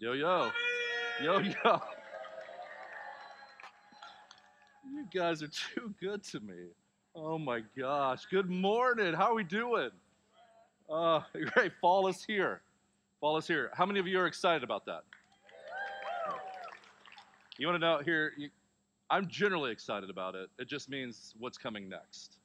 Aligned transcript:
Yo, 0.00 0.14
yo. 0.14 0.50
Yo, 1.22 1.38
yo. 1.40 1.82
You 4.92 5.04
guys 5.14 5.42
are 5.42 5.48
too 5.48 5.94
good 6.00 6.22
to 6.24 6.40
me. 6.40 6.68
Oh 7.14 7.38
my 7.38 7.60
gosh. 7.78 8.24
Good 8.30 8.48
morning. 8.48 9.12
How 9.12 9.30
are 9.30 9.34
we 9.34 9.44
doing? 9.44 9.90
Uh, 10.90 11.20
great. 11.54 11.72
Fall 11.82 12.08
is 12.08 12.24
here. 12.24 12.62
Fall 13.20 13.36
is 13.36 13.46
here. 13.46 13.70
How 13.74 13.84
many 13.84 14.00
of 14.00 14.06
you 14.06 14.18
are 14.18 14.26
excited 14.26 14.62
about 14.64 14.86
that? 14.86 15.04
You 17.58 17.66
want 17.66 17.76
to 17.80 17.86
know 17.86 18.00
here? 18.02 18.32
You, 18.38 18.48
I'm 19.10 19.28
generally 19.28 19.70
excited 19.70 20.08
about 20.08 20.34
it. 20.34 20.48
It 20.58 20.66
just 20.66 20.88
means 20.88 21.34
what's 21.38 21.58
coming 21.58 21.90
next. 21.90 22.38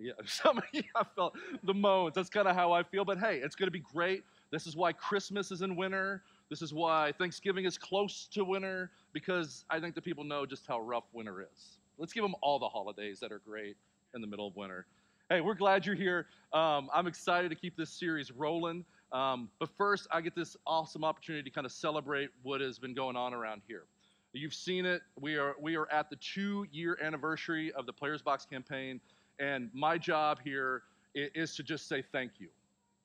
Yeah, 0.00 0.12
some 0.26 0.60
I 0.94 1.04
felt 1.16 1.36
the 1.64 1.74
moans. 1.74 2.14
That's 2.14 2.30
kind 2.30 2.46
of 2.46 2.54
how 2.54 2.70
I 2.70 2.84
feel. 2.84 3.04
But 3.04 3.18
hey, 3.18 3.40
it's 3.42 3.56
going 3.56 3.66
to 3.66 3.72
be 3.72 3.84
great. 3.92 4.22
This 4.52 4.66
is 4.66 4.76
why 4.76 4.92
Christmas 4.92 5.50
is 5.50 5.62
in 5.62 5.74
winter. 5.74 6.22
This 6.50 6.62
is 6.62 6.72
why 6.72 7.12
Thanksgiving 7.18 7.66
is 7.66 7.76
close 7.76 8.26
to 8.32 8.42
winter 8.42 8.90
because 9.12 9.64
I 9.68 9.80
think 9.80 9.94
the 9.94 10.00
people 10.00 10.24
know 10.24 10.46
just 10.46 10.66
how 10.66 10.80
rough 10.80 11.04
winter 11.12 11.42
is. 11.42 11.78
Let's 11.98 12.12
give 12.12 12.22
them 12.22 12.34
all 12.40 12.58
the 12.58 12.68
holidays 12.68 13.20
that 13.20 13.32
are 13.32 13.40
great 13.40 13.76
in 14.14 14.20
the 14.20 14.26
middle 14.26 14.46
of 14.46 14.56
winter. 14.56 14.86
Hey, 15.28 15.42
we're 15.42 15.54
glad 15.54 15.84
you're 15.84 15.94
here. 15.94 16.26
Um, 16.54 16.88
I'm 16.94 17.06
excited 17.06 17.50
to 17.50 17.54
keep 17.54 17.76
this 17.76 17.90
series 17.90 18.32
rolling. 18.32 18.84
Um, 19.12 19.50
but 19.58 19.68
first, 19.76 20.06
I 20.10 20.22
get 20.22 20.34
this 20.34 20.56
awesome 20.66 21.04
opportunity 21.04 21.42
to 21.42 21.54
kind 21.54 21.66
of 21.66 21.72
celebrate 21.72 22.30
what 22.42 22.62
has 22.62 22.78
been 22.78 22.94
going 22.94 23.16
on 23.16 23.34
around 23.34 23.60
here. 23.68 23.84
You've 24.32 24.54
seen 24.54 24.86
it. 24.86 25.02
We 25.20 25.36
are 25.36 25.54
we 25.60 25.76
are 25.76 25.90
at 25.90 26.10
the 26.10 26.16
two-year 26.16 26.98
anniversary 27.02 27.72
of 27.72 27.86
the 27.86 27.92
Players 27.92 28.22
Box 28.22 28.44
campaign, 28.44 29.00
and 29.38 29.70
my 29.72 29.98
job 29.98 30.38
here 30.44 30.82
is 31.14 31.56
to 31.56 31.62
just 31.62 31.88
say 31.88 32.04
thank 32.12 32.32
you, 32.38 32.48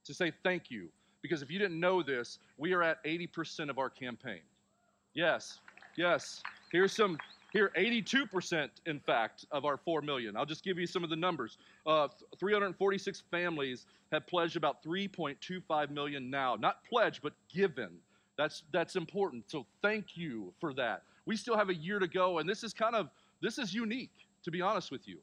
to 0.05 0.13
say 0.13 0.31
thank 0.43 0.69
you 0.69 0.89
because 1.23 1.41
if 1.41 1.49
you 1.49 1.57
didn't 1.57 1.79
know 1.79 2.03
this, 2.03 2.37
we 2.57 2.73
are 2.73 2.83
at 2.83 3.03
80% 3.03 3.69
of 3.69 3.79
our 3.79 3.89
campaign. 3.89 4.41
Yes, 5.15 5.61
yes. 5.95 6.43
Here's 6.71 6.91
some, 6.91 7.17
here, 7.53 7.71
82%, 7.77 8.69
in 8.85 8.99
fact, 8.99 9.45
of 9.51 9.63
our 9.65 9.77
4 9.77 10.01
million. 10.01 10.35
I'll 10.35 10.45
just 10.45 10.63
give 10.63 10.77
you 10.77 10.85
some 10.85 11.03
of 11.03 11.09
the 11.09 11.15
numbers. 11.15 11.57
Uh, 11.87 12.09
346 12.37 13.23
families 13.31 13.85
have 14.11 14.27
pledged 14.27 14.57
about 14.57 14.83
3.25 14.83 15.89
million 15.89 16.29
now. 16.29 16.55
Not 16.59 16.83
pledged, 16.83 17.21
but 17.23 17.33
given. 17.51 17.89
That's, 18.37 18.63
that's 18.73 18.95
important. 18.97 19.49
So 19.49 19.65
thank 19.81 20.17
you 20.17 20.53
for 20.59 20.73
that. 20.73 21.03
We 21.25 21.37
still 21.37 21.55
have 21.55 21.69
a 21.69 21.75
year 21.75 21.99
to 21.99 22.07
go, 22.07 22.39
and 22.39 22.49
this 22.49 22.63
is 22.63 22.73
kind 22.73 22.95
of, 22.95 23.09
this 23.41 23.57
is 23.57 23.73
unique, 23.73 24.11
to 24.43 24.51
be 24.51 24.61
honest 24.61 24.91
with 24.91 25.07
you. 25.07 25.19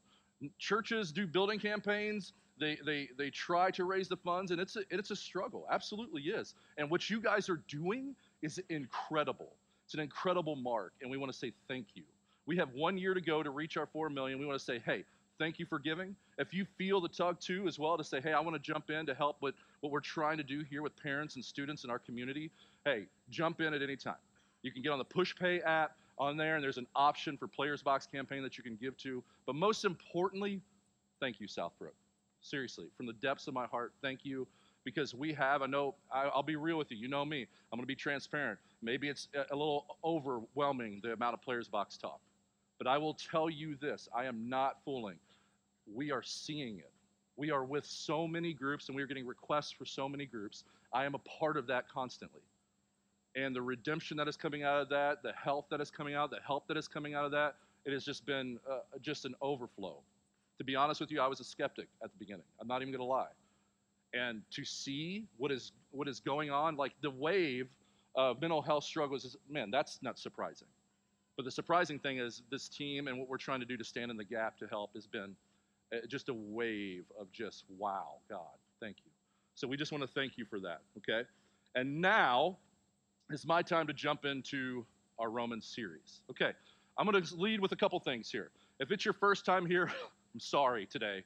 Churches 0.59 1.13
do 1.13 1.27
building 1.27 1.59
campaigns 1.59 2.33
they, 2.61 2.79
they, 2.85 3.09
they 3.17 3.31
try 3.31 3.71
to 3.73 3.85
raise 3.85 4.09
the 4.09 4.17
funds, 4.17 4.51
and 4.51 4.61
it's 4.61 4.77
a, 4.77 4.83
it's 4.91 5.11
a 5.11 5.17
struggle. 5.17 5.67
Absolutely 5.71 6.23
is. 6.23 6.55
And 6.79 6.91
what 6.91 7.11
you 7.11 7.21
guys 7.21 7.49
are 7.49 7.61
doing 7.69 8.15
is 8.43 8.61
incredible. 8.69 9.53
It's 9.87 9.95
an 9.95 10.01
incredible 10.01 10.55
mark, 10.55 10.93
and 11.03 11.11
we 11.11 11.17
want 11.17 11.33
to 11.33 11.39
say 11.39 11.53
thank 11.67 11.87
you. 11.95 12.05
We 12.47 12.57
have 12.59 12.69
one 12.75 12.97
year 12.99 13.15
to 13.15 13.21
go 13.21 13.43
to 13.43 13.51
reach 13.51 13.77
our 13.77 13.87
four 13.87 14.09
million. 14.11 14.39
We 14.39 14.47
want 14.47 14.59
to 14.59 14.65
say, 14.65 14.81
hey, 14.85 15.05
thank 15.39 15.59
you 15.59 15.67
for 15.67 15.79
giving. 15.79 16.15
If 16.39 16.53
you 16.55 16.67
feel 16.79 17.01
the 17.01 17.09
tug 17.09 17.41
too, 17.41 17.67
as 17.67 17.79
well, 17.79 17.97
to 17.97 18.05
say, 18.05 18.21
hey, 18.21 18.33
I 18.33 18.41
want 18.41 18.55
to 18.55 18.63
jump 18.63 18.91
in 18.91 19.07
to 19.07 19.15
help 19.15 19.39
with 19.41 19.55
what 19.81 19.91
we're 19.91 20.01
trying 20.01 20.37
to 20.37 20.45
do 20.45 20.63
here 20.69 20.83
with 20.83 20.95
parents 20.97 21.35
and 21.35 21.45
students 21.45 21.85
in 21.85 21.91
our 21.91 21.99
community, 21.99 22.51
hey, 22.85 23.07
jump 23.31 23.61
in 23.61 23.75
at 23.75 23.83
any 23.83 23.97
time. 23.97 24.15
You 24.63 24.71
can 24.71 24.83
get 24.83 24.91
on 24.91 24.99
the 24.99 25.05
PushPay 25.05 25.65
app 25.65 25.97
on 26.19 26.37
there, 26.37 26.57
and 26.57 26.63
there's 26.63 26.77
an 26.79 26.87
option 26.95 27.37
for 27.37 27.49
Players 27.49 27.83
Box 27.83 28.07
campaign 28.07 28.43
that 28.43 28.59
you 28.59 28.63
can 28.63 28.77
give 28.77 28.97
to. 28.99 29.25
But 29.47 29.55
most 29.55 29.85
importantly, 29.85 30.61
thank 31.19 31.41
you, 31.41 31.49
Southbrook. 31.49 31.95
Seriously, 32.41 32.87
from 32.97 33.07
the 33.07 33.13
depths 33.15 33.47
of 33.49 33.55
my 33.55 33.67
heart, 33.67 33.93
thank 34.03 34.25
you 34.25 34.47
because 34.85 35.15
we 35.15 35.33
have, 35.35 35.63
I 35.63 35.67
know, 35.67 35.95
I, 36.13 36.31
will 36.35 36.43
be 36.43 36.57
real 36.57 36.79
with 36.79 36.91
you. 36.91 36.97
You 36.97 37.09
know 37.09 37.25
me. 37.25 37.47
I'm 37.73 37.77
going 37.77 37.83
to 37.83 37.87
be 37.87 37.95
transparent. 37.95 38.59
Maybe 38.83 39.09
it's 39.09 39.29
a, 39.35 39.55
little 39.55 39.85
overwhelming, 40.05 41.01
the 41.03 41.13
amount 41.13 41.35
of 41.35 41.43
players 41.43 41.69
box 41.69 41.97
talk. 41.97 42.21
But 42.79 42.87
I 42.87 42.97
will 42.97 43.15
tell 43.15 43.51
you 43.51 43.77
this 43.77 44.09
I 44.17 44.25
am 44.25 44.49
not 44.49 44.79
fooling. 44.85 45.17
We 45.93 46.13
are 46.13 46.23
seeing 46.23 46.79
it. 46.79 46.91
We 47.37 47.51
are 47.51 47.65
with 47.65 47.85
so 47.85 48.27
many 48.27 48.53
groups 48.53 48.89
and 48.89 48.97
we 48.97 49.03
are 49.03 49.07
getting 49.07 49.27
requests 49.27 49.71
for 49.71 49.85
so 49.85 50.09
many 50.09 50.27
groups. 50.27 50.65
I 50.93 51.05
am 51.05 51.15
a 51.15 51.19
part 51.19 51.57
of 51.57 51.67
that 51.67 51.89
constantly. 51.89 52.43
And 53.37 53.55
the 53.55 53.63
redemption 53.63 54.17
that 54.17 54.29
is 54.29 54.37
coming 54.37 54.63
out 54.63 54.81
of 54.81 54.89
that, 54.89 55.23
the 55.23 55.33
health 55.33 55.67
that 55.71 55.81
is 55.81 55.91
coming 55.91 56.15
out, 56.15 56.31
the 56.31 56.41
help 56.45 56.67
that 56.69 56.77
is 56.77 56.89
coming 56.89 57.15
out 57.15 57.25
of 57.25 57.31
that, 57.31 57.55
it 57.85 57.93
has 57.93 58.05
just 58.05 58.27
been 58.27 58.59
uh, 58.71 58.81
just 59.01 59.25
an 59.25 59.35
overflow. 59.41 59.99
To 60.61 60.65
be 60.65 60.77
honest 60.77 61.01
with 61.01 61.11
you, 61.11 61.23
I 61.23 61.27
was 61.27 61.41
a 61.41 61.45
skeptic 61.45 61.89
at 62.05 62.13
the 62.13 62.19
beginning. 62.19 62.45
I'm 62.61 62.69
not 62.69 62.83
even 62.83 62.93
going 62.93 63.01
to 63.01 63.05
lie. 63.07 63.33
And 64.13 64.43
to 64.51 64.63
see 64.63 65.25
what 65.39 65.51
is 65.51 65.73
what 65.91 66.07
is 66.07 66.21
going 66.21 66.51
on, 66.51 66.77
like 66.77 66.93
the 67.01 67.11
wave 67.11 67.71
of 68.15 68.43
mental 68.43 68.61
health 68.61 68.85
struggles, 68.85 69.25
is 69.25 69.39
man, 69.49 69.71
that's 69.71 70.01
not 70.03 70.19
surprising. 70.19 70.69
But 71.39 71.47
the 71.47 71.51
surprising 71.51 71.99
thing 71.99 72.19
is 72.19 72.43
this 72.51 72.69
team 72.69 73.09
and 73.09 73.19
what 73.19 73.27
we're 73.27 73.39
trying 73.39 73.61
to 73.61 73.65
do 73.65 73.79
to 73.79 73.85
stand 73.85 74.11
in 74.11 74.19
the 74.19 74.25
gap 74.25 74.59
to 74.59 74.67
help 74.67 74.93
has 74.93 75.07
been 75.07 75.35
uh, 75.95 76.07
just 76.07 76.29
a 76.29 76.35
wave 76.35 77.05
of 77.19 77.33
just 77.33 77.65
wow, 77.79 78.17
God, 78.29 78.59
thank 78.83 78.97
you. 79.03 79.11
So 79.55 79.67
we 79.67 79.79
just 79.79 79.93
want 79.93 80.03
to 80.03 80.09
thank 80.09 80.37
you 80.37 80.45
for 80.45 80.61
that, 80.61 80.83
okay? 80.99 81.27
And 81.75 82.03
now 82.03 82.59
it's 83.31 83.47
my 83.47 83.63
time 83.63 83.87
to 83.87 83.95
jump 83.95 84.27
into 84.27 84.85
our 85.19 85.31
Romans 85.31 85.73
series. 85.75 86.21
Okay, 86.31 86.53
I'm 86.99 87.07
going 87.07 87.23
to 87.23 87.35
lead 87.37 87.61
with 87.61 87.73
a 87.73 87.77
couple 87.77 87.99
things 88.01 88.31
here. 88.31 88.51
If 88.79 88.91
it's 88.91 89.07
your 89.07 89.15
first 89.15 89.47
time 89.47 89.65
here, 89.65 89.91
I'm 90.35 90.41
sorry 90.41 90.87
today. 90.87 91.25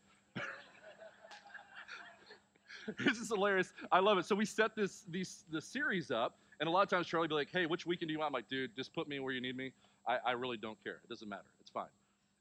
this 2.98 3.18
is 3.18 3.28
hilarious. 3.28 3.72
I 3.92 4.00
love 4.00 4.18
it. 4.18 4.26
So 4.26 4.34
we 4.34 4.44
set 4.44 4.74
this 4.74 5.04
these 5.10 5.44
the 5.50 5.60
series 5.60 6.10
up, 6.10 6.36
and 6.60 6.68
a 6.68 6.70
lot 6.72 6.82
of 6.82 6.88
times 6.88 7.06
Charlie 7.06 7.28
be 7.28 7.34
like, 7.34 7.50
"Hey, 7.50 7.66
which 7.66 7.86
weekend 7.86 8.08
do 8.08 8.12
you 8.12 8.18
want?" 8.18 8.28
I'm 8.28 8.32
like, 8.34 8.48
"Dude, 8.48 8.74
just 8.76 8.94
put 8.94 9.08
me 9.08 9.20
where 9.20 9.32
you 9.32 9.40
need 9.40 9.56
me. 9.56 9.72
I, 10.06 10.18
I 10.26 10.32
really 10.32 10.56
don't 10.56 10.82
care. 10.82 11.00
It 11.04 11.08
doesn't 11.08 11.28
matter. 11.28 11.44
It's 11.60 11.70
fine." 11.70 11.88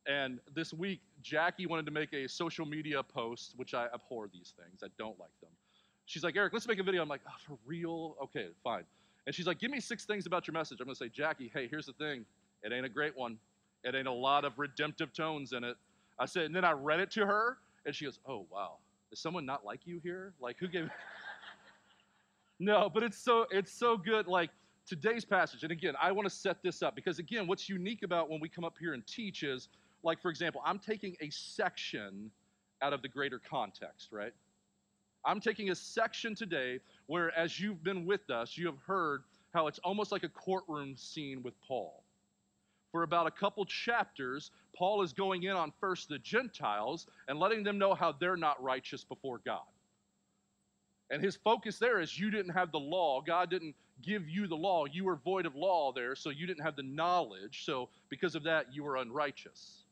And 0.05 0.39
this 0.53 0.73
week, 0.73 0.99
Jackie 1.21 1.65
wanted 1.65 1.85
to 1.85 1.91
make 1.91 2.11
a 2.13 2.27
social 2.27 2.65
media 2.65 3.01
post, 3.01 3.53
which 3.55 3.73
I 3.73 3.87
abhor 3.93 4.29
these 4.33 4.53
things. 4.57 4.83
I 4.83 4.87
don't 4.97 5.17
like 5.19 5.31
them. 5.41 5.51
She's 6.05 6.23
like, 6.23 6.35
Erik, 6.35 6.51
let's 6.51 6.67
make 6.67 6.79
a 6.79 6.83
video. 6.83 7.01
I'm 7.01 7.07
like, 7.07 7.21
oh, 7.27 7.31
for 7.47 7.57
real? 7.65 8.17
Okay, 8.21 8.47
fine. 8.63 8.83
And 9.25 9.33
she's 9.33 9.47
like, 9.47 9.59
give 9.59 9.71
me 9.71 9.79
six 9.79 10.05
things 10.05 10.25
about 10.25 10.45
your 10.47 10.53
message. 10.53 10.81
I'm 10.81 10.87
to 10.87 10.95
say, 10.95 11.07
Jackie, 11.07 11.49
hey, 11.53 11.67
here's 11.67 11.85
the 11.85 11.93
thing. 11.93 12.25
It 12.63 12.73
ain't 12.73 12.85
a 12.85 12.89
great 12.89 13.17
one. 13.17 13.37
It 13.85 13.95
ain't 13.95 14.07
a 14.07 14.11
lot 14.11 14.43
of 14.43 14.59
redemptive 14.59 15.13
tones 15.13 15.53
in 15.53 15.63
it. 15.63 15.77
I 16.19 16.25
said, 16.25 16.45
and 16.45 16.55
then 16.55 16.65
I 16.65 16.71
read 16.71 16.99
it 16.99 17.11
to 17.11 17.25
her, 17.25 17.57
and 17.85 17.95
she 17.95 18.05
goes, 18.05 18.19
"Oh 18.27 18.45
wow, 18.49 18.77
is 19.11 19.19
someone 19.19 19.45
not 19.45 19.65
like 19.65 19.81
you 19.85 19.99
here? 20.03 20.33
Like 20.39 20.57
who 20.59 20.67
gave?" 20.67 20.89
no, 22.59 22.89
but 22.93 23.03
it's 23.03 23.17
so 23.17 23.45
it's 23.51 23.71
so 23.71 23.97
good. 23.97 24.27
Like 24.27 24.51
today's 24.85 25.25
passage, 25.25 25.63
and 25.63 25.71
again, 25.71 25.95
I 26.01 26.11
want 26.11 26.27
to 26.27 26.33
set 26.33 26.61
this 26.61 26.81
up 26.81 26.95
because 26.95 27.19
again, 27.19 27.47
what's 27.47 27.67
unique 27.67 28.03
about 28.03 28.29
when 28.29 28.39
we 28.39 28.49
come 28.49 28.63
up 28.63 28.75
here 28.79 28.93
and 28.93 29.05
teach 29.07 29.43
is, 29.43 29.69
like 30.03 30.21
for 30.21 30.29
example, 30.29 30.61
I'm 30.65 30.79
taking 30.79 31.15
a 31.21 31.29
section 31.29 32.31
out 32.81 32.93
of 32.93 33.01
the 33.01 33.07
greater 33.07 33.39
context, 33.39 34.09
right? 34.11 34.33
I'm 35.25 35.39
taking 35.39 35.69
a 35.69 35.75
section 35.75 36.35
today 36.35 36.79
where, 37.07 37.35
as 37.37 37.59
you've 37.59 37.83
been 37.83 38.05
with 38.05 38.29
us, 38.29 38.57
you 38.57 38.65
have 38.65 38.77
heard 38.85 39.23
how 39.53 39.67
it's 39.67 39.79
almost 39.79 40.11
like 40.11 40.23
a 40.23 40.29
courtroom 40.29 40.95
scene 40.97 41.41
with 41.43 41.53
Paul 41.65 42.02
for 42.93 43.01
about 43.01 43.25
a 43.25 43.31
couple 43.31 43.65
chapters, 43.65 44.51
Paul 44.77 45.01
is 45.01 45.11
going 45.13 45.43
in 45.43 45.53
on 45.53 45.73
first 45.81 46.07
the 46.09 46.19
Gentiles 46.19 47.07
and 47.27 47.39
letting 47.39 47.63
them 47.63 47.79
know 47.79 47.95
how 47.95 48.13
they're 48.13 48.37
not 48.37 48.61
righteous 48.63 49.03
before 49.03 49.41
God. 49.43 49.63
And 51.09 51.21
his 51.21 51.35
focus 51.35 51.79
there 51.79 51.99
is 51.99 52.17
you 52.17 52.29
didn't 52.29 52.53
have 52.53 52.71
the 52.71 52.79
law. 52.79 53.19
God 53.19 53.49
didn't 53.49 53.75
give 54.03 54.29
you 54.29 54.47
the 54.47 54.55
law. 54.55 54.85
You 54.85 55.05
were 55.05 55.15
void 55.15 55.47
of 55.47 55.55
law 55.55 55.91
there, 55.91 56.15
so 56.15 56.29
you 56.29 56.45
didn't 56.45 56.63
have 56.63 56.75
the 56.75 56.83
knowledge. 56.83 57.65
So 57.65 57.89
because 58.09 58.35
of 58.35 58.43
that, 58.43 58.67
you 58.71 58.83
were 58.83 58.97
unrighteous. 58.97 59.85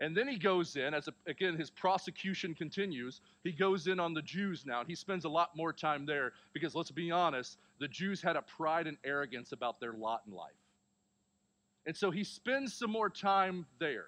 And 0.00 0.16
then 0.16 0.26
he 0.26 0.36
goes 0.36 0.74
in, 0.74 0.92
as 0.92 1.06
a, 1.06 1.12
again 1.28 1.56
his 1.56 1.70
prosecution 1.70 2.52
continues, 2.52 3.20
he 3.44 3.52
goes 3.52 3.86
in 3.86 4.00
on 4.00 4.12
the 4.12 4.22
Jews 4.22 4.64
now. 4.66 4.80
And 4.80 4.88
he 4.88 4.96
spends 4.96 5.24
a 5.24 5.28
lot 5.28 5.56
more 5.56 5.72
time 5.72 6.04
there 6.04 6.32
because 6.52 6.74
let's 6.74 6.90
be 6.90 7.12
honest, 7.12 7.58
the 7.78 7.86
Jews 7.86 8.20
had 8.20 8.34
a 8.34 8.42
pride 8.42 8.88
and 8.88 8.96
arrogance 9.04 9.52
about 9.52 9.78
their 9.78 9.92
lot 9.92 10.22
in 10.26 10.34
life. 10.34 10.50
And 11.86 11.96
so 11.96 12.10
he 12.10 12.24
spends 12.24 12.74
some 12.74 12.90
more 12.90 13.10
time 13.10 13.66
there. 13.78 14.06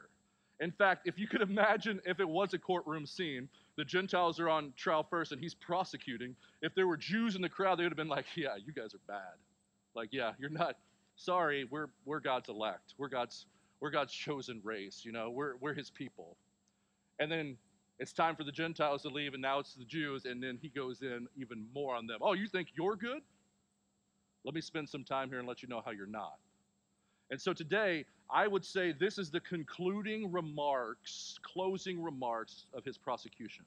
In 0.61 0.73
fact, 0.73 1.07
if 1.07 1.19
you 1.19 1.29
could 1.29 1.43
imagine 1.51 2.01
if 2.05 2.21
it 2.21 2.29
was 2.29 2.55
a 2.55 2.59
courtroom 2.59 3.07
scene, 3.07 3.49
the 3.77 3.85
Gentiles 3.85 4.41
are 4.41 4.49
on 4.49 4.73
trial 4.77 5.07
first 5.09 5.33
and 5.33 5.41
he's 5.41 5.55
prosecuting. 5.55 6.35
If 6.63 6.75
there 6.75 6.87
were 6.87 6.97
Jews 6.97 7.37
in 7.37 7.43
the 7.43 7.49
crowd, 7.49 7.79
they 7.79 7.83
would 7.83 7.93
have 7.93 7.97
been 7.97 8.09
like, 8.09 8.27
Yeah, 8.37 8.57
you 8.65 8.73
guys 8.73 8.95
are 8.95 9.01
bad. 9.07 9.37
Like, 9.95 10.11
yeah, 10.13 10.33
you're 10.39 10.51
not 10.51 10.77
sorry, 11.17 11.67
we're 11.71 11.89
we're 12.05 12.21
God's 12.21 12.49
elect. 12.49 12.95
We're 12.99 13.09
God's 13.09 13.47
we're 13.81 13.91
God's 13.91 14.13
chosen 14.13 14.61
race, 14.65 15.03
you 15.05 15.13
know, 15.13 15.31
we're 15.31 15.57
we're 15.57 15.75
his 15.75 15.91
people. 15.91 16.37
And 17.19 17.33
then 17.33 17.57
it's 17.99 18.13
time 18.13 18.37
for 18.37 18.45
the 18.45 18.53
Gentiles 18.53 19.03
to 19.03 19.09
leave, 19.09 19.33
and 19.33 19.43
now 19.43 19.59
it's 19.59 19.75
the 19.75 19.85
Jews, 19.85 20.27
and 20.27 20.43
then 20.43 20.59
he 20.61 20.69
goes 20.69 21.01
in 21.01 21.27
even 21.37 21.67
more 21.75 21.95
on 21.95 22.07
them. 22.07 22.19
Oh, 22.21 22.35
you 22.35 22.47
think 22.47 22.69
you're 22.77 22.97
good? 22.97 23.23
Let 24.45 24.55
me 24.55 24.61
spend 24.61 24.89
some 24.89 25.03
time 25.03 25.31
here 25.31 25.39
and 25.39 25.49
let 25.49 25.63
you 25.63 25.69
know 25.69 25.83
how 25.85 25.93
you're 25.93 26.07
not. 26.07 26.39
And 27.31 27.41
so 27.41 27.53
today, 27.53 28.05
I 28.31 28.47
would 28.47 28.65
say 28.65 28.93
this 28.93 29.19
is 29.19 29.31
the 29.31 29.41
concluding 29.41 30.31
remarks, 30.31 31.39
closing 31.43 32.03
remarks 32.03 32.67
of 32.73 32.85
his 32.85 32.97
prosecution. 32.97 33.65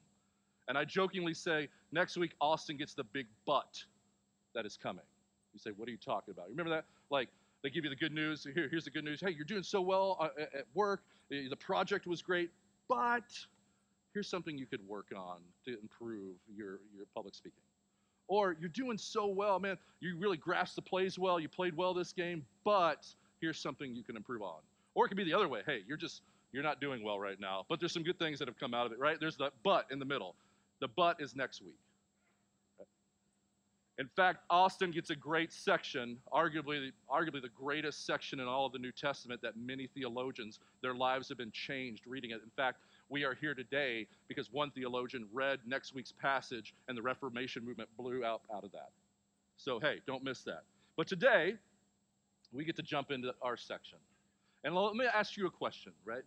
And 0.68 0.78
I 0.78 0.84
jokingly 0.84 1.34
say, 1.34 1.68
next 1.92 2.16
week, 2.16 2.32
Austin 2.40 2.76
gets 2.76 2.94
the 2.94 3.04
big 3.04 3.26
but 3.46 3.82
that 4.54 4.66
is 4.66 4.76
coming. 4.76 5.04
You 5.52 5.58
say, 5.58 5.70
What 5.76 5.88
are 5.88 5.90
you 5.90 5.98
talking 5.98 6.32
about? 6.32 6.48
Remember 6.48 6.70
that? 6.70 6.84
Like, 7.10 7.28
they 7.62 7.70
give 7.70 7.84
you 7.84 7.90
the 7.90 7.96
good 7.96 8.12
news. 8.12 8.46
Here, 8.54 8.68
here's 8.70 8.84
the 8.84 8.90
good 8.90 9.04
news. 9.04 9.20
Hey, 9.20 9.30
you're 9.30 9.44
doing 9.44 9.62
so 9.62 9.80
well 9.80 10.16
uh, 10.20 10.28
at 10.54 10.66
work. 10.74 11.02
The 11.28 11.56
project 11.56 12.06
was 12.06 12.22
great, 12.22 12.50
but 12.88 13.24
here's 14.14 14.28
something 14.28 14.58
you 14.58 14.66
could 14.66 14.86
work 14.88 15.06
on 15.16 15.38
to 15.64 15.78
improve 15.80 16.36
your, 16.52 16.80
your 16.96 17.06
public 17.14 17.34
speaking. 17.34 17.62
Or 18.26 18.56
you're 18.60 18.68
doing 18.68 18.98
so 18.98 19.26
well, 19.26 19.58
man, 19.60 19.76
you 20.00 20.16
really 20.18 20.36
grasped 20.36 20.76
the 20.76 20.82
plays 20.82 21.18
well, 21.18 21.38
you 21.38 21.48
played 21.48 21.76
well 21.76 21.94
this 21.94 22.12
game, 22.12 22.44
but 22.64 23.06
here's 23.40 23.58
something 23.58 23.94
you 23.94 24.02
can 24.02 24.16
improve 24.16 24.42
on. 24.42 24.60
Or 24.94 25.04
it 25.04 25.08
could 25.08 25.16
be 25.16 25.24
the 25.24 25.34
other 25.34 25.48
way. 25.48 25.60
Hey, 25.66 25.80
you're 25.86 25.96
just 25.96 26.22
you're 26.52 26.62
not 26.62 26.80
doing 26.80 27.04
well 27.04 27.18
right 27.18 27.38
now, 27.38 27.64
but 27.68 27.78
there's 27.78 27.92
some 27.92 28.02
good 28.02 28.18
things 28.18 28.38
that 28.40 28.48
have 28.48 28.58
come 28.58 28.74
out 28.74 28.86
of 28.86 28.92
it, 28.92 28.98
right? 28.98 29.18
There's 29.20 29.36
the 29.36 29.50
but 29.64 29.86
in 29.90 29.98
the 29.98 30.04
middle. 30.04 30.34
The 30.80 30.88
but 30.88 31.20
is 31.20 31.36
next 31.36 31.62
week. 31.62 31.78
In 33.98 34.08
fact, 34.16 34.44
Austin 34.48 34.92
gets 34.92 35.10
a 35.10 35.14
great 35.14 35.52
section, 35.52 36.16
arguably, 36.32 36.90
arguably 37.12 37.42
the 37.42 37.50
greatest 37.54 38.06
section 38.06 38.40
in 38.40 38.46
all 38.46 38.64
of 38.64 38.72
the 38.72 38.78
New 38.78 38.92
Testament 38.92 39.42
that 39.42 39.58
many 39.58 39.88
theologians, 39.88 40.58
their 40.80 40.94
lives 40.94 41.28
have 41.28 41.36
been 41.36 41.50
changed 41.50 42.06
reading 42.06 42.30
it. 42.30 42.40
In 42.42 42.50
fact, 42.56 42.78
we 43.10 43.24
are 43.24 43.34
here 43.34 43.54
today 43.54 44.06
because 44.26 44.50
one 44.50 44.70
theologian 44.70 45.26
read 45.34 45.60
next 45.66 45.94
week's 45.94 46.12
passage 46.12 46.72
and 46.88 46.96
the 46.96 47.02
Reformation 47.02 47.62
movement 47.62 47.90
blew 47.98 48.24
out, 48.24 48.40
out 48.54 48.64
of 48.64 48.72
that. 48.72 48.88
So, 49.58 49.78
hey, 49.78 50.00
don't 50.06 50.24
miss 50.24 50.44
that. 50.44 50.62
But 50.96 51.06
today, 51.06 51.56
we 52.52 52.64
get 52.64 52.76
to 52.76 52.82
jump 52.82 53.10
into 53.10 53.32
our 53.42 53.56
section. 53.56 53.98
And 54.64 54.74
let 54.74 54.94
me 54.94 55.06
ask 55.12 55.36
you 55.36 55.46
a 55.46 55.50
question, 55.50 55.92
right? 56.04 56.22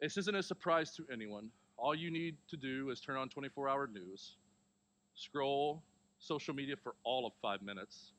This 0.00 0.16
isn't 0.16 0.34
a 0.34 0.42
surprise 0.42 0.94
to 0.96 1.04
anyone. 1.12 1.50
All 1.76 1.94
you 1.94 2.10
need 2.10 2.36
to 2.50 2.56
do 2.56 2.90
is 2.90 3.00
turn 3.00 3.16
on 3.16 3.28
24 3.28 3.68
hour 3.68 3.86
news, 3.86 4.36
scroll 5.14 5.82
social 6.18 6.54
media 6.54 6.76
for 6.76 6.94
all 7.04 7.26
of 7.26 7.32
five 7.40 7.62
minutes, 7.62 8.12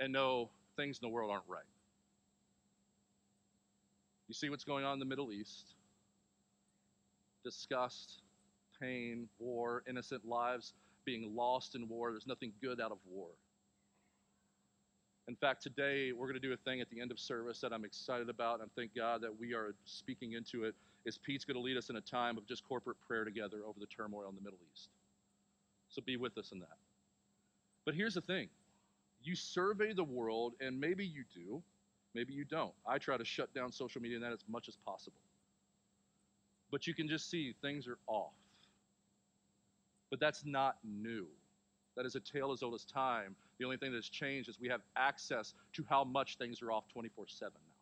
and 0.00 0.12
know 0.12 0.50
things 0.76 0.98
in 1.02 1.08
the 1.08 1.12
world 1.12 1.30
aren't 1.30 1.44
right. 1.48 1.62
You 4.28 4.34
see 4.34 4.50
what's 4.50 4.64
going 4.64 4.84
on 4.84 4.94
in 4.94 4.98
the 4.98 5.04
Middle 5.04 5.32
East 5.32 5.74
disgust, 7.44 8.22
pain, 8.80 9.28
war, 9.38 9.82
innocent 9.88 10.24
lives 10.26 10.72
being 11.04 11.34
lost 11.34 11.74
in 11.74 11.86
war. 11.88 12.10
There's 12.10 12.26
nothing 12.26 12.52
good 12.62 12.80
out 12.80 12.90
of 12.90 12.98
war. 13.06 13.28
In 15.26 15.36
fact, 15.36 15.62
today 15.62 16.12
we're 16.12 16.26
going 16.26 16.40
to 16.40 16.46
do 16.46 16.52
a 16.52 16.56
thing 16.56 16.80
at 16.80 16.90
the 16.90 17.00
end 17.00 17.10
of 17.10 17.18
service 17.18 17.60
that 17.60 17.72
I'm 17.72 17.84
excited 17.84 18.28
about, 18.28 18.60
and 18.60 18.70
thank 18.76 18.94
God 18.94 19.22
that 19.22 19.38
we 19.38 19.54
are 19.54 19.74
speaking 19.84 20.32
into 20.32 20.64
it. 20.64 20.74
Is 21.06 21.18
Pete's 21.18 21.44
going 21.44 21.56
to 21.56 21.62
lead 21.62 21.76
us 21.76 21.90
in 21.90 21.96
a 21.96 22.00
time 22.00 22.38
of 22.38 22.46
just 22.46 22.64
corporate 22.66 22.96
prayer 23.06 23.24
together 23.24 23.58
over 23.66 23.78
the 23.78 23.86
turmoil 23.86 24.28
in 24.28 24.34
the 24.34 24.40
Middle 24.40 24.58
East. 24.72 24.88
So 25.88 26.02
be 26.02 26.16
with 26.16 26.36
us 26.38 26.52
in 26.52 26.60
that. 26.60 26.78
But 27.84 27.94
here's 27.94 28.14
the 28.14 28.22
thing 28.22 28.48
you 29.22 29.34
survey 29.34 29.92
the 29.92 30.04
world, 30.04 30.54
and 30.60 30.78
maybe 30.78 31.04
you 31.04 31.24
do, 31.34 31.62
maybe 32.14 32.32
you 32.32 32.44
don't. 32.44 32.72
I 32.86 32.98
try 32.98 33.16
to 33.16 33.24
shut 33.24 33.54
down 33.54 33.72
social 33.72 34.00
media 34.00 34.16
and 34.16 34.24
that 34.24 34.32
as 34.32 34.44
much 34.48 34.68
as 34.68 34.76
possible. 34.76 35.16
But 36.70 36.86
you 36.86 36.94
can 36.94 37.08
just 37.08 37.30
see 37.30 37.54
things 37.62 37.86
are 37.86 37.98
off. 38.06 38.32
But 40.10 40.20
that's 40.20 40.44
not 40.44 40.76
new. 40.84 41.26
That 41.96 42.06
is 42.06 42.16
a 42.16 42.20
tale 42.20 42.52
as 42.52 42.62
old 42.62 42.74
as 42.74 42.84
time. 42.84 43.36
The 43.58 43.64
only 43.64 43.76
thing 43.76 43.92
that's 43.92 44.08
changed 44.08 44.48
is 44.48 44.58
we 44.60 44.68
have 44.68 44.80
access 44.96 45.54
to 45.74 45.84
how 45.88 46.04
much 46.04 46.38
things 46.38 46.60
are 46.62 46.72
off 46.72 46.88
24 46.92 47.26
7 47.28 47.52
now. 47.54 47.74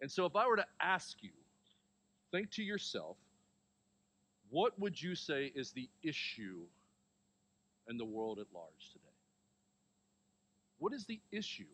And 0.00 0.10
so, 0.10 0.26
if 0.26 0.36
I 0.36 0.46
were 0.46 0.56
to 0.56 0.66
ask 0.80 1.22
you, 1.22 1.30
think 2.30 2.50
to 2.52 2.62
yourself, 2.62 3.16
what 4.50 4.78
would 4.78 5.00
you 5.00 5.14
say 5.14 5.50
is 5.54 5.72
the 5.72 5.88
issue 6.02 6.60
in 7.88 7.96
the 7.96 8.04
world 8.04 8.38
at 8.38 8.46
large 8.52 8.90
today? 8.92 9.04
What 10.78 10.92
is 10.92 11.06
the 11.06 11.20
issue? 11.32 11.64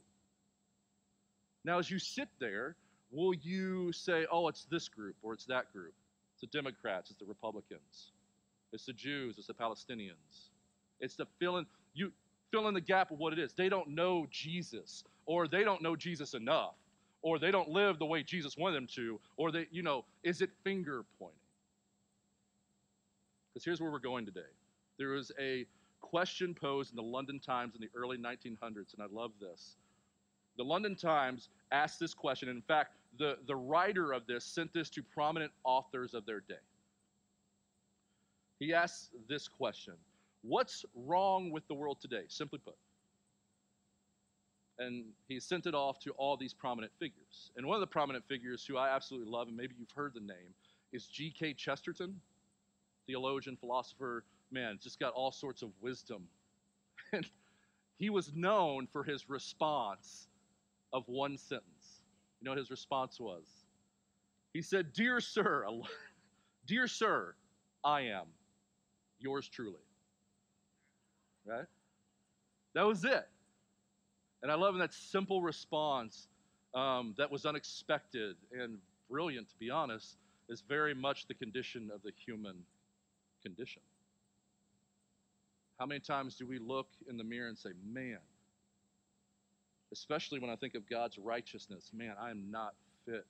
Now, 1.64 1.78
as 1.78 1.90
you 1.90 1.98
sit 1.98 2.28
there, 2.38 2.76
will 3.10 3.34
you 3.34 3.92
say, 3.92 4.26
oh, 4.30 4.48
it's 4.48 4.64
this 4.66 4.88
group 4.88 5.16
or 5.22 5.34
it's 5.34 5.46
that 5.46 5.72
group? 5.72 5.94
It's 6.34 6.40
the 6.40 6.46
Democrats, 6.58 7.10
it's 7.10 7.18
the 7.18 7.26
Republicans, 7.26 8.12
it's 8.72 8.86
the 8.86 8.92
Jews, 8.92 9.36
it's 9.38 9.46
the 9.46 9.54
Palestinians. 9.54 10.50
It's 11.00 11.14
the 11.14 11.26
fill 11.38 11.58
in, 11.58 11.66
you 11.94 12.12
fill 12.50 12.68
in 12.68 12.74
the 12.74 12.80
gap 12.80 13.10
of 13.10 13.18
what 13.18 13.32
it 13.32 13.38
is. 13.38 13.52
They 13.52 13.68
don't 13.68 13.88
know 13.88 14.26
Jesus, 14.30 15.04
or 15.26 15.48
they 15.48 15.64
don't 15.64 15.82
know 15.82 15.96
Jesus 15.96 16.34
enough, 16.34 16.74
or 17.22 17.38
they 17.38 17.50
don't 17.50 17.68
live 17.68 17.98
the 17.98 18.06
way 18.06 18.22
Jesus 18.22 18.56
wanted 18.56 18.76
them 18.76 18.86
to, 18.94 19.20
or 19.36 19.50
they, 19.50 19.66
you 19.70 19.82
know, 19.82 20.04
is 20.22 20.40
it 20.40 20.50
finger 20.64 21.04
pointing? 21.18 21.36
Because 23.52 23.64
here's 23.64 23.80
where 23.80 23.90
we're 23.90 23.98
going 23.98 24.24
today. 24.24 24.40
There 24.98 25.10
was 25.10 25.32
a 25.40 25.66
question 26.00 26.54
posed 26.54 26.90
in 26.90 26.96
the 26.96 27.02
London 27.02 27.40
Times 27.40 27.74
in 27.74 27.80
the 27.80 27.90
early 27.94 28.16
1900s, 28.16 28.94
and 28.94 29.02
I 29.02 29.06
love 29.10 29.32
this. 29.40 29.76
The 30.56 30.64
London 30.64 30.94
Times 30.94 31.48
asked 31.72 31.98
this 31.98 32.14
question. 32.14 32.48
In 32.48 32.62
fact, 32.62 32.92
the, 33.18 33.38
the 33.46 33.56
writer 33.56 34.12
of 34.12 34.26
this 34.26 34.44
sent 34.44 34.72
this 34.72 34.90
to 34.90 35.02
prominent 35.02 35.52
authors 35.64 36.14
of 36.14 36.26
their 36.26 36.40
day. 36.40 36.54
He 38.60 38.74
asks 38.74 39.10
this 39.28 39.48
question 39.48 39.94
What's 40.42 40.84
wrong 40.94 41.50
with 41.50 41.66
the 41.66 41.74
world 41.74 42.00
today? 42.00 42.22
Simply 42.28 42.60
put. 42.60 42.76
And 44.78 45.06
he 45.28 45.40
sent 45.40 45.66
it 45.66 45.74
off 45.74 45.98
to 46.00 46.12
all 46.12 46.36
these 46.36 46.54
prominent 46.54 46.92
figures. 46.98 47.50
And 47.56 47.66
one 47.66 47.74
of 47.74 47.80
the 47.80 47.86
prominent 47.86 48.24
figures 48.26 48.64
who 48.64 48.78
I 48.78 48.94
absolutely 48.94 49.30
love, 49.30 49.48
and 49.48 49.56
maybe 49.56 49.74
you've 49.78 49.90
heard 49.90 50.14
the 50.14 50.20
name, 50.20 50.54
is 50.92 51.06
G.K. 51.06 51.52
Chesterton, 51.54 52.18
theologian, 53.06 53.56
philosopher, 53.56 54.24
man, 54.50 54.78
just 54.82 54.98
got 54.98 55.12
all 55.12 55.32
sorts 55.32 55.62
of 55.62 55.70
wisdom. 55.80 56.28
And 57.12 57.26
he 57.98 58.08
was 58.08 58.32
known 58.34 58.86
for 58.86 59.02
his 59.02 59.28
response 59.28 60.28
of 60.92 61.02
one 61.06 61.36
sentence. 61.36 62.02
You 62.40 62.44
know 62.44 62.52
what 62.52 62.58
his 62.58 62.70
response 62.70 63.18
was? 63.18 63.44
He 64.52 64.62
said, 64.62 64.92
Dear 64.92 65.20
sir, 65.20 65.66
dear 66.66 66.86
sir, 66.86 67.34
I 67.84 68.02
am 68.02 68.26
yours 69.20 69.48
truly. 69.48 69.80
Right? 71.46 71.66
That 72.74 72.86
was 72.86 73.04
it. 73.04 73.28
And 74.42 74.50
I 74.50 74.54
love 74.54 74.76
that 74.78 74.92
simple 74.92 75.42
response 75.42 76.28
um, 76.74 77.14
that 77.18 77.30
was 77.30 77.44
unexpected 77.44 78.36
and 78.58 78.78
brilliant, 79.10 79.48
to 79.50 79.56
be 79.58 79.70
honest, 79.70 80.16
is 80.48 80.62
very 80.66 80.94
much 80.94 81.26
the 81.26 81.34
condition 81.34 81.90
of 81.94 82.02
the 82.02 82.12
human 82.24 82.56
condition. 83.42 83.82
How 85.78 85.86
many 85.86 86.00
times 86.00 86.36
do 86.36 86.46
we 86.46 86.58
look 86.58 86.88
in 87.08 87.16
the 87.16 87.24
mirror 87.24 87.48
and 87.48 87.58
say, 87.58 87.70
man, 87.90 88.18
especially 89.92 90.38
when 90.38 90.50
I 90.50 90.56
think 90.56 90.74
of 90.74 90.88
God's 90.88 91.18
righteousness, 91.18 91.90
man, 91.92 92.14
I 92.20 92.30
am 92.30 92.50
not 92.50 92.74
fit. 93.06 93.26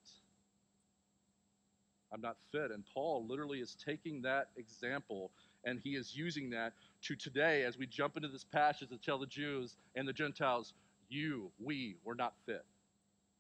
I'm 2.13 2.21
not 2.21 2.37
fit. 2.51 2.71
And 2.73 2.85
Paul 2.93 3.25
literally 3.27 3.61
is 3.61 3.77
taking 3.85 4.23
that 4.23 4.49
example 4.57 5.31
and 5.65 5.81
he 5.83 5.91
is 5.91 6.17
using 6.17 6.51
that 6.51 6.73
to 7.03 7.17
today 7.17 7.65
as 7.65 7.77
we 7.77 7.87
jump 7.87 8.17
into 8.17 8.29
this 8.29 8.45
passage 8.45 8.89
to 8.89 8.99
tell 8.99 9.19
the 9.19 9.27
Jews 9.27 9.77
and 9.95 10.07
the 10.07 10.13
Gentiles, 10.13 10.75
you, 11.09 11.51
we, 11.63 11.97
were 12.05 12.15
not 12.15 12.35
fit 12.47 12.65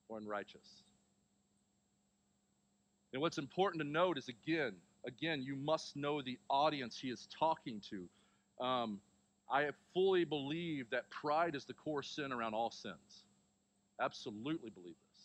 or 0.08 0.18
unrighteous. 0.18 0.82
And 3.12 3.22
what's 3.22 3.38
important 3.38 3.82
to 3.82 3.88
note 3.88 4.18
is 4.18 4.28
again, 4.28 4.72
again, 5.06 5.42
you 5.42 5.56
must 5.56 5.96
know 5.96 6.22
the 6.22 6.38
audience 6.48 6.98
he 7.00 7.08
is 7.08 7.26
talking 7.36 7.80
to. 7.90 8.64
Um, 8.64 9.00
I 9.50 9.70
fully 9.92 10.24
believe 10.24 10.88
that 10.90 11.10
pride 11.10 11.56
is 11.56 11.64
the 11.64 11.72
core 11.74 12.02
sin 12.02 12.32
around 12.32 12.54
all 12.54 12.70
sins. 12.70 13.24
Absolutely 14.00 14.70
believe 14.70 14.94
this. 15.12 15.24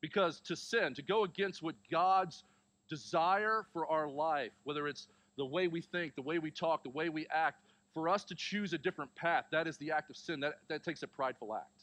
Because 0.00 0.40
to 0.40 0.56
sin, 0.56 0.94
to 0.94 1.02
go 1.02 1.24
against 1.24 1.62
what 1.62 1.74
God's 1.90 2.44
desire 2.88 3.64
for 3.72 3.86
our 3.86 4.08
life, 4.08 4.52
whether 4.64 4.88
it's 4.88 5.08
the 5.36 5.44
way 5.44 5.68
we 5.68 5.80
think, 5.80 6.14
the 6.14 6.22
way 6.22 6.38
we 6.38 6.50
talk, 6.50 6.82
the 6.82 6.90
way 6.90 7.08
we 7.08 7.26
act, 7.32 7.62
for 7.94 8.08
us 8.08 8.24
to 8.24 8.34
choose 8.34 8.72
a 8.72 8.78
different 8.78 9.14
path, 9.14 9.44
that 9.52 9.66
is 9.66 9.78
the 9.78 9.90
act 9.90 10.10
of 10.10 10.16
sin. 10.16 10.40
That, 10.40 10.58
that 10.68 10.84
takes 10.84 11.02
a 11.02 11.06
prideful 11.06 11.54
act. 11.54 11.82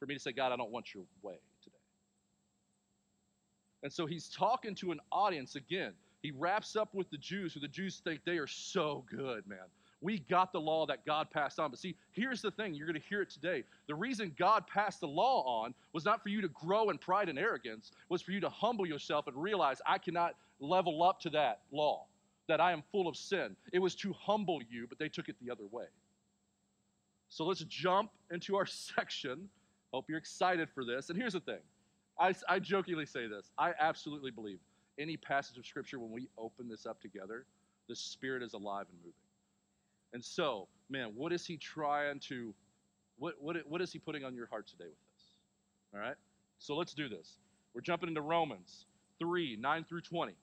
For 0.00 0.06
me 0.06 0.14
to 0.14 0.20
say, 0.20 0.32
God, 0.32 0.52
I 0.52 0.56
don't 0.56 0.70
want 0.70 0.92
your 0.92 1.04
way 1.22 1.38
today. 1.62 1.76
And 3.82 3.92
so 3.92 4.06
he's 4.06 4.28
talking 4.28 4.74
to 4.76 4.92
an 4.92 5.00
audience 5.12 5.54
again. 5.54 5.92
He 6.22 6.32
wraps 6.32 6.74
up 6.74 6.94
with 6.94 7.10
the 7.10 7.18
Jews, 7.18 7.52
who 7.52 7.60
the 7.60 7.68
Jews 7.68 8.00
think 8.02 8.22
they 8.24 8.38
are 8.38 8.46
so 8.46 9.04
good, 9.10 9.46
man. 9.46 9.58
We 10.00 10.18
got 10.18 10.52
the 10.52 10.60
law 10.60 10.86
that 10.86 11.06
God 11.06 11.30
passed 11.30 11.58
on. 11.58 11.70
But 11.70 11.78
see, 11.78 11.94
here's 12.12 12.42
the 12.42 12.50
thing 12.50 12.74
you're 12.74 12.86
going 12.86 13.00
to 13.00 13.08
hear 13.08 13.22
it 13.22 13.30
today. 13.30 13.62
The 13.86 13.94
reason 13.94 14.34
God 14.38 14.66
passed 14.66 15.00
the 15.00 15.08
law 15.08 15.42
on 15.44 15.74
was 15.92 16.04
not 16.04 16.22
for 16.22 16.30
you 16.30 16.40
to 16.42 16.48
grow 16.48 16.90
in 16.90 16.98
pride 16.98 17.28
and 17.28 17.38
arrogance, 17.38 17.92
was 18.08 18.20
for 18.20 18.32
you 18.32 18.40
to 18.40 18.48
humble 18.48 18.86
yourself 18.86 19.26
and 19.28 19.36
realize 19.36 19.80
I 19.86 19.98
cannot 19.98 20.34
level 20.60 21.02
up 21.02 21.20
to 21.20 21.30
that 21.30 21.60
law, 21.72 22.06
that 22.48 22.60
I 22.60 22.72
am 22.72 22.82
full 22.92 23.08
of 23.08 23.16
sin. 23.16 23.56
It 23.72 23.78
was 23.78 23.94
to 23.96 24.12
humble 24.12 24.60
you, 24.68 24.86
but 24.88 24.98
they 24.98 25.08
took 25.08 25.28
it 25.28 25.36
the 25.40 25.50
other 25.50 25.64
way. 25.70 25.86
So 27.28 27.44
let's 27.44 27.64
jump 27.64 28.10
into 28.30 28.56
our 28.56 28.66
section. 28.96 29.48
Hope 29.92 30.06
you're 30.08 30.18
excited 30.18 30.68
for 30.74 30.84
this. 30.84 31.10
And 31.10 31.18
here's 31.18 31.32
the 31.32 31.40
thing 31.40 31.60
I, 32.18 32.34
I 32.48 32.58
jokingly 32.58 33.06
say 33.06 33.26
this 33.26 33.50
I 33.58 33.72
absolutely 33.78 34.30
believe 34.30 34.58
any 34.98 35.16
passage 35.16 35.58
of 35.58 35.66
Scripture, 35.66 35.98
when 35.98 36.10
we 36.10 36.28
open 36.38 36.68
this 36.68 36.86
up 36.86 37.00
together, 37.00 37.46
the 37.88 37.96
Spirit 37.96 38.42
is 38.42 38.54
alive 38.54 38.86
and 38.90 38.98
moving. 38.98 39.12
And 40.12 40.24
so, 40.24 40.68
man, 40.88 41.10
what 41.14 41.32
is 41.32 41.44
he 41.44 41.56
trying 41.56 42.20
to, 42.20 42.54
what, 43.18 43.34
what, 43.40 43.56
what 43.66 43.82
is 43.82 43.92
he 43.92 43.98
putting 43.98 44.24
on 44.24 44.34
your 44.34 44.46
heart 44.46 44.66
today 44.68 44.84
with 44.84 44.98
this? 45.16 45.26
All 45.92 46.00
right? 46.00 46.14
So 46.58 46.76
let's 46.76 46.94
do 46.94 47.08
this. 47.08 47.38
We're 47.74 47.80
jumping 47.80 48.08
into 48.08 48.20
Romans 48.20 48.86
3 49.18 49.56
9 49.56 49.84
through 49.88 50.02
20. 50.02 50.34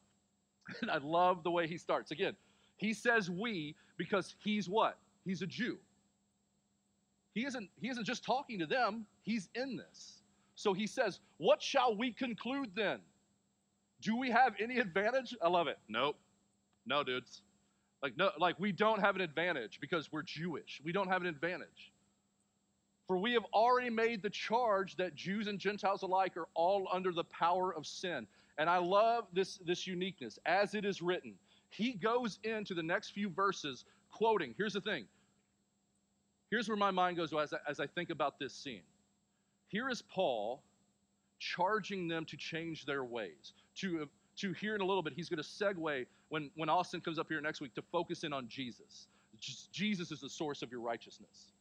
And 0.82 0.91
I 0.91 0.98
love 0.98 1.44
the 1.44 1.51
way 1.51 1.68
he 1.68 1.77
starts. 1.77 2.12
Again, 2.12 2.36
he 2.77 2.94
says 2.94 3.30
we 3.30 3.75
because 3.98 4.36
he's 4.44 4.68
what? 4.68 4.98
He's 5.25 5.41
a 5.41 5.48
Jew. 5.48 5.77
He 7.34 7.46
isn't, 7.46 7.70
he 7.80 7.89
isn't 7.89 8.06
just 8.06 8.24
talking 8.25 8.60
to 8.60 8.65
them, 8.65 9.06
he's 9.22 9.50
in 9.56 9.77
this. 9.77 10.22
So 10.56 10.74
he 10.74 10.86
says, 10.88 11.20
What 11.38 11.62
shall 11.62 11.96
we 11.96 12.12
conclude 12.12 12.72
then? 12.75 13.00
Do 14.01 14.18
we 14.18 14.32
have 14.32 14.53
any 14.60 14.80
advantage? 14.80 15.36
I 15.41 15.48
love 15.48 15.68
it. 15.68 15.77
Nope. 15.88 16.18
No, 16.86 17.03
dudes. 17.03 17.44
Like, 18.01 18.18
no, 18.18 18.32
like 18.39 18.60
we 18.60 18.72
don't 18.72 19.00
have 19.00 19.15
an 19.15 19.22
advantage 19.22 19.80
because 19.80 20.12
we're 20.12 20.24
Jewish. 20.24 20.82
We 20.84 20.91
don't 20.91 21.08
have 21.08 21.22
an 21.22 21.27
advantage. 21.27 21.91
For 23.08 23.18
we 23.18 23.34
have 23.34 23.46
already 23.53 23.89
made 23.89 24.24
the 24.24 24.30
charge 24.30 24.96
that 24.96 25.15
Jews 25.15 25.48
and 25.48 25.60
Gentiles 25.60 26.01
alike 26.01 26.38
are 26.38 26.48
all 26.53 26.88
under 26.91 27.12
the 27.12 27.25
power 27.25 27.74
of 27.74 27.86
sin. 27.86 28.25
And 28.58 28.70
I 28.70 28.77
love 28.77 29.25
this, 29.34 29.58
this 29.65 29.88
uniqueness. 29.88 30.39
As 30.46 30.75
it 30.75 30.86
is 30.86 31.01
written, 31.01 31.36
he 31.70 31.93
goes 31.93 32.39
into 32.43 32.74
the 32.74 32.84
next 32.84 33.12
few 33.12 33.29
verses 33.29 33.86
quoting. 34.12 34.53
Here's 34.58 34.74
the 34.74 34.81
thing. 34.81 35.05
Here's 36.50 36.67
where 36.67 36.77
my 36.77 36.91
mind 36.91 37.17
goes 37.17 37.34
as 37.34 37.53
I, 37.53 37.58
as 37.70 37.79
I 37.79 37.88
think 37.88 38.10
about 38.10 38.38
this 38.38 38.53
scene. 38.53 38.81
Here 39.70 39.89
is 39.89 40.01
Paul 40.01 40.62
charging 41.39 42.08
them 42.08 42.25
to 42.25 42.38
change 42.38 42.86
their 42.86 43.05
ways. 43.05 43.53
To, 43.77 44.08
to 44.38 44.53
here 44.53 44.75
in 44.75 44.81
a 44.81 44.86
little 44.86 45.01
bit, 45.01 45.13
he's 45.13 45.29
going 45.29 45.41
to 45.41 45.48
segue 45.48 46.05
when, 46.29 46.51
when 46.55 46.70
Austin 46.70 47.00
comes 47.00 47.17
up 47.17 47.27
here 47.29 47.39
next 47.41 47.62
week 47.62 47.74
to 47.75 47.81
focus 47.91 48.24
in 48.24 48.34
on 48.34 48.48
Jesus. 48.50 49.08
Jesus 49.72 50.12
is 50.12 50.22
the 50.22 50.29
source 50.29 50.62
of 50.62 50.72
your 50.72 50.81
righteousness. 50.81 51.51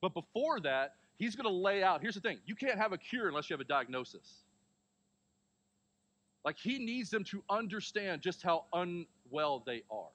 But 0.00 0.14
before 0.14 0.60
that, 0.60 0.94
he's 1.16 1.36
going 1.36 1.48
to 1.48 1.54
lay 1.54 1.82
out 1.82 2.00
here's 2.00 2.14
the 2.14 2.20
thing 2.20 2.38
you 2.46 2.54
can't 2.54 2.78
have 2.78 2.92
a 2.92 2.98
cure 2.98 3.28
unless 3.28 3.50
you 3.50 3.54
have 3.54 3.60
a 3.60 3.64
diagnosis. 3.64 4.44
Like 6.44 6.58
he 6.58 6.78
needs 6.78 7.10
them 7.10 7.24
to 7.24 7.42
understand 7.48 8.22
just 8.22 8.42
how 8.42 8.64
unwell 8.72 9.62
they 9.64 9.82
are. 9.90 10.10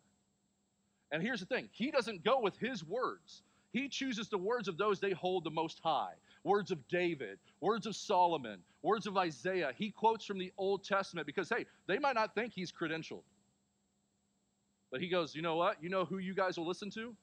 And 1.11 1.23
here's 1.23 1.39
the 1.39 1.45
thing 1.45 1.69
he 1.71 1.91
doesn't 1.91 2.23
go 2.23 2.41
with 2.41 2.57
his 2.57 2.83
words, 2.83 3.43
he 3.71 3.87
chooses 3.87 4.27
the 4.29 4.37
words 4.37 4.67
of 4.67 4.77
those 4.77 4.99
they 4.99 5.11
hold 5.11 5.43
the 5.43 5.51
most 5.51 5.79
high 5.83 6.13
words 6.47 6.71
of 6.71 6.87
David, 6.87 7.37
words 7.59 7.85
of 7.85 7.95
Solomon, 7.95 8.59
words 8.81 9.05
of 9.05 9.17
Isaiah. 9.17 9.71
He 9.77 9.91
quotes 9.91 10.25
from 10.25 10.39
the 10.39 10.51
Old 10.57 10.83
Testament 10.83 11.27
because, 11.27 11.49
hey, 11.49 11.65
they 11.87 11.99
might 11.99 12.15
not 12.15 12.33
think 12.33 12.53
he's 12.53 12.71
credentialed. 12.71 13.23
But 14.89 15.01
he 15.01 15.09
goes, 15.09 15.35
you 15.35 15.41
know 15.41 15.57
what? 15.57 15.83
You 15.83 15.89
know 15.89 16.05
who 16.05 16.17
you 16.19 16.33
guys 16.33 16.57
will 16.57 16.65
listen 16.65 16.89
to? 16.91 17.13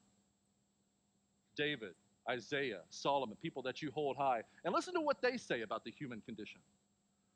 David, 1.57 1.95
Isaiah, 2.29 2.81
Solomon, 2.91 3.35
people 3.41 3.63
that 3.63 3.81
you 3.81 3.89
hold 3.91 4.15
high. 4.15 4.41
And 4.63 4.73
listen 4.73 4.93
to 4.93 5.01
what 5.01 5.21
they 5.21 5.37
say 5.37 5.61
about 5.61 5.83
the 5.83 5.91
human 5.91 6.21
condition. 6.21 6.61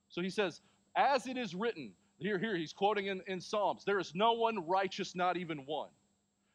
So 0.09 0.21
he 0.21 0.29
says, 0.29 0.61
as 0.95 1.27
it 1.27 1.37
is 1.37 1.55
written, 1.55 1.91
here, 2.19 2.37
here, 2.37 2.55
he's 2.55 2.73
quoting 2.73 3.07
in, 3.07 3.21
in 3.27 3.39
Psalms, 3.39 3.83
there 3.85 3.99
is 3.99 4.13
no 4.13 4.33
one 4.33 4.67
righteous, 4.67 5.15
not 5.15 5.37
even 5.37 5.59
one. 5.65 5.89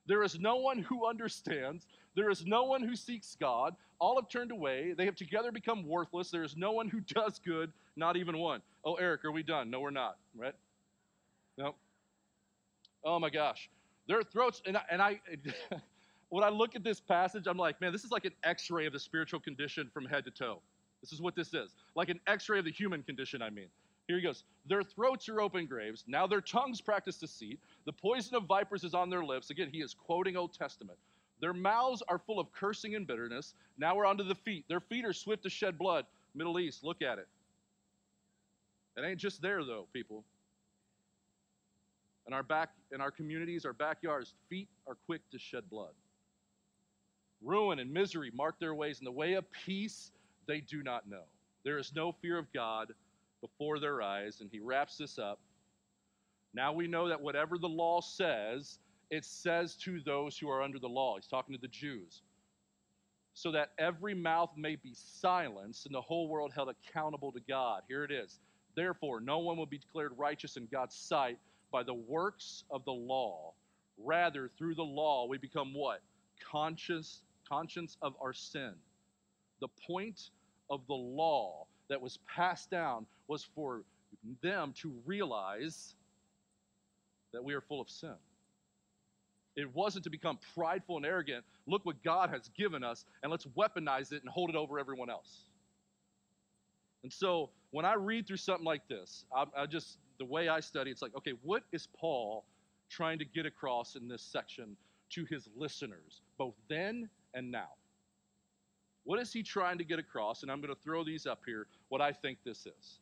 There 0.07 0.23
is 0.23 0.39
no 0.39 0.57
one 0.57 0.79
who 0.79 1.07
understands. 1.07 1.87
There 2.15 2.31
is 2.31 2.45
no 2.45 2.65
one 2.65 2.83
who 2.83 2.95
seeks 2.95 3.37
God. 3.41 3.75
All 3.99 4.17
have 4.17 4.29
turned 4.29 4.53
away. 4.53 4.93
They 4.97 5.07
have 5.07 5.17
together 5.17 5.51
become 5.51 5.89
worthless. 5.89 6.31
There 6.31 6.45
is 6.45 6.57
no 6.57 6.73
one 6.73 6.89
who 6.89 7.01
does 7.01 7.41
good, 7.45 7.73
not 7.97 8.17
even 8.17 8.39
one. 8.39 8.61
Oh, 8.85 8.95
Erik, 8.95 9.25
are 9.25 9.33
we 9.33 9.43
done? 9.43 9.71
No, 9.71 9.81
we're 9.81 9.91
not, 9.91 10.19
right? 10.37 10.55
No. 11.57 11.75
Oh 13.05 13.19
my 13.19 13.31
gosh. 13.31 13.71
Their 14.07 14.23
throats, 14.23 14.61
and 14.67 14.77
I, 14.77 14.83
and 14.91 15.01
I 15.01 15.21
when 16.29 16.45
I 16.45 16.51
look 16.51 16.77
at 16.77 16.85
this 16.85 17.01
passage, 17.01 17.47
I'm 17.47 17.57
like, 17.57 17.81
man, 17.81 17.93
this 17.93 18.05
is 18.05 18.11
like 18.11 18.25
an 18.27 18.33
x 18.43 18.71
ray 18.71 18.87
of 18.87 18.93
the 18.93 18.99
spiritual 18.99 19.41
condition 19.41 19.91
from 19.95 20.05
head 20.05 20.25
to 20.27 20.31
toe. 20.31 20.61
This 21.01 21.13
is 21.13 21.23
what 21.23 21.35
this 21.35 21.55
is. 21.55 21.75
Like 21.95 22.09
an 22.11 22.21
x 22.27 22.49
ray 22.49 22.59
of 22.59 22.65
the 22.65 22.73
human 22.73 23.03
condition, 23.03 23.41
I 23.41 23.51
mean. 23.51 23.69
Here 24.07 24.17
he 24.17 24.23
goes. 24.23 24.45
Their 24.67 24.83
throats 24.83 25.29
are 25.29 25.41
open 25.41 25.67
graves. 25.67 26.05
Now 26.07 26.27
their 26.27 26.41
tongues 26.41 26.81
practice 26.81 27.17
deceit. 27.17 27.59
The 27.87 27.93
poison 27.93 28.37
of 28.37 28.45
vipers 28.45 28.85
is 28.85 28.95
on 28.95 29.11
their 29.11 29.25
lips. 29.25 29.51
Again, 29.51 29.69
he 29.73 29.81
is 29.81 29.95
quoting 29.95 30.37
Old 30.37 30.53
Testament. 30.53 30.99
Their 31.41 31.53
mouths 31.53 32.03
are 32.09 32.19
full 32.19 32.39
of 32.39 32.53
cursing 32.53 32.95
and 32.95 33.07
bitterness. 33.07 33.55
Now 33.79 33.97
we're 33.97 34.07
on 34.07 34.19
to 34.19 34.25
the 34.25 34.35
feet. 34.35 34.65
Their 34.69 34.81
feet 34.81 35.05
are 35.05 35.13
swift 35.13 35.43
to 35.45 35.51
shed 35.51 35.79
blood. 35.79 36.07
Middle 36.35 36.59
East, 36.59 36.85
look 36.85 37.03
at 37.03 37.19
it. 37.19 37.29
It 38.97 39.05
ain't 39.05 39.19
just 39.19 39.43
there 39.43 39.65
though, 39.65 39.87
people. 39.93 40.25
In 42.27 42.33
our 42.33 42.43
back, 42.43 42.71
in 42.93 43.01
our 43.01 43.11
communities, 43.11 43.65
our 43.67 43.73
backyards, 43.73 44.35
feet 44.49 44.69
are 44.87 44.97
quick 45.07 45.21
to 45.33 45.39
shed 45.39 45.69
blood. 45.69 45.93
Ruin 47.43 47.79
and 47.79 47.93
misery 47.93 48.31
mark 48.35 48.59
their 48.59 48.75
ways, 48.75 48.99
and 48.99 49.07
the 49.07 49.13
way 49.13 49.35
of 49.35 49.45
peace 49.67 50.13
they 50.47 50.61
do 50.61 50.83
not 50.83 51.09
know. 51.09 51.25
There 51.65 51.79
is 51.79 51.93
no 51.95 52.13
fear 52.13 52.39
of 52.39 52.51
God 52.53 52.93
before 53.45 53.79
their 53.79 54.01
eyes. 54.01 54.41
And 54.41 54.51
he 54.51 54.61
wraps 54.61 54.97
this 54.97 55.19
up. 55.19 55.39
Now 56.55 56.73
we 56.73 56.87
know 56.87 57.09
that 57.09 57.21
whatever 57.21 57.59
the 57.59 57.69
law 57.69 58.01
says, 58.01 58.79
it 59.11 59.25
says 59.25 59.75
to 59.85 60.01
those 60.01 60.39
who 60.39 60.49
are 60.49 60.63
under 60.63 60.79
the 60.79 60.89
law. 60.89 61.17
He's 61.17 61.27
talking 61.27 61.55
to 61.55 61.61
the 61.61 61.69
Jews. 61.69 62.23
So 63.35 63.53
that 63.53 63.73
every 63.79 64.15
mouth 64.15 64.51
may 64.57 64.77
be 64.77 64.95
silenced 64.95 65.87
and 65.87 65.95
the 65.95 66.01
whole 66.01 66.29
world 66.29 66.53
held 66.55 66.71
accountable 66.71 67.33
to 67.33 67.41
God. 67.47 67.83
Here 67.89 68.05
it 68.05 68.11
is. 68.11 68.39
Therefore, 68.77 69.21
no 69.21 69.39
one 69.41 69.57
will 69.57 69.67
be 69.67 69.79
declared 69.79 70.13
righteous 70.17 70.57
in 70.57 70.69
God's 70.73 70.95
sight 70.95 71.39
by 71.71 71.83
the 71.83 71.95
works 71.95 72.65
of 72.71 72.85
the 72.85 72.93
law. 72.93 73.53
Rather, 73.99 74.51
through 74.57 74.77
the 74.77 74.83
law, 74.83 75.27
we 75.27 75.37
become 75.37 75.75
what? 75.75 76.01
Conscious, 76.51 77.21
conscience 77.49 77.97
of 78.01 78.15
our 78.23 78.33
sin. 78.33 78.73
The 79.61 79.69
point 79.87 80.31
of 80.71 80.87
the 80.87 80.95
law 80.95 81.67
that 81.89 82.01
was 82.01 82.19
passed 82.27 82.71
down 82.71 83.07
was 83.29 83.45
for 83.55 83.83
them 84.43 84.75
to 84.81 84.93
realize 85.05 85.95
that 87.33 87.45
we 87.45 87.55
are 87.55 87.61
full 87.61 87.81
of 87.81 87.91
sin. 87.91 88.15
It 89.57 89.73
wasn't 89.75 90.05
to 90.05 90.11
become 90.11 90.39
prideful 90.55 90.97
and 90.97 91.07
arrogant. 91.07 91.45
Look 91.67 91.85
what 91.85 92.03
God 92.03 92.31
has 92.31 92.51
given 92.57 92.83
us, 92.83 93.05
and 93.23 93.31
let's 93.31 93.47
weaponize 93.57 94.13
it 94.13 94.23
and 94.23 94.29
hold 94.29 94.51
it 94.51 94.57
over 94.57 94.79
everyone 94.79 95.11
else. 95.11 95.45
And 97.03 97.13
so 97.13 97.51
when 97.71 97.85
I 97.85 97.95
read 97.95 98.27
through 98.27 98.39
something 98.39 98.65
like 98.65 98.87
this, 98.89 99.27
I, 99.35 99.45
I 99.57 99.67
just, 99.67 99.99
the 100.19 100.25
way 100.25 100.49
I 100.49 100.61
study, 100.61 100.91
it's 100.91 101.03
like, 101.03 101.15
okay, 101.17 101.35
what 101.43 101.63
is 101.73 101.89
Paul 101.99 102.45
trying 102.89 103.19
to 103.19 103.25
get 103.25 103.47
across 103.47 103.95
in 103.95 104.09
this 104.09 104.23
section 104.23 104.77
to 105.11 105.25
his 105.27 105.49
listeners, 105.57 106.23
both 106.39 106.55
then 106.69 107.09
and 107.35 107.51
now? 107.51 107.69
What 109.05 109.21
is 109.21 109.33
he 109.33 109.43
trying 109.43 109.79
to 109.79 109.85
get 109.85 109.99
across? 109.99 110.43
And 110.43 110.51
I'm 110.51 110.61
going 110.61 110.75
to 110.75 110.81
throw 110.81 111.05
these 111.05 111.27
up 111.27 111.41
here, 111.47 111.67
what 111.89 112.01
I 112.01 112.13
think 112.13 112.39
this 112.45 112.67
is. 112.67 112.99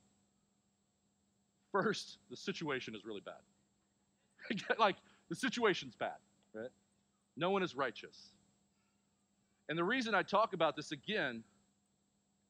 First, 1.71 2.19
the 2.29 2.37
situation 2.37 2.95
is 2.95 3.05
really 3.05 3.23
bad. 3.25 4.59
like, 4.79 4.97
the 5.29 5.37
situation's 5.37 5.95
bad, 5.95 6.17
right? 6.53 6.71
No 7.37 7.51
one 7.51 7.63
is 7.63 7.75
righteous. 7.75 8.33
And 9.69 9.79
the 9.79 9.85
reason 9.85 10.15
I 10.15 10.23
talk 10.23 10.53
about 10.53 10.77
this 10.77 10.93
again 10.93 11.45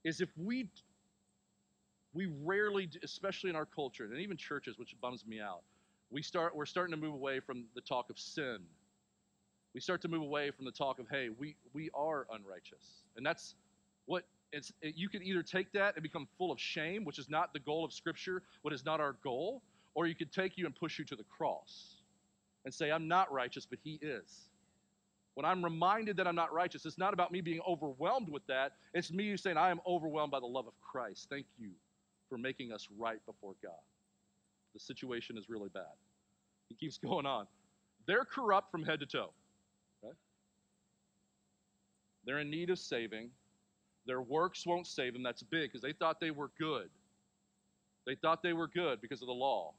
is 0.05 0.21
if 0.21 0.31
we 0.37 0.69
we 2.15 2.27
rarely 2.43 2.91
especially 3.03 3.49
in 3.49 3.57
our 3.57 3.65
culture 3.65 4.05
and 4.05 4.19
even 4.19 4.37
churches 4.37 4.79
which 4.79 4.95
bums 5.01 5.25
me 5.27 5.41
out 5.41 5.63
we 6.11 6.21
start 6.21 6.55
we're 6.55 6.67
starting 6.67 6.95
to 6.95 7.01
move 7.01 7.15
away 7.15 7.41
from 7.41 7.65
the 7.75 7.81
talk 7.81 8.11
of 8.11 8.19
sin 8.19 8.59
we 9.75 9.81
start 9.81 10.03
to 10.03 10.09
move 10.09 10.23
away 10.23 10.51
from 10.51 10.65
the 10.65 10.71
talk 10.71 10.99
of 10.99 11.07
hey 11.11 11.29
we 11.39 11.57
we 11.73 11.91
are 11.95 12.27
unrighteous. 12.33 13.05
And 13.17 13.25
that's 13.25 13.55
what 14.07 14.25
it's 14.53 14.73
it, 14.83 14.95
you 14.97 15.09
can 15.09 15.23
either 15.23 15.43
take 15.43 15.73
that 15.73 15.95
and 15.95 16.03
become 16.03 16.29
full 16.39 16.53
of 16.53 16.61
shame 16.61 17.05
which 17.05 17.19
is 17.19 17.29
not 17.29 17.53
the 17.53 17.59
goal 17.59 17.85
of 17.85 17.93
scripture 17.93 18.43
what 18.63 18.75
is 18.75 18.85
not 18.85 19.01
our 19.01 19.17
goal 19.25 19.63
or 19.95 20.07
you 20.07 20.15
could 20.15 20.33
take 20.33 20.57
you 20.57 20.67
and 20.67 20.75
push 20.75 20.99
you 20.99 21.05
to 21.05 21.17
the 21.17 21.25
cross 21.25 21.97
and 22.65 22.73
say 22.73 22.91
i'm 22.91 23.09
not 23.09 23.33
righteous 23.33 23.67
but 23.67 23.79
he 23.83 23.99
is. 24.03 24.49
When 25.35 25.47
i'm 25.47 25.65
reminded 25.65 26.17
that 26.19 26.27
i'm 26.27 26.35
not 26.35 26.53
righteous 26.53 26.85
it's 26.85 26.99
not 26.99 27.15
about 27.15 27.33
me 27.33 27.41
being 27.41 27.61
overwhelmed 27.67 28.29
with 28.29 28.47
that. 28.49 28.73
It's 28.95 29.11
me 29.11 29.37
saying 29.37 29.57
i 29.57 29.71
am 29.71 29.81
overwhelmed 29.87 30.33
by 30.33 30.41
the 30.41 30.47
love 30.47 30.67
of 30.67 30.75
christ. 30.81 31.29
Thank 31.31 31.47
you 31.59 31.71
for 32.29 32.37
making 32.37 32.73
us 32.73 32.89
right 32.99 33.25
before 33.27 33.55
god. 33.63 33.73
The 34.75 34.81
situation 34.81 35.37
is 35.37 35.51
really 35.51 35.69
bad. 35.69 35.83
He 36.69 36.75
keeps 36.75 36.99
going 37.05 37.27
on. 37.27 37.47
They're 38.07 38.25
corrupt 38.25 38.71
from 38.71 38.83
head 38.83 39.01
to 39.01 39.07
toe 39.07 39.33
they're 42.25 42.41
in 42.41 42.51
need 42.51 42.71
of 42.71 42.79
saving. 42.79 43.31
Their 44.07 44.21
works 44.21 44.67
won't 44.67 44.87
save 44.87 45.13
them. 45.13 45.23
That's 45.23 45.43
big 45.43 45.71
because 45.71 45.81
they 45.83 45.93
thought 45.93 46.21
they 46.21 46.31
were 46.31 46.51
good. 46.59 46.89
They 48.07 48.17
thought 48.17 48.43
they 48.43 48.53
were 48.53 48.67
good 48.67 49.01
because 49.01 49.23
of 49.23 49.29
the 49.29 49.35
law. 49.35 49.75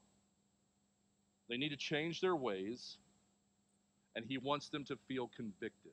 They 1.50 1.57
need 1.57 1.69
to 1.69 1.77
change 1.77 2.21
their 2.21 2.35
ways, 2.35 2.97
and 4.15 4.25
He 4.25 4.38
wants 4.38 4.69
them 4.69 4.85
to 4.85 4.97
feel 5.07 5.29
convicted. 5.35 5.91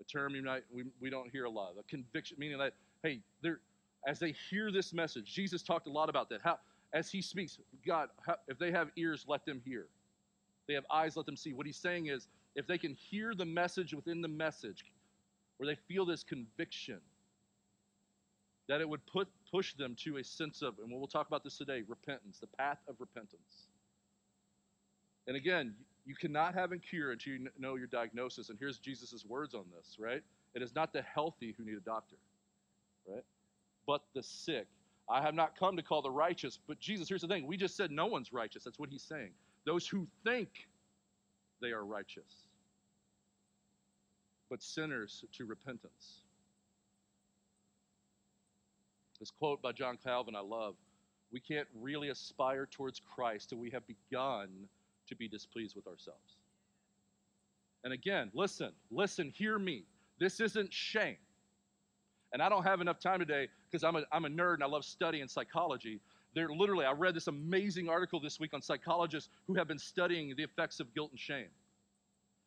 A 0.00 0.04
term 0.04 0.34
you 0.34 0.42
might, 0.42 0.64
we, 0.72 0.84
we 1.00 1.10
don't 1.10 1.30
hear 1.30 1.44
a 1.44 1.50
lot. 1.50 1.74
A 1.78 1.82
conviction, 1.84 2.36
meaning 2.38 2.58
that, 2.58 2.74
hey, 3.02 3.20
they're, 3.42 3.60
as 4.06 4.18
they 4.18 4.34
hear 4.50 4.70
this 4.70 4.92
message, 4.92 5.32
Jesus 5.32 5.62
talked 5.62 5.86
a 5.86 5.90
lot 5.90 6.08
about 6.08 6.28
that. 6.30 6.40
How, 6.42 6.58
as 6.92 7.10
He 7.10 7.22
speaks, 7.22 7.58
God, 7.86 8.08
how, 8.26 8.36
if 8.48 8.58
they 8.58 8.70
have 8.70 8.90
ears, 8.96 9.24
let 9.26 9.46
them 9.46 9.62
hear. 9.64 9.82
If 9.82 10.66
they 10.68 10.74
have 10.74 10.84
eyes, 10.92 11.16
let 11.16 11.26
them 11.26 11.36
see. 11.36 11.54
What 11.54 11.66
He's 11.66 11.78
saying 11.78 12.06
is, 12.06 12.28
if 12.54 12.66
they 12.66 12.78
can 12.78 12.94
hear 12.94 13.34
the 13.34 13.44
message 13.44 13.94
within 13.94 14.20
the 14.20 14.28
message, 14.28 14.84
where 15.56 15.66
they 15.66 15.78
feel 15.88 16.04
this 16.04 16.22
conviction, 16.22 17.00
that 18.68 18.80
it 18.80 18.88
would 18.88 19.04
put, 19.06 19.28
push 19.50 19.74
them 19.74 19.96
to 20.04 20.18
a 20.18 20.24
sense 20.24 20.62
of, 20.62 20.74
and 20.78 20.90
we'll 20.90 21.06
talk 21.06 21.26
about 21.26 21.44
this 21.44 21.58
today, 21.58 21.82
repentance, 21.88 22.38
the 22.38 22.46
path 22.46 22.78
of 22.88 22.96
repentance. 22.98 23.68
And 25.26 25.36
again, 25.36 25.74
you 26.06 26.14
cannot 26.14 26.54
have 26.54 26.72
a 26.72 26.78
cure 26.78 27.12
until 27.12 27.34
you 27.34 27.48
know 27.58 27.76
your 27.76 27.86
diagnosis. 27.86 28.48
And 28.48 28.58
here's 28.58 28.78
Jesus' 28.78 29.24
words 29.28 29.54
on 29.54 29.64
this, 29.76 29.96
right? 29.98 30.22
It 30.54 30.62
is 30.62 30.74
not 30.74 30.92
the 30.92 31.02
healthy 31.02 31.54
who 31.56 31.64
need 31.64 31.76
a 31.76 31.80
doctor, 31.80 32.16
right? 33.08 33.24
But 33.86 34.02
the 34.14 34.22
sick. 34.22 34.66
I 35.08 35.20
have 35.20 35.34
not 35.34 35.58
come 35.58 35.76
to 35.76 35.82
call 35.82 36.02
the 36.02 36.10
righteous, 36.10 36.58
but 36.66 36.78
Jesus, 36.78 37.08
here's 37.08 37.22
the 37.22 37.28
thing. 37.28 37.46
We 37.46 37.56
just 37.56 37.76
said 37.76 37.90
no 37.90 38.06
one's 38.06 38.32
righteous. 38.32 38.64
That's 38.64 38.78
what 38.78 38.88
he's 38.88 39.02
saying. 39.02 39.30
Those 39.66 39.86
who 39.86 40.06
think 40.24 40.68
they 41.60 41.70
are 41.70 41.84
righteous, 41.84 42.44
but 44.48 44.62
sinners 44.62 45.24
to 45.32 45.44
repentance. 45.44 46.22
This 49.18 49.30
quote 49.30 49.60
by 49.60 49.72
John 49.72 49.98
Calvin 50.02 50.34
I 50.34 50.40
love. 50.40 50.74
We 51.32 51.40
can't 51.40 51.68
really 51.78 52.08
aspire 52.08 52.66
towards 52.66 53.00
Christ 53.14 53.50
till 53.50 53.58
we 53.58 53.70
have 53.70 53.82
begun 53.86 54.48
to 55.08 55.14
be 55.14 55.28
displeased 55.28 55.76
with 55.76 55.86
ourselves. 55.86 56.36
And 57.84 57.92
again, 57.92 58.30
listen, 58.34 58.72
listen, 58.90 59.32
hear 59.34 59.58
me. 59.58 59.84
This 60.18 60.40
isn't 60.40 60.72
shame. 60.72 61.16
And 62.32 62.42
I 62.42 62.48
don't 62.48 62.64
have 62.64 62.80
enough 62.80 62.98
time 63.00 63.18
today 63.18 63.48
because 63.70 63.84
I'm 63.84 63.96
a, 63.96 64.02
I'm 64.12 64.24
a 64.24 64.28
nerd 64.28 64.54
and 64.54 64.64
I 64.64 64.66
love 64.66 64.84
studying 64.84 65.28
psychology. 65.28 66.00
There 66.34 66.48
literally, 66.48 66.84
I 66.84 66.92
read 66.92 67.14
this 67.14 67.26
amazing 67.26 67.88
article 67.88 68.20
this 68.20 68.38
week 68.38 68.54
on 68.54 68.62
psychologists 68.62 69.28
who 69.46 69.54
have 69.54 69.66
been 69.66 69.78
studying 69.78 70.34
the 70.36 70.44
effects 70.44 70.78
of 70.80 70.94
guilt 70.94 71.10
and 71.10 71.18
shame. 71.18 71.48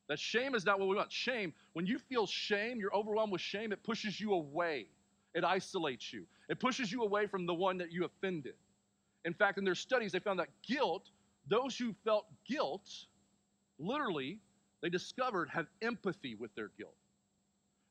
That 0.10 0.20
shame 0.20 0.56
is 0.56 0.66
not 0.66 0.80
what 0.80 0.90
we 0.90 0.96
want. 0.96 1.12
Shame, 1.12 1.54
when 1.74 1.86
you 1.86 1.98
feel 1.98 2.26
shame, 2.26 2.80
you're 2.80 2.96
overwhelmed 2.96 3.32
with 3.32 3.42
shame, 3.42 3.72
it 3.72 3.84
pushes 3.84 4.20
you 4.20 4.34
away. 4.34 4.88
It 5.34 5.44
isolates 5.44 6.14
you. 6.14 6.26
It 6.50 6.60
pushes 6.60 6.92
you 6.92 7.04
away 7.04 7.28
from 7.28 7.46
the 7.46 7.54
one 7.54 7.78
that 7.80 7.92
you 7.92 8.06
offended. 8.06 8.54
In 9.26 9.34
fact, 9.34 9.58
in 9.58 9.64
their 9.64 9.76
studies, 9.76 10.12
they 10.12 10.20
found 10.20 10.40
that 10.40 10.50
guilt, 10.68 11.10
those 11.48 11.78
who 11.78 11.96
felt 12.04 12.26
guilt, 12.48 12.88
literally, 13.80 14.40
they 14.82 14.90
discovered 14.90 15.50
have 15.50 15.68
empathy 15.82 16.36
with 16.36 16.54
their 16.56 16.70
guilt. 16.78 16.94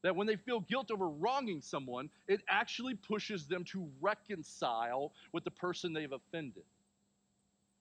That 0.03 0.17
when 0.17 0.27
they 0.27 0.37
feel 0.37 0.61
guilt 0.61 0.91
over 0.91 1.09
wronging 1.09 1.61
someone, 1.61 2.11
it 2.27 2.43
actually 2.49 2.95
pushes 2.95 3.47
them 3.47 3.65
to 3.67 3.89
reconcile 4.01 5.13
with 5.33 5.45
the 5.45 5.51
person 5.51 5.93
they've 5.93 6.11
offended. 6.11 6.65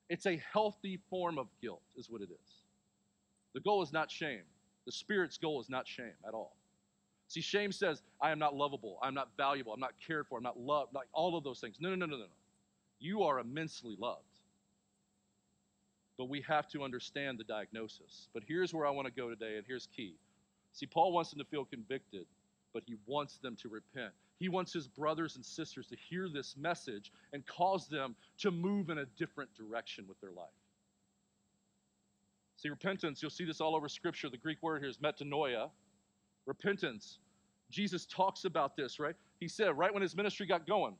It's 0.09 0.25
a 0.27 0.41
healthy 0.53 0.99
form 1.09 1.39
of 1.39 1.47
guilt, 1.61 1.81
is 1.97 2.09
what 2.09 2.21
it 2.21 2.29
is. 2.29 2.51
The 3.53 3.59
goal 3.61 3.81
is 3.81 3.91
not 3.91 4.11
shame. 4.11 4.43
The 4.85 4.91
Spirit's 4.91 5.37
goal 5.37 5.61
is 5.61 5.69
not 5.69 5.87
shame 5.87 6.13
at 6.27 6.33
all. 6.33 6.55
See, 7.27 7.41
shame 7.41 7.71
says, 7.71 8.01
I 8.21 8.31
am 8.31 8.39
not 8.39 8.55
lovable, 8.55 8.99
I'm 9.01 9.13
not 9.13 9.29
valuable, 9.37 9.73
I'm 9.73 9.79
not 9.79 9.93
cared 10.05 10.27
for, 10.27 10.37
I'm 10.37 10.43
not 10.43 10.59
loved, 10.59 10.93
like 10.93 11.07
all 11.13 11.37
of 11.37 11.45
those 11.45 11.61
things. 11.61 11.77
No, 11.79 11.89
no, 11.89 11.95
no, 11.95 12.05
no, 12.05 12.17
no. 12.17 12.25
You 12.99 13.23
are 13.23 13.39
immensely 13.39 13.95
loved. 13.97 14.25
But 16.17 16.27
we 16.27 16.41
have 16.41 16.67
to 16.71 16.83
understand 16.83 17.39
the 17.39 17.45
diagnosis. 17.45 18.27
But 18.33 18.43
here's 18.45 18.73
where 18.73 18.85
I 18.85 18.89
want 18.89 19.07
to 19.07 19.13
go 19.13 19.29
today, 19.29 19.55
and 19.55 19.63
here's 19.65 19.87
key. 19.95 20.15
See, 20.73 20.85
Paul 20.85 21.11
wants 21.11 21.31
them 21.31 21.39
to 21.39 21.45
feel 21.45 21.65
convicted, 21.65 22.25
but 22.73 22.83
he 22.85 22.95
wants 23.05 23.37
them 23.37 23.55
to 23.57 23.69
repent. 23.69 24.13
He 24.39 24.49
wants 24.49 24.73
his 24.73 24.87
brothers 24.87 25.35
and 25.35 25.45
sisters 25.45 25.87
to 25.87 25.95
hear 25.95 26.27
this 26.27 26.55
message 26.57 27.11
and 27.33 27.45
cause 27.45 27.87
them 27.87 28.15
to 28.39 28.49
move 28.49 28.89
in 28.89 28.99
a 28.99 29.05
different 29.17 29.53
direction 29.55 30.05
with 30.07 30.19
their 30.21 30.31
life. 30.31 30.47
See, 32.57 32.69
repentance, 32.69 33.21
you'll 33.21 33.31
see 33.31 33.45
this 33.45 33.59
all 33.59 33.75
over 33.75 33.89
Scripture. 33.89 34.29
The 34.29 34.37
Greek 34.37 34.61
word 34.61 34.81
here 34.81 34.89
is 34.89 34.97
metanoia. 34.97 35.69
Repentance. 36.45 37.19
Jesus 37.69 38.05
talks 38.05 38.45
about 38.45 38.75
this, 38.75 38.99
right? 38.99 39.15
He 39.39 39.47
said, 39.47 39.77
right 39.77 39.93
when 39.93 40.01
his 40.01 40.15
ministry 40.15 40.45
got 40.45 40.67
going, 40.67 40.95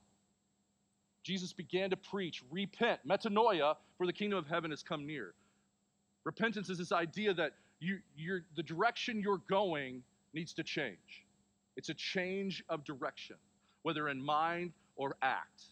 Jesus 1.22 1.52
began 1.52 1.90
to 1.90 1.96
preach, 1.96 2.42
repent, 2.50 3.00
metanoia, 3.06 3.76
for 3.96 4.06
the 4.06 4.12
kingdom 4.12 4.38
of 4.38 4.46
heaven 4.48 4.70
has 4.70 4.82
come 4.82 5.06
near. 5.06 5.34
Repentance 6.24 6.68
is 6.68 6.78
this 6.78 6.92
idea 6.92 7.34
that 7.34 7.52
you, 7.82 7.98
you're, 8.16 8.42
the 8.54 8.62
direction 8.62 9.20
you're 9.20 9.42
going 9.48 10.02
needs 10.34 10.52
to 10.54 10.62
change. 10.62 11.24
It's 11.76 11.88
a 11.88 11.94
change 11.94 12.62
of 12.68 12.84
direction, 12.84 13.36
whether 13.82 14.08
in 14.08 14.22
mind 14.22 14.72
or 14.96 15.16
act. 15.20 15.62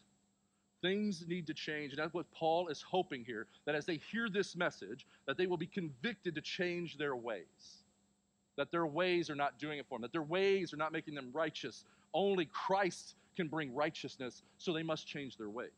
Things 0.82 1.24
need 1.28 1.46
to 1.46 1.54
change, 1.54 1.92
and 1.92 1.98
that's 1.98 2.14
what 2.14 2.26
Paul 2.32 2.68
is 2.68 2.82
hoping 2.82 3.24
here, 3.24 3.46
that 3.66 3.74
as 3.74 3.86
they 3.86 4.00
hear 4.10 4.28
this 4.28 4.56
message, 4.56 5.06
that 5.26 5.36
they 5.36 5.46
will 5.46 5.58
be 5.58 5.66
convicted 5.66 6.34
to 6.34 6.40
change 6.40 6.96
their 6.96 7.14
ways. 7.14 7.84
That 8.56 8.72
their 8.72 8.86
ways 8.86 9.30
are 9.30 9.34
not 9.36 9.58
doing 9.58 9.78
it 9.78 9.86
for 9.88 9.96
them, 9.96 10.02
that 10.02 10.12
their 10.12 10.22
ways 10.22 10.72
are 10.72 10.78
not 10.78 10.92
making 10.92 11.14
them 11.14 11.30
righteous. 11.32 11.84
Only 12.12 12.46
Christ 12.46 13.14
can 13.36 13.46
bring 13.46 13.74
righteousness, 13.74 14.42
so 14.58 14.72
they 14.72 14.82
must 14.82 15.06
change 15.06 15.36
their 15.36 15.50
ways. 15.50 15.70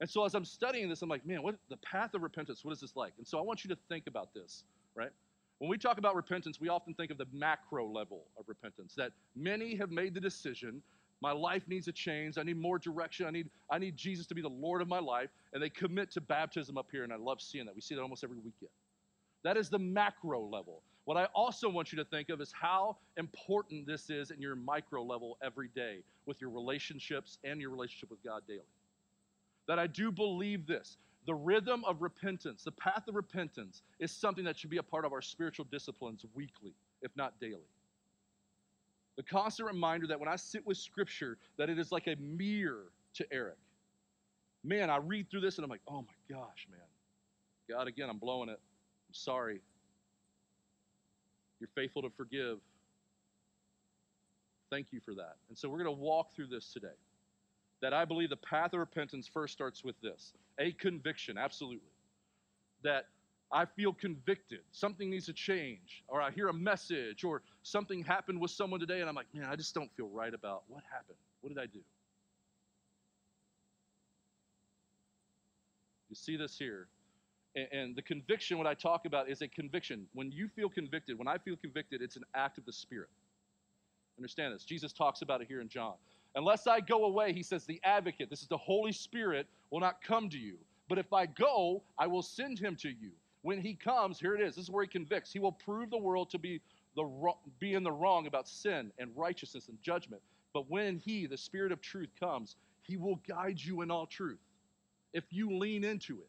And 0.00 0.10
so 0.10 0.24
as 0.24 0.34
I'm 0.34 0.44
studying 0.44 0.88
this, 0.88 1.02
I'm 1.02 1.08
like, 1.08 1.24
man, 1.24 1.42
what 1.42 1.54
the 1.68 1.76
path 1.78 2.14
of 2.14 2.22
repentance, 2.22 2.64
what 2.64 2.72
is 2.72 2.80
this 2.80 2.96
like? 2.96 3.12
And 3.18 3.26
so 3.26 3.38
I 3.38 3.42
want 3.42 3.64
you 3.64 3.68
to 3.68 3.78
think 3.88 4.06
about 4.06 4.34
this 4.34 4.64
right? 4.96 5.10
When 5.58 5.70
we 5.70 5.78
talk 5.78 5.98
about 5.98 6.16
repentance, 6.16 6.60
we 6.60 6.68
often 6.68 6.94
think 6.94 7.10
of 7.10 7.18
the 7.18 7.26
macro 7.32 7.86
level 7.86 8.24
of 8.38 8.44
repentance, 8.48 8.94
that 8.96 9.12
many 9.34 9.74
have 9.76 9.90
made 9.90 10.14
the 10.14 10.20
decision, 10.20 10.82
my 11.22 11.32
life 11.32 11.62
needs 11.66 11.88
a 11.88 11.92
change, 11.92 12.36
I 12.36 12.42
need 12.42 12.58
more 12.58 12.78
direction, 12.78 13.26
I 13.26 13.30
need, 13.30 13.48
I 13.70 13.78
need 13.78 13.96
Jesus 13.96 14.26
to 14.26 14.34
be 14.34 14.42
the 14.42 14.48
Lord 14.48 14.82
of 14.82 14.88
my 14.88 14.98
life, 14.98 15.30
and 15.52 15.62
they 15.62 15.70
commit 15.70 16.10
to 16.12 16.20
baptism 16.20 16.76
up 16.76 16.88
here, 16.92 17.04
and 17.04 17.12
I 17.12 17.16
love 17.16 17.40
seeing 17.40 17.64
that. 17.66 17.74
We 17.74 17.80
see 17.80 17.94
that 17.94 18.02
almost 18.02 18.22
every 18.22 18.36
weekend. 18.36 18.70
That 19.44 19.56
is 19.56 19.70
the 19.70 19.78
macro 19.78 20.42
level. 20.42 20.82
What 21.06 21.16
I 21.16 21.26
also 21.26 21.70
want 21.70 21.92
you 21.92 21.98
to 21.98 22.04
think 22.04 22.30
of 22.30 22.40
is 22.40 22.52
how 22.52 22.96
important 23.16 23.86
this 23.86 24.10
is 24.10 24.32
in 24.32 24.40
your 24.40 24.56
micro 24.56 25.02
level 25.04 25.38
every 25.42 25.68
day 25.68 26.00
with 26.26 26.40
your 26.40 26.50
relationships 26.50 27.38
and 27.44 27.60
your 27.60 27.70
relationship 27.70 28.10
with 28.10 28.22
God 28.24 28.42
daily. 28.48 28.60
That 29.68 29.78
I 29.78 29.86
do 29.86 30.10
believe 30.10 30.66
this 30.66 30.98
the 31.26 31.34
rhythm 31.34 31.84
of 31.84 32.02
repentance, 32.02 32.62
the 32.62 32.72
path 32.72 33.08
of 33.08 33.14
repentance, 33.14 33.82
is 33.98 34.12
something 34.12 34.44
that 34.44 34.56
should 34.56 34.70
be 34.70 34.76
a 34.78 34.82
part 34.82 35.04
of 35.04 35.12
our 35.12 35.20
spiritual 35.20 35.66
disciplines 35.70 36.24
weekly, 36.34 36.72
if 37.02 37.10
not 37.16 37.38
daily. 37.40 37.68
The 39.16 39.22
constant 39.22 39.68
reminder 39.68 40.06
that 40.06 40.20
when 40.20 40.28
I 40.28 40.36
sit 40.36 40.64
with 40.66 40.76
Scripture, 40.76 41.38
that 41.58 41.68
it 41.68 41.78
is 41.78 41.90
like 41.90 42.06
a 42.06 42.16
mirror 42.16 42.92
to 43.14 43.26
Erik. 43.32 43.56
Man, 44.62 44.88
I 44.90 44.98
read 44.98 45.30
through 45.30 45.40
this 45.40 45.56
and 45.56 45.64
I'm 45.64 45.70
like, 45.70 45.80
oh 45.88 46.02
my 46.02 46.36
gosh, 46.36 46.66
man. 46.70 46.80
God, 47.68 47.88
again, 47.88 48.08
I'm 48.08 48.18
blowing 48.18 48.48
it. 48.48 48.60
I'm 49.08 49.14
sorry. 49.14 49.60
You're 51.60 51.70
faithful 51.74 52.02
to 52.02 52.10
forgive. 52.16 52.58
Thank 54.70 54.88
you 54.92 55.00
for 55.00 55.14
that. 55.14 55.36
And 55.48 55.56
so 55.56 55.68
we're 55.68 55.82
going 55.82 55.96
to 55.96 56.02
walk 56.02 56.34
through 56.34 56.48
this 56.48 56.72
today 56.72 56.88
that 57.82 57.92
I 57.92 58.04
believe 58.04 58.30
the 58.30 58.36
path 58.36 58.72
of 58.72 58.80
repentance 58.80 59.28
first 59.32 59.52
starts 59.52 59.84
with 59.84 60.00
this 60.00 60.32
a 60.58 60.72
conviction, 60.72 61.36
absolutely. 61.36 61.90
That 62.82 63.06
I 63.52 63.64
feel 63.64 63.92
convicted, 63.92 64.60
something 64.72 65.10
needs 65.10 65.26
to 65.26 65.32
change, 65.32 66.02
or 66.08 66.20
I 66.20 66.30
hear 66.30 66.48
a 66.48 66.52
message, 66.52 67.22
or 67.22 67.42
something 67.62 68.02
happened 68.02 68.40
with 68.40 68.50
someone 68.50 68.80
today, 68.80 69.00
and 69.00 69.08
I'm 69.08 69.14
like, 69.14 69.32
man, 69.32 69.46
I 69.48 69.56
just 69.56 69.74
don't 69.74 69.90
feel 69.96 70.08
right 70.08 70.34
about 70.34 70.62
what 70.68 70.82
happened. 70.90 71.18
What 71.40 71.50
did 71.50 71.58
I 71.58 71.66
do? 71.66 71.78
You 76.08 76.16
see 76.16 76.36
this 76.36 76.58
here. 76.58 76.88
And, 77.72 77.96
the 77.96 78.02
conviction, 78.02 78.58
what 78.58 78.66
I 78.66 78.74
talk 78.74 79.06
about, 79.06 79.30
is 79.30 79.40
a 79.40 79.48
conviction. 79.48 80.06
When 80.12 80.30
you 80.30 80.48
feel 80.48 80.68
convicted, 80.68 81.16
when 81.18 81.28
I 81.28 81.38
feel 81.38 81.56
convicted, 81.56 82.02
it's 82.02 82.16
an 82.16 82.24
act 82.34 82.58
of 82.58 82.66
the 82.66 82.72
Spirit. 82.72 83.08
Understand 84.18 84.54
this. 84.54 84.64
Jesus 84.64 84.92
talks 84.92 85.22
about 85.22 85.40
it 85.40 85.48
here 85.48 85.60
in 85.60 85.68
John. 85.68 85.94
Unless 86.36 86.66
I 86.66 86.80
go 86.80 87.06
away, 87.06 87.32
he 87.32 87.42
says, 87.42 87.64
the 87.64 87.80
advocate, 87.82 88.28
this 88.28 88.42
is 88.42 88.48
the 88.48 88.58
Holy 88.58 88.92
Spirit, 88.92 89.46
will 89.70 89.80
not 89.80 90.02
come 90.02 90.28
to 90.28 90.38
you. 90.38 90.56
But 90.88 90.98
if 90.98 91.12
I 91.12 91.26
go, 91.26 91.82
I 91.98 92.06
will 92.06 92.22
send 92.22 92.58
him 92.58 92.76
to 92.76 92.88
you. 92.88 93.10
When 93.42 93.60
he 93.60 93.74
comes, 93.74 94.20
here 94.20 94.34
it 94.34 94.40
is. 94.40 94.54
This 94.54 94.64
is 94.64 94.70
where 94.70 94.84
he 94.84 94.88
convicts. 94.88 95.32
He 95.32 95.38
will 95.38 95.52
prove 95.52 95.90
the 95.90 95.96
world 95.96 96.30
to 96.30 96.38
be 96.38 96.60
the 96.94 97.08
be 97.58 97.74
in 97.74 97.82
the 97.82 97.92
wrong 97.92 98.26
about 98.26 98.48
sin 98.48 98.92
and 98.98 99.10
righteousness 99.16 99.68
and 99.68 99.80
judgment. 99.82 100.22
But 100.52 100.70
when 100.70 100.98
he, 100.98 101.26
the 101.26 101.36
Spirit 101.36 101.72
of 101.72 101.80
truth, 101.80 102.10
comes, 102.18 102.56
he 102.82 102.96
will 102.96 103.20
guide 103.28 103.60
you 103.60 103.82
in 103.82 103.90
all 103.90 104.06
truth. 104.06 104.38
If 105.12 105.24
you 105.30 105.56
lean 105.58 105.84
into 105.84 106.14
it. 106.14 106.28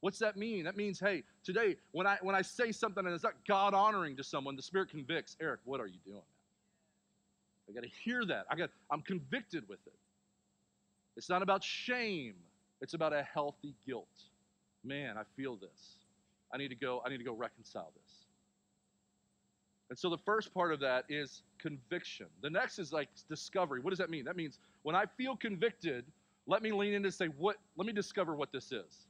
What's 0.00 0.18
that 0.20 0.36
mean? 0.36 0.64
That 0.64 0.76
means, 0.76 1.00
hey, 1.00 1.24
today 1.42 1.76
when 1.90 2.06
I 2.06 2.18
when 2.22 2.34
I 2.34 2.42
say 2.42 2.70
something 2.70 3.04
and 3.04 3.12
it's 3.12 3.24
not 3.24 3.34
God 3.46 3.74
honoring 3.74 4.16
to 4.16 4.24
someone, 4.24 4.54
the 4.54 4.62
Spirit 4.62 4.90
convicts. 4.90 5.36
Erik, 5.40 5.60
what 5.64 5.80
are 5.80 5.86
you 5.86 5.98
doing? 6.04 6.22
I 7.68 7.72
got 7.72 7.82
to 7.82 7.90
hear 8.04 8.24
that. 8.26 8.46
I 8.50 8.56
got 8.56 8.70
I'm 8.90 9.02
convicted 9.02 9.68
with 9.68 9.80
it. 9.86 9.94
It's 11.16 11.28
not 11.28 11.42
about 11.42 11.62
shame. 11.62 12.34
It's 12.80 12.94
about 12.94 13.12
a 13.12 13.22
healthy 13.22 13.74
guilt. 13.86 14.06
Man, 14.84 15.16
I 15.18 15.22
feel 15.36 15.56
this. 15.56 15.96
I 16.52 16.58
need 16.58 16.68
to 16.68 16.74
go 16.74 17.02
I 17.04 17.10
need 17.10 17.18
to 17.18 17.24
go 17.24 17.34
reconcile 17.34 17.92
this. 17.94 18.12
And 19.90 19.98
so 19.98 20.10
the 20.10 20.18
first 20.18 20.52
part 20.52 20.72
of 20.72 20.80
that 20.80 21.04
is 21.08 21.42
conviction. 21.58 22.26
The 22.42 22.50
next 22.50 22.78
is 22.78 22.92
like 22.92 23.08
discovery. 23.28 23.80
What 23.80 23.90
does 23.90 23.98
that 23.98 24.10
mean? 24.10 24.24
That 24.24 24.36
means 24.36 24.58
when 24.82 24.94
I 24.94 25.04
feel 25.16 25.36
convicted, 25.36 26.04
let 26.46 26.62
me 26.62 26.72
lean 26.72 26.94
in 26.94 27.04
and 27.04 27.12
say, 27.12 27.26
what 27.26 27.56
let 27.76 27.86
me 27.86 27.92
discover 27.92 28.34
what 28.34 28.52
this 28.52 28.72
is. 28.72 29.06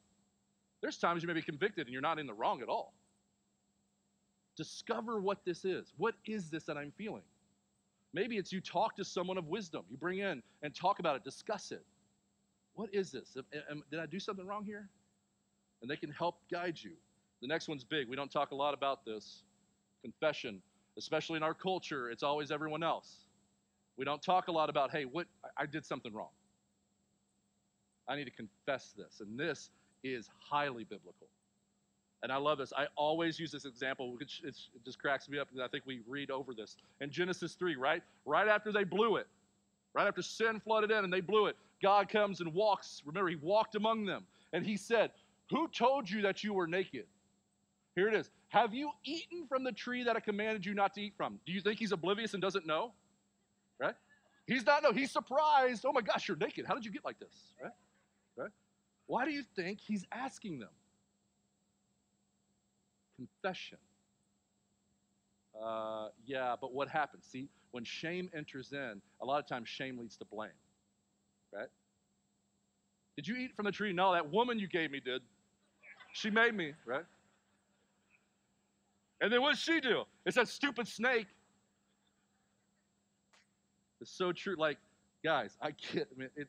There's 0.80 0.98
times 0.98 1.22
you 1.22 1.26
may 1.26 1.34
be 1.34 1.42
convicted 1.42 1.86
and 1.86 1.92
you're 1.92 2.02
not 2.02 2.18
in 2.18 2.26
the 2.26 2.34
wrong 2.34 2.62
at 2.62 2.68
all. 2.68 2.94
Discover 4.56 5.20
what 5.20 5.44
this 5.44 5.64
is. 5.64 5.92
What 5.96 6.14
is 6.26 6.50
this 6.50 6.64
that 6.64 6.76
I'm 6.76 6.92
feeling? 6.96 7.22
Maybe 8.14 8.38
it's 8.38 8.52
you 8.52 8.60
talk 8.60 8.96
to 8.96 9.04
someone 9.04 9.38
of 9.38 9.46
wisdom. 9.46 9.84
You 9.90 9.96
bring 9.96 10.18
in 10.18 10.42
and 10.62 10.74
talk 10.74 10.98
about 10.98 11.16
it, 11.16 11.24
discuss 11.24 11.72
it. 11.72 11.84
What 12.74 12.88
is 12.92 13.10
this? 13.10 13.36
Did 13.90 14.00
I 14.00 14.06
do 14.06 14.18
something 14.18 14.46
wrong 14.46 14.64
here? 14.64 14.88
And 15.82 15.90
they 15.90 15.96
can 15.96 16.10
help 16.10 16.36
guide 16.50 16.78
you. 16.80 16.92
The 17.42 17.48
next 17.48 17.68
one's 17.68 17.84
big. 17.84 18.08
We 18.08 18.16
don't 18.16 18.30
talk 18.30 18.50
a 18.50 18.54
lot 18.54 18.74
about 18.74 19.04
this. 19.04 19.42
Confession, 20.02 20.62
especially 20.96 21.36
in 21.36 21.42
our 21.42 21.54
culture, 21.54 22.10
it's 22.10 22.22
always 22.22 22.50
everyone 22.50 22.82
else. 22.82 23.26
We 23.96 24.04
don't 24.04 24.22
talk 24.22 24.48
a 24.48 24.52
lot 24.52 24.70
about, 24.70 24.90
hey, 24.90 25.04
what 25.04 25.26
I 25.56 25.66
did 25.66 25.84
something 25.84 26.12
wrong. 26.12 26.30
I 28.08 28.16
need 28.16 28.24
to 28.24 28.30
confess 28.30 28.94
this. 28.96 29.20
And 29.20 29.38
this 29.38 29.70
is 30.02 30.30
highly 30.38 30.84
biblical. 30.84 31.28
And 32.22 32.32
I 32.32 32.36
love 32.36 32.58
this. 32.58 32.72
I 32.76 32.86
always 32.96 33.38
use 33.38 33.52
this 33.52 33.64
example. 33.64 34.16
Which 34.18 34.42
it 34.44 34.56
just 34.84 34.98
cracks 34.98 35.28
me 35.28 35.38
up 35.38 35.48
because 35.48 35.64
I 35.64 35.68
think 35.68 35.84
we 35.86 36.00
read 36.08 36.30
over 36.30 36.54
this. 36.54 36.76
In 37.00 37.10
Genesis 37.10 37.54
3, 37.54 37.76
right? 37.76 38.02
Right 38.26 38.48
after 38.48 38.72
they 38.72 38.84
blew 38.84 39.16
it, 39.16 39.26
right 39.94 40.06
after 40.06 40.22
sin 40.22 40.60
flooded 40.60 40.90
in 40.90 41.04
and 41.04 41.12
they 41.12 41.20
blew 41.20 41.46
it, 41.46 41.56
God 41.82 42.08
comes 42.08 42.40
and 42.40 42.52
walks. 42.52 43.02
Remember, 43.06 43.28
He 43.28 43.36
walked 43.36 43.74
among 43.74 44.04
them. 44.04 44.24
And 44.52 44.64
He 44.64 44.76
said, 44.76 45.10
Who 45.50 45.68
told 45.68 46.10
you 46.10 46.22
that 46.22 46.42
you 46.42 46.54
were 46.54 46.66
naked? 46.66 47.06
Here 47.94 48.08
it 48.08 48.14
is. 48.14 48.30
Have 48.48 48.74
you 48.74 48.90
eaten 49.04 49.46
from 49.48 49.64
the 49.64 49.72
tree 49.72 50.04
that 50.04 50.16
I 50.16 50.20
commanded 50.20 50.64
you 50.64 50.74
not 50.74 50.94
to 50.94 51.00
eat 51.00 51.14
from? 51.16 51.38
Do 51.46 51.52
you 51.52 51.60
think 51.60 51.78
He's 51.78 51.92
oblivious 51.92 52.32
and 52.32 52.42
doesn't 52.42 52.66
know? 52.66 52.92
Right? 53.78 53.94
He's 54.48 54.64
not, 54.64 54.82
no, 54.82 54.92
he's 54.92 55.10
surprised. 55.10 55.84
Oh 55.86 55.92
my 55.92 56.00
gosh, 56.00 56.26
you're 56.26 56.36
naked. 56.38 56.64
How 56.66 56.74
did 56.74 56.84
you 56.84 56.90
get 56.90 57.04
like 57.04 57.20
this? 57.20 57.52
Right? 57.62 57.72
Right? 58.34 58.50
Why 59.06 59.26
do 59.26 59.30
you 59.30 59.42
think 59.54 59.78
he's 59.78 60.06
asking 60.10 60.58
them? 60.58 60.70
Confession. 63.18 63.78
Uh, 65.60 66.08
yeah, 66.24 66.54
but 66.60 66.72
what 66.72 66.88
happens? 66.88 67.24
See, 67.30 67.48
when 67.72 67.84
shame 67.84 68.30
enters 68.36 68.72
in, 68.72 69.00
a 69.20 69.26
lot 69.26 69.40
of 69.40 69.48
times 69.48 69.68
shame 69.68 69.98
leads 69.98 70.16
to 70.18 70.24
blame, 70.24 70.50
right? 71.52 71.68
Did 73.16 73.26
you 73.26 73.36
eat 73.36 73.56
from 73.56 73.64
the 73.64 73.72
tree? 73.72 73.92
No, 73.92 74.12
that 74.12 74.30
woman 74.30 74.58
you 74.58 74.68
gave 74.68 74.92
me 74.92 75.00
did. 75.00 75.22
She 76.12 76.30
made 76.30 76.54
me, 76.54 76.72
right? 76.86 77.04
And 79.20 79.32
then 79.32 79.42
what 79.42 79.50
did 79.50 79.58
she 79.58 79.80
do? 79.80 80.04
It's 80.24 80.36
that 80.36 80.46
stupid 80.46 80.86
snake. 80.86 81.26
It's 84.00 84.12
so 84.12 84.30
true. 84.32 84.54
Like, 84.56 84.78
guys, 85.24 85.58
I 85.60 85.72
get, 85.72 86.08
I 86.14 86.18
mean, 86.18 86.28
it, 86.36 86.46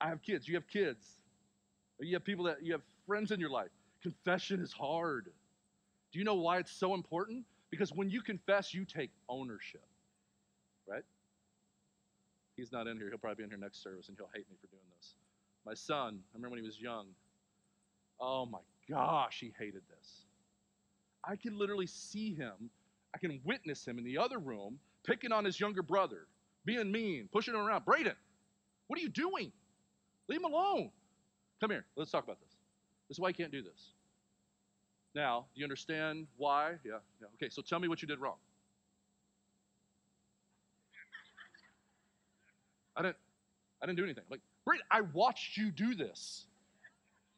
I 0.00 0.08
have 0.08 0.22
kids. 0.22 0.46
You 0.46 0.54
have 0.54 0.68
kids. 0.68 1.04
You 1.98 2.14
have 2.14 2.24
people 2.24 2.44
that, 2.44 2.62
you 2.62 2.72
have 2.72 2.82
friends 3.06 3.32
in 3.32 3.40
your 3.40 3.50
life. 3.50 3.70
Confession 4.02 4.60
is 4.60 4.72
hard. 4.72 5.30
Do 6.12 6.18
you 6.18 6.24
know 6.24 6.34
why 6.34 6.58
it's 6.58 6.72
so 6.72 6.94
important? 6.94 7.44
Because 7.70 7.92
when 7.92 8.08
you 8.08 8.22
confess, 8.22 8.72
you 8.72 8.84
take 8.84 9.10
ownership, 9.28 9.84
right? 10.86 11.04
He's 12.56 12.72
not 12.72 12.86
in 12.86 12.96
here. 12.96 13.08
He'll 13.08 13.18
probably 13.18 13.36
be 13.36 13.44
in 13.44 13.50
here 13.50 13.58
next 13.58 13.82
service 13.82 14.08
and 14.08 14.16
he'll 14.16 14.30
hate 14.34 14.48
me 14.48 14.56
for 14.60 14.66
doing 14.68 14.86
this. 14.96 15.14
My 15.66 15.74
son, 15.74 16.20
I 16.32 16.36
remember 16.36 16.50
when 16.50 16.60
he 16.60 16.66
was 16.66 16.80
young. 16.80 17.06
Oh 18.20 18.46
my 18.46 18.60
gosh, 18.88 19.38
he 19.40 19.52
hated 19.58 19.82
this. 19.88 20.22
I 21.24 21.36
can 21.36 21.58
literally 21.58 21.86
see 21.86 22.34
him, 22.34 22.70
I 23.14 23.18
can 23.18 23.40
witness 23.44 23.86
him 23.86 23.98
in 23.98 24.04
the 24.04 24.18
other 24.18 24.38
room 24.38 24.78
picking 25.04 25.32
on 25.32 25.44
his 25.44 25.58
younger 25.58 25.82
brother, 25.82 26.26
being 26.64 26.90
mean, 26.90 27.28
pushing 27.32 27.54
him 27.54 27.60
around. 27.60 27.84
Braden, 27.84 28.14
what 28.86 28.98
are 28.98 29.02
you 29.02 29.08
doing? 29.08 29.52
Leave 30.28 30.40
him 30.40 30.44
alone. 30.44 30.90
Come 31.60 31.70
here, 31.70 31.84
let's 31.96 32.10
talk 32.10 32.24
about 32.24 32.40
this. 32.40 32.52
This 33.08 33.16
is 33.16 33.20
why 33.20 33.28
you 33.28 33.34
can't 33.34 33.52
do 33.52 33.62
this. 33.62 33.92
Now, 35.16 35.46
do 35.54 35.60
you 35.60 35.64
understand 35.64 36.26
why? 36.36 36.74
Yeah, 36.84 36.98
yeah. 37.22 37.28
Okay, 37.36 37.48
so 37.48 37.62
tell 37.62 37.80
me 37.80 37.88
what 37.88 38.02
you 38.02 38.06
did 38.06 38.20
wrong. 38.20 38.36
I 42.94 43.00
didn't 43.00 43.16
I 43.82 43.86
didn't 43.86 43.96
do 43.96 44.04
anything. 44.04 44.24
Like, 44.30 44.40
Britt, 44.66 44.82
I 44.90 45.00
watched 45.00 45.56
you 45.56 45.70
do 45.70 45.94
this. 45.94 46.44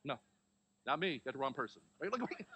No, 0.05 0.19
not 0.87 0.99
me. 0.99 1.23
Got 1.25 1.35
the 1.35 1.39
wrong 1.39 1.55
person. 1.55 1.81
Right? 2.01 2.11
Like, 2.11 2.21
wait. 2.23 2.47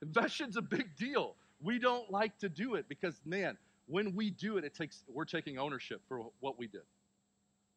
Confession's 0.00 0.58
a 0.58 0.62
big 0.62 0.94
deal. 0.96 1.36
We 1.62 1.78
don't 1.78 2.10
like 2.10 2.38
to 2.40 2.50
do 2.50 2.74
it 2.74 2.84
because, 2.86 3.18
man, 3.24 3.56
when 3.86 4.14
we 4.14 4.28
do 4.28 4.58
it, 4.58 4.64
it 4.64 4.74
takes 4.74 5.04
we're 5.08 5.24
taking 5.24 5.58
ownership 5.58 6.02
for 6.06 6.26
what 6.40 6.58
we 6.58 6.66
did. 6.66 6.82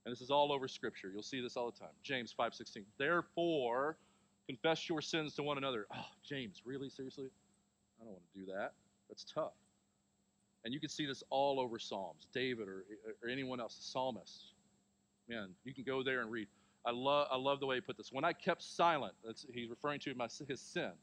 And 0.03 0.11
this 0.11 0.19
is 0.19 0.31
all 0.31 0.51
over 0.51 0.67
Scripture. 0.67 1.09
You'll 1.13 1.23
see 1.23 1.39
this 1.39 1.55
all 1.55 1.71
the 1.71 1.79
time. 1.79 1.95
James 2.03 2.35
5:16. 2.37 2.83
Therefore, 2.97 3.95
Confess 4.49 4.89
your 4.89 4.99
sins 4.99 5.35
to 5.35 5.43
one 5.43 5.59
another. 5.59 5.85
Oh, 5.95 6.05
James, 6.27 6.63
really? 6.65 6.89
Seriously? 6.89 7.27
I 8.01 8.03
don't 8.03 8.13
want 8.13 8.23
to 8.33 8.39
do 8.39 8.51
that. 8.51 8.73
That's 9.07 9.23
tough. 9.23 9.53
And 10.65 10.73
you 10.73 10.79
can 10.79 10.89
see 10.89 11.05
this 11.05 11.23
all 11.29 11.59
over 11.59 11.77
Psalms, 11.77 12.25
David 12.33 12.67
or, 12.67 12.83
or 13.21 13.29
anyone 13.29 13.59
else, 13.59 13.75
the 13.75 13.83
psalmist. 13.83 14.53
Man, 15.29 15.49
you 15.65 15.73
can 15.75 15.83
go 15.83 16.01
there 16.01 16.21
and 16.21 16.31
read. 16.31 16.47
I 16.83 16.89
love, 16.89 17.27
I 17.31 17.37
love 17.37 17.59
the 17.59 17.67
way 17.67 17.75
he 17.75 17.81
put 17.81 17.95
this. 17.95 18.11
When 18.11 18.23
I 18.23 18.33
kept 18.33 18.63
silent, 18.63 19.13
he's 19.53 19.69
referring 19.69 19.99
to 19.99 20.15
my, 20.15 20.27
his 20.47 20.59
sin. 20.59 20.93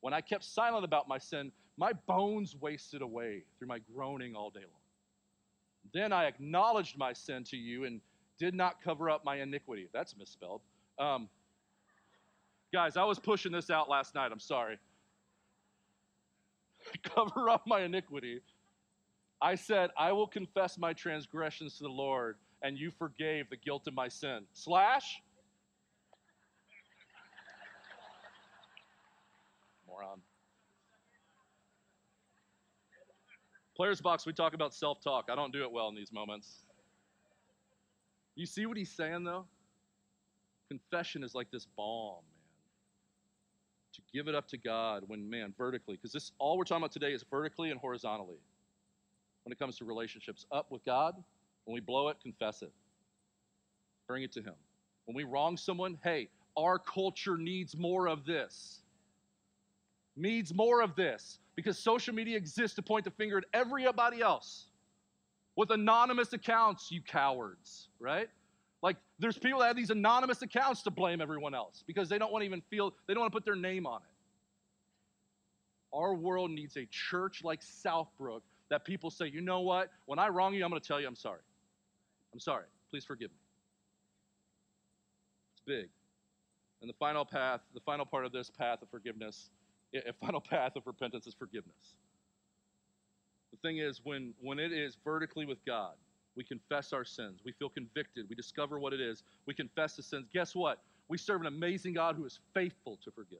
When 0.00 0.14
I 0.14 0.20
kept 0.20 0.44
silent 0.44 0.84
about 0.84 1.08
my 1.08 1.18
sin, 1.18 1.50
my 1.76 1.94
bones 2.06 2.54
wasted 2.60 3.02
away 3.02 3.42
through 3.58 3.66
my 3.66 3.80
groaning 3.92 4.36
all 4.36 4.50
day 4.50 4.60
long. 4.60 4.82
Then 5.92 6.12
I 6.12 6.26
acknowledged 6.26 6.96
my 6.96 7.12
sin 7.12 7.42
to 7.44 7.56
you 7.56 7.86
and 7.86 8.00
did 8.38 8.54
not 8.54 8.80
cover 8.84 9.10
up 9.10 9.24
my 9.24 9.40
iniquity. 9.40 9.88
That's 9.92 10.16
misspelled. 10.16 10.60
Um, 11.00 11.28
Guys, 12.74 12.96
I 12.96 13.04
was 13.04 13.20
pushing 13.20 13.52
this 13.52 13.70
out 13.70 13.88
last 13.88 14.16
night. 14.16 14.32
I'm 14.32 14.40
sorry. 14.40 14.80
Cover 17.04 17.48
up 17.48 17.62
my 17.68 17.82
iniquity. 17.82 18.40
I 19.40 19.54
said, 19.54 19.90
I 19.96 20.10
will 20.10 20.26
confess 20.26 20.76
my 20.76 20.92
transgressions 20.92 21.76
to 21.76 21.84
the 21.84 21.88
Lord, 21.88 22.34
and 22.62 22.76
you 22.76 22.90
forgave 22.90 23.48
the 23.48 23.56
guilt 23.56 23.86
of 23.86 23.94
my 23.94 24.08
sin. 24.08 24.40
Slash? 24.54 25.22
Moron. 29.86 30.20
Players 33.76 34.00
box, 34.00 34.26
we 34.26 34.32
talk 34.32 34.52
about 34.52 34.74
self 34.74 35.00
talk. 35.00 35.28
I 35.30 35.36
don't 35.36 35.52
do 35.52 35.62
it 35.62 35.70
well 35.70 35.86
in 35.90 35.94
these 35.94 36.10
moments. 36.12 36.64
You 38.34 38.46
see 38.46 38.66
what 38.66 38.76
he's 38.76 38.90
saying, 38.90 39.22
though? 39.22 39.44
Confession 40.68 41.22
is 41.22 41.36
like 41.36 41.52
this 41.52 41.68
balm 41.76 42.24
to 43.94 44.02
give 44.12 44.28
it 44.28 44.34
up 44.34 44.48
to 44.48 44.56
God 44.56 45.04
when, 45.06 45.28
man, 45.28 45.54
vertically, 45.56 45.96
because 45.96 46.12
this 46.12 46.32
all 46.38 46.56
we're 46.56 46.64
talking 46.64 46.82
about 46.82 46.92
today 46.92 47.12
is 47.12 47.24
vertically 47.30 47.70
and 47.70 47.80
horizontally 47.80 48.38
when 49.44 49.52
it 49.52 49.58
comes 49.58 49.76
to 49.78 49.84
relationships. 49.84 50.46
Up 50.52 50.70
with 50.70 50.84
God, 50.84 51.14
when 51.64 51.74
we 51.74 51.80
blow 51.80 52.08
it, 52.08 52.16
confess 52.22 52.62
it. 52.62 52.72
Bring 54.06 54.22
it 54.22 54.32
to 54.32 54.40
Him. 54.40 54.54
When 55.06 55.14
we 55.14 55.24
wrong 55.24 55.56
someone, 55.56 55.98
hey, 56.02 56.28
our 56.56 56.78
culture 56.78 57.36
needs 57.36 57.76
more 57.76 58.08
of 58.08 58.24
this. 58.24 58.80
Needs 60.16 60.54
more 60.54 60.80
of 60.80 60.94
this 60.94 61.38
because 61.56 61.78
social 61.78 62.14
media 62.14 62.36
exists 62.36 62.76
to 62.76 62.82
point 62.82 63.04
the 63.04 63.10
finger 63.10 63.38
at 63.38 63.44
everybody 63.52 64.20
else 64.20 64.66
with 65.56 65.70
anonymous 65.70 66.32
accounts, 66.32 66.90
you 66.90 67.00
cowards, 67.00 67.88
right? 67.98 68.28
Like, 68.84 68.98
there's 69.18 69.38
people 69.38 69.60
that 69.60 69.68
have 69.68 69.76
these 69.76 69.88
anonymous 69.88 70.42
accounts 70.42 70.82
to 70.82 70.90
blame 70.90 71.22
everyone 71.22 71.54
else 71.54 71.82
because 71.86 72.10
they 72.10 72.18
don't 72.18 72.30
want 72.30 72.42
to 72.42 72.46
even 72.46 72.60
feel, 72.68 72.92
they 73.08 73.14
don't 73.14 73.22
want 73.22 73.32
to 73.32 73.34
put 73.34 73.46
their 73.46 73.56
name 73.56 73.86
on 73.86 74.02
it. 74.02 75.96
Our 75.96 76.14
world 76.14 76.50
needs 76.50 76.76
a 76.76 76.84
church 76.90 77.40
like 77.42 77.62
Southbrook 77.62 78.42
that 78.68 78.84
people 78.84 79.10
say, 79.10 79.26
you 79.26 79.40
know 79.40 79.62
what? 79.62 79.88
When 80.04 80.18
I 80.18 80.28
wrong 80.28 80.52
you, 80.52 80.62
I'm 80.62 80.70
going 80.70 80.82
to 80.82 80.86
tell 80.86 81.00
you 81.00 81.06
I'm 81.06 81.16
sorry. 81.16 81.40
I'm 82.34 82.40
sorry. 82.40 82.66
Please 82.90 83.06
forgive 83.06 83.30
me. 83.30 83.38
It's 85.54 85.62
big. 85.66 85.88
And 86.82 86.90
the 86.90 86.96
final 86.98 87.24
path, 87.24 87.62
the 87.72 87.80
final 87.80 88.04
part 88.04 88.26
of 88.26 88.32
this 88.32 88.50
path 88.50 88.82
of 88.82 88.90
forgiveness, 88.90 89.48
a 89.94 90.12
final 90.20 90.42
path 90.42 90.76
of 90.76 90.86
repentance 90.86 91.26
is 91.26 91.32
forgiveness. 91.32 91.94
The 93.50 93.66
thing 93.66 93.78
is, 93.78 94.02
when, 94.04 94.34
when 94.42 94.58
it 94.58 94.74
is 94.74 94.98
vertically 95.02 95.46
with 95.46 95.64
God, 95.64 95.94
we 96.36 96.44
confess 96.44 96.92
our 96.92 97.04
sins. 97.04 97.40
We 97.44 97.52
feel 97.52 97.68
convicted. 97.68 98.26
We 98.28 98.34
discover 98.34 98.78
what 98.78 98.92
it 98.92 99.00
is. 99.00 99.22
We 99.46 99.54
confess 99.54 99.96
the 99.96 100.02
sins. 100.02 100.26
Guess 100.32 100.54
what? 100.54 100.80
We 101.08 101.18
serve 101.18 101.40
an 101.40 101.46
amazing 101.46 101.94
God 101.94 102.16
who 102.16 102.24
is 102.24 102.40
faithful 102.54 102.98
to 103.04 103.10
forgive. 103.10 103.38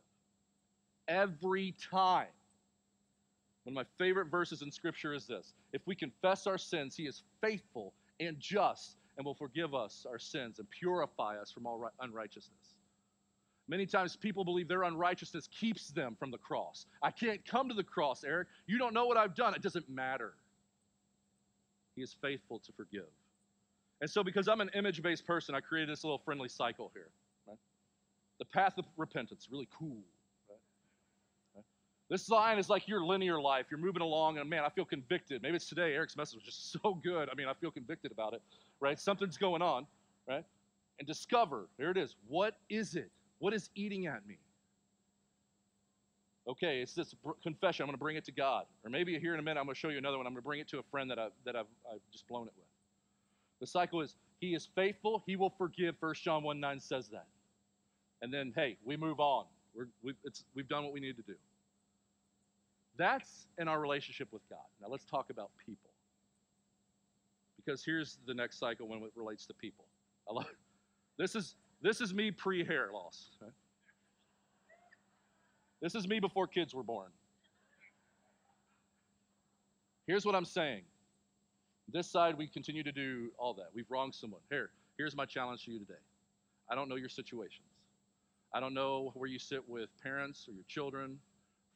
Every 1.09 1.75
time. 1.91 2.29
One 3.65 3.73
of 3.73 3.75
my 3.75 4.05
favorite 4.05 4.31
verses 4.31 4.61
in 4.61 4.71
Scripture 4.71 5.15
is 5.15 5.27
this 5.27 5.55
If 5.73 5.83
we 5.87 5.95
confess 5.95 6.47
our 6.47 6.59
sins, 6.59 6.97
He 6.97 7.05
is 7.05 7.23
faithful 7.41 7.95
and 8.21 8.39
just 8.39 8.97
and 9.17 9.25
will 9.25 9.35
forgive 9.35 9.75
us 9.75 10.07
our 10.09 10.19
sins 10.19 10.59
and 10.59 10.69
purify 10.71 11.37
us 11.37 11.51
from 11.51 11.67
all 11.67 11.89
unrighteousness. 12.01 12.75
Many 13.67 13.87
times 13.87 14.17
people 14.17 14.45
believe 14.45 14.69
their 14.69 14.83
unrighteousness 14.83 15.49
keeps 15.49 15.89
them 15.89 16.17
from 16.19 16.31
the 16.31 16.39
cross. 16.39 16.87
I 17.03 17.11
can't 17.11 17.45
come 17.47 17.69
to 17.69 17.75
the 17.75 17.85
cross, 17.85 18.23
Erik. 18.23 18.49
You 18.67 18.79
don't 18.79 18.93
know 18.93 19.07
what 19.07 19.17
I've 19.17 19.35
done. 19.35 19.55
It 19.55 19.63
doesn't 19.63 19.89
matter. 19.89 20.35
He 21.95 22.03
is 22.03 22.15
faithful 22.21 22.59
to 22.61 22.73
forgive. 22.73 23.09
And 24.01 24.11
so, 24.11 24.23
because 24.23 24.49
I'm 24.49 24.61
an 24.61 24.71
image 24.75 25.03
based 25.03 25.27
person, 25.27 25.55
I 25.55 25.61
created 25.61 25.91
this 25.91 26.05
little 26.05 26.19
friendly 26.19 26.49
cycle 26.49 26.91
here. 26.95 27.09
Right? 27.47 27.59
The 28.39 28.45
path 28.45 28.79
of 28.79 28.85
repentance, 28.97 29.49
really 29.51 29.69
cool. 29.79 30.03
This 32.11 32.29
line 32.29 32.59
is 32.59 32.69
like 32.69 32.87
your 32.87 33.05
linear 33.05 33.41
life. 33.41 33.67
You're 33.71 33.81
moving 33.81 34.03
along, 34.03 34.39
and 34.39 34.49
man, 34.49 34.63
I 34.65 34.69
feel 34.69 34.85
convicted. 34.85 35.43
Maybe 35.43 35.57
it's 35.57 35.69
today. 35.69 35.95
Erik's 35.95 36.17
message 36.17 36.37
was 36.37 36.45
just 36.45 36.73
so 36.83 36.95
good. 37.03 37.29
I 37.31 37.35
mean, 37.35 37.49
I 37.49 37.55
feel 37.55 37.71
convicted 37.71 38.13
about 38.13 38.35
it, 38.35 38.43
right? 38.81 38.99
Something's 38.99 39.39
going 39.39 39.63
on, 39.63 39.87
right? 40.29 40.45
And 40.99 41.09
discover, 41.09 41.67
there 41.79 41.91
it 41.91 41.97
is. 41.97 42.15
What 42.29 42.57
is 42.69 42.95
it? 42.95 43.11
What 43.39 43.55
is 43.55 43.71
eating 43.75 44.07
at 44.07 44.27
me? 44.27 44.39
Okay, 46.47 46.81
it's 46.81 46.93
this 46.93 47.15
confession. 47.43 47.85
I'm 47.85 47.87
going 47.87 47.97
to 47.97 47.99
bring 47.99 48.17
it 48.17 48.25
to 48.27 48.33
God. 48.33 48.65
Or 48.85 48.91
maybe 48.91 49.19
here 49.19 49.33
in 49.33 49.41
a 49.41 49.43
minute, 49.43 49.59
I'm 49.59 49.67
going 49.67 49.75
to 49.75 49.81
show 49.81 49.89
you 49.89 49.97
another 49.97 50.19
one. 50.19 50.27
I'm 50.27 50.35
going 50.35 50.43
to 50.43 50.47
bring 50.47 50.61
it 50.61 50.69
to 50.69 50.79
a 50.79 50.83
friend 50.91 51.11
that, 51.11 51.19
I, 51.19 51.29
that 51.47 51.57
I've, 51.57 51.67
I've 51.91 52.01
just 52.13 52.29
blown 52.29 52.47
it 52.47 52.53
with. 52.57 52.67
The 53.61 53.67
cycle 53.67 54.03
is 54.03 54.17
He 54.41 54.55
is 54.55 54.69
faithful, 54.75 55.23
He 55.27 55.37
will 55.37 55.55
forgive. 55.57 55.95
1 56.01 56.15
John 56.23 56.43
1 56.43 56.61
9 56.61 56.81
says 56.81 57.09
that. 57.09 57.27
And 58.21 58.33
then, 58.33 58.53
hey, 58.55 58.77
we 58.85 58.97
move 58.97 59.21
on. 59.21 59.47
We're, 59.75 59.89
we've, 60.03 60.15
we've 60.55 60.69
done 60.69 60.85
what 60.85 60.93
we 60.93 61.01
need 61.01 61.17
to 61.17 61.23
do. 61.23 61.35
That's 62.97 63.47
in 63.59 63.67
our 63.67 63.81
relationship 63.81 64.29
with 64.33 64.43
God. 64.49 64.59
Now 64.81 64.89
let's 64.89 65.05
talk 65.05 65.31
about 65.31 65.51
people. 65.65 65.91
Because 67.57 67.85
here's 67.85 68.19
the 68.27 68.35
next 68.35 68.59
cycle 68.59 68.87
when 68.87 69.03
it 69.03 69.13
relates 69.17 69.47
to 69.47 69.55
people. 69.55 69.87
I 70.29 70.35
love 70.35 70.47
this 71.19 71.35
is 71.35 71.57
this 71.83 72.01
is 72.01 72.15
me 72.15 72.31
pre-hair 72.31 72.91
loss. 72.93 73.31
Right? 73.41 73.51
This 75.85 75.95
is 75.95 76.09
me 76.09 76.19
before 76.19 76.47
kids 76.47 76.75
were 76.75 76.83
born. 76.83 77.11
Here's 80.07 80.25
what 80.25 80.35
I'm 80.35 80.47
saying. 80.47 80.81
This 81.93 82.11
side, 82.11 82.39
we 82.39 82.47
continue 82.47 82.83
to 82.83 82.91
do 82.91 83.33
all 83.37 83.53
that. 83.53 83.67
We've 83.75 83.91
wronged 83.91 84.15
someone. 84.15 84.41
Here, 84.49 84.71
here's 84.97 85.15
my 85.15 85.27
challenge 85.27 85.67
to 85.67 85.73
you 85.73 85.79
today. 85.79 86.01
I 86.71 86.75
don't 86.75 86.89
know 86.89 86.95
your 86.95 87.11
situations. 87.11 87.67
I 88.55 88.61
don't 88.61 88.73
know 88.73 89.13
where 89.15 89.29
you 89.29 89.39
sit 89.39 89.69
with 89.69 89.91
parents 90.03 90.47
or 90.49 90.53
your 90.55 90.65
children, 90.69 91.19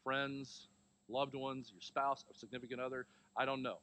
friends, 0.03 0.69
loved 1.11 1.35
ones, 1.35 1.71
your 1.75 1.83
spouse, 1.83 2.25
a 2.35 2.35
significant 2.35 2.81
other. 2.81 3.05
I 3.37 3.45
don't 3.45 3.63
know. 3.63 3.77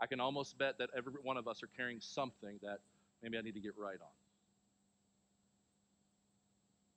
I 0.00 0.06
can 0.06 0.18
almost 0.18 0.58
bet 0.58 0.78
that 0.78 0.90
every 0.96 1.12
one 1.22 1.36
of 1.36 1.46
us 1.46 1.62
are 1.62 1.70
carrying 1.76 2.00
something 2.00 2.58
that 2.64 2.80
maybe 3.22 3.38
I 3.38 3.42
need 3.42 3.54
to 3.54 3.60
get 3.60 3.74
right 3.78 3.98
on. 4.02 4.17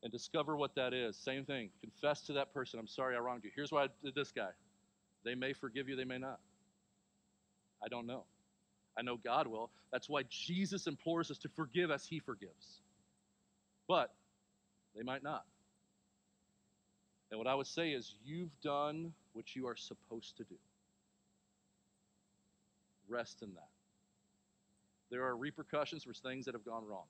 And 0.04 0.12
discover 0.12 0.58
what 0.58 0.76
that 0.76 0.94
is. 0.94 1.16
Same 1.16 1.46
thing. 1.46 1.70
Confess 1.80 2.22
to 2.24 2.34
that 2.34 2.54
person, 2.54 2.80
I'm 2.80 2.88
sorry 2.88 3.16
I 3.16 3.20
wronged 3.20 3.44
you. 3.44 3.52
Here's 3.56 3.72
why 3.72 3.84
I 3.84 3.88
did 4.04 4.16
this 4.16 4.32
guy. 4.32 4.50
They 5.24 5.36
may 5.36 5.54
forgive 5.54 5.88
you, 5.88 5.96
they 5.96 6.06
may 6.06 6.18
not. 6.18 6.40
I 7.84 7.88
don't 7.88 8.08
know. 8.08 8.24
I 8.98 9.04
know 9.04 9.18
God 9.18 9.48
will. 9.48 9.70
That's 9.92 10.10
why 10.10 10.24
Jesus 10.30 10.88
implores 10.88 11.30
us 11.32 11.38
to 11.40 11.50
forgive 11.50 11.92
as 11.92 12.06
he 12.06 12.20
forgives. 12.20 12.82
But 13.88 14.12
they 14.96 15.04
might 15.04 15.24
not. 15.24 15.46
And 17.30 17.38
what 17.38 17.48
I 17.48 17.56
would 17.56 17.68
say 17.68 17.92
is, 17.92 18.14
you've 18.26 18.52
done 18.62 19.14
what 19.34 19.56
you 19.56 19.68
are 19.68 19.76
supposed 19.76 20.36
to 20.38 20.44
do. 20.44 20.56
Rest 23.08 23.42
in 23.42 23.54
that. 23.54 23.70
There 25.10 25.24
are 25.24 25.36
repercussions 25.36 26.04
for 26.04 26.14
things 26.14 26.46
that 26.46 26.56
have 26.56 26.66
gone 26.66 26.86
wrong. 26.86 27.06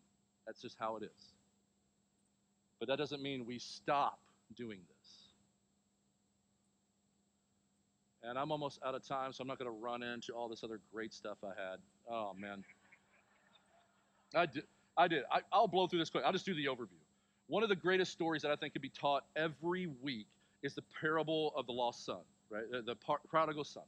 That's 0.45 0.61
just 0.61 0.77
how 0.79 0.97
it 0.97 1.03
is. 1.03 1.31
But 2.81 2.87
that 2.87 2.97
doesn't 2.97 3.21
mean 3.21 3.45
we 3.45 3.59
stop 3.59 4.19
doing 4.55 4.79
this. 4.89 5.11
And 8.23 8.39
I'm 8.39 8.51
almost 8.51 8.79
out 8.83 8.95
of 8.95 9.07
time, 9.07 9.31
so 9.33 9.43
I'm 9.43 9.47
not 9.47 9.59
going 9.59 9.69
to 9.69 9.77
run 9.77 10.01
into 10.01 10.33
all 10.33 10.49
this 10.49 10.63
other 10.63 10.79
great 10.91 11.13
stuff 11.13 11.37
I 11.43 11.49
had. 11.49 11.77
Oh, 12.09 12.33
man. 12.37 12.63
I 14.33 14.47
did. 14.47 14.63
I 14.97 15.07
did. 15.07 15.23
I, 15.31 15.41
will 15.55 15.67
blow 15.67 15.85
through 15.85 15.99
this 15.99 16.09
quick. 16.09 16.23
I'll 16.25 16.31
just 16.33 16.45
do 16.45 16.55
the 16.55 16.65
overview. 16.65 16.97
One 17.47 17.61
of 17.61 17.69
the 17.69 17.75
greatest 17.75 18.11
stories 18.13 18.41
that 18.41 18.49
I 18.49 18.55
think 18.55 18.73
could 18.73 18.81
be 18.81 18.89
taught 18.89 19.25
every 19.35 19.85
week 20.01 20.25
is 20.63 20.73
the 20.73 20.83
parable 20.99 21.53
of 21.55 21.67
the 21.67 21.73
lost 21.73 22.03
son, 22.03 22.21
right? 22.49 22.63
The, 22.71 22.81
the 22.81 22.95
par- 22.95 23.21
prodigal 23.29 23.63
son. 23.63 23.83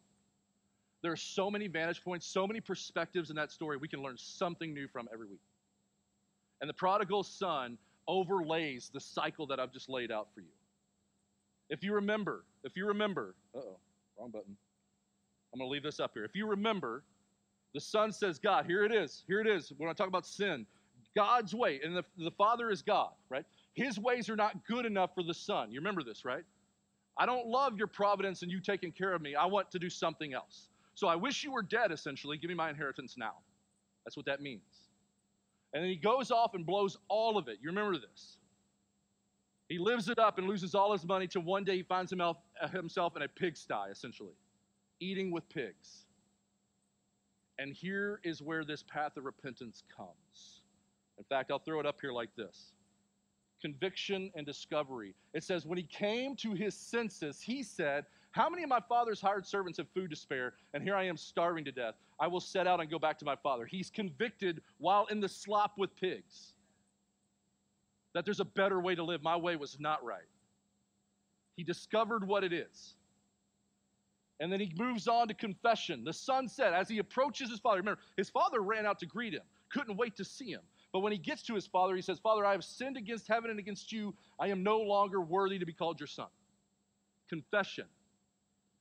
There 1.02 1.12
are 1.12 1.18
so 1.18 1.50
many 1.50 1.68
vantage 1.68 2.04
points, 2.04 2.28
so 2.28 2.46
many 2.46 2.62
perspectives 2.62 3.32
in 3.32 3.36
that 3.38 3.52
story 3.52 3.78
we 3.78 3.88
can 3.88 4.04
learn 4.04 4.18
something 4.18 4.72
new 4.72 4.88
from 4.88 5.10
every 5.12 5.26
week. 5.26 5.42
And 6.62 6.70
the 6.70 6.76
prodigal 6.76 7.24
son 7.24 7.80
overlays 8.08 8.90
the 8.94 9.00
cycle 9.00 9.48
that 9.48 9.60
I've 9.60 9.72
just 9.72 9.90
laid 9.90 10.12
out 10.12 10.28
for 10.34 10.42
you. 10.42 10.48
If 11.70 11.84
you 11.84 11.94
remember, 11.94 12.44
if 12.64 12.76
you 12.76 12.88
remember, 12.88 13.36
oh, 13.56 13.78
wrong 14.20 14.32
button. 14.32 14.56
I'm 15.54 15.60
going 15.60 15.70
to 15.70 15.72
leave 15.72 15.84
this 15.84 16.00
up 16.00 16.12
here. 16.14 16.26
If 16.26 16.36
you 16.36 16.48
remember, 16.48 17.04
the 17.74 17.80
son 17.80 18.12
says, 18.12 18.40
God, 18.40 18.66
here 18.66 18.84
it 18.84 18.92
is. 18.92 19.24
Here 19.28 19.40
it 19.40 19.48
is. 19.48 19.72
When 19.78 19.90
I 19.90 19.94
talk 19.94 20.08
about 20.08 20.26
sin, 20.26 20.66
God's 21.16 21.54
way, 21.54 21.80
and 21.84 21.96
the, 21.96 22.04
the 22.18 22.32
Father 22.32 22.72
is 22.72 22.82
God, 22.82 23.12
right? 23.30 23.46
His 23.76 24.00
ways 24.00 24.30
are 24.30 24.36
not 24.36 24.66
good 24.68 24.86
enough 24.86 25.12
for 25.14 25.24
the 25.24 25.34
Son. 25.34 25.72
You 25.72 25.80
remember 25.80 26.04
this, 26.04 26.26
right? 26.26 26.44
I 27.18 27.26
don't 27.28 27.48
love 27.48 27.78
your 27.78 27.88
providence 27.88 28.42
and 28.42 28.52
you 28.52 28.60
taking 28.60 28.92
care 28.92 29.14
of 29.14 29.22
me. 29.22 29.36
I 29.36 29.46
want 29.46 29.70
to 29.72 29.80
do 29.80 29.90
something 29.90 30.34
else. 30.34 30.70
So 30.96 31.08
I 31.08 31.16
wish 31.16 31.44
you 31.44 31.52
were 31.52 31.62
dead, 31.62 31.92
essentially. 31.92 32.38
Give 32.38 32.50
me 32.50 32.56
my 32.56 32.70
inheritance 32.70 33.16
now. 33.18 33.34
That's 34.06 34.18
what 34.18 34.26
that 34.26 34.42
means. 34.42 34.83
And 35.74 35.84
then 35.84 35.90
he 35.90 35.96
goes 35.96 36.32
off 36.32 36.54
and 36.54 36.66
blows 36.66 36.98
all 37.08 37.38
of 37.38 37.48
it. 37.48 37.58
You 37.62 37.70
remember 37.70 37.98
this. 37.98 38.38
He 39.70 39.80
lives 39.80 40.08
it 40.08 40.20
up 40.20 40.38
and 40.38 40.48
loses 40.48 40.76
all 40.76 40.92
his 40.92 41.06
money 41.06 41.26
till 41.26 41.42
one 41.42 41.64
day 41.64 41.78
he 41.78 41.84
finds 41.84 42.12
himself 42.12 43.16
in 43.16 43.22
a 43.24 43.28
pigsty, 43.28 43.90
essentially, 43.90 44.36
eating 45.00 45.32
with 45.32 45.48
pigs. 45.50 46.06
And 47.58 47.74
here 47.74 48.20
is 48.24 48.42
where 48.42 48.66
this 48.66 48.84
path 48.84 49.18
of 49.18 49.26
repentance 49.26 49.84
comes. 49.96 50.62
In 51.18 51.24
fact, 51.24 51.52
I'll 51.52 51.60
throw 51.60 51.80
it 51.80 51.86
up 51.86 52.00
here 52.02 52.12
like 52.12 52.36
this 52.36 52.74
conviction 53.62 54.30
and 54.36 54.46
discovery. 54.46 55.16
It 55.34 55.44
says, 55.44 55.66
When 55.66 55.78
he 55.78 55.86
came 55.86 56.36
to 56.38 56.54
his 56.54 56.76
senses, 56.76 57.40
he 57.40 57.64
said, 57.64 58.06
How 58.34 58.50
many 58.50 58.64
of 58.64 58.70
my 58.70 58.80
father's 58.90 59.22
hired 59.22 59.46
servants 59.46 59.78
have 59.78 59.88
food 59.94 60.10
to 60.10 60.16
spare? 60.16 60.54
And 60.74 60.84
here 60.84 60.96
I 60.96 61.04
am 61.04 61.18
starving 61.18 61.64
to 61.66 61.72
death. 61.72 61.94
I 62.20 62.28
will 62.28 62.40
set 62.40 62.66
out 62.66 62.82
and 62.82 62.90
go 62.90 62.98
back 62.98 63.20
to 63.20 63.26
my 63.26 63.36
father. 63.36 63.66
He's 63.66 63.92
convicted 63.92 64.62
while 64.80 65.06
in 65.06 65.20
the 65.20 65.30
slop 65.30 65.78
with 65.78 65.96
pigs 65.96 66.54
that 68.16 68.26
there's 68.26 68.40
a 68.40 68.46
better 68.46 68.80
way 68.80 68.96
to 68.96 69.04
live. 69.04 69.22
My 69.22 69.38
way 69.38 69.56
was 69.56 69.80
not 69.80 70.04
right. 70.04 70.28
He 71.56 71.64
discovered 71.64 72.28
what 72.28 72.44
it 72.44 72.52
is. 72.52 72.96
And 74.40 74.52
then 74.52 74.60
he 74.60 74.74
moves 74.78 75.08
on 75.08 75.28
to 75.28 75.36
confession. 75.36 76.04
The 76.04 76.14
son 76.14 76.48
said, 76.48 76.74
as 76.74 76.90
he 76.90 76.98
approaches 76.98 77.52
his 77.52 77.60
father, 77.60 77.78
remember, 77.78 78.02
his 78.18 78.32
father 78.32 78.62
ran 78.62 78.88
out 78.88 78.98
to 79.00 79.06
greet 79.06 79.34
him, 79.34 79.44
couldn't 79.70 79.96
wait 79.96 80.16
to 80.16 80.26
see 80.26 80.50
him. 80.50 80.62
But 80.92 81.00
when 81.00 81.12
he 81.12 81.20
gets 81.20 81.44
to 81.44 81.54
his 81.54 81.68
father, 81.68 81.96
he 81.96 82.02
says, 82.02 82.20
Father, 82.20 82.46
I 82.46 82.52
have 82.52 82.64
sinned 82.64 82.98
against 82.98 83.28
heaven 83.28 83.52
and 83.52 83.60
against 83.60 83.92
you. 83.92 84.14
I 84.40 84.48
am 84.48 84.64
no 84.64 84.80
longer 84.80 85.22
worthy 85.22 85.60
to 85.60 85.66
be 85.66 85.74
called 85.74 86.00
your 86.00 86.08
son. 86.08 86.28
Confession. 87.30 87.86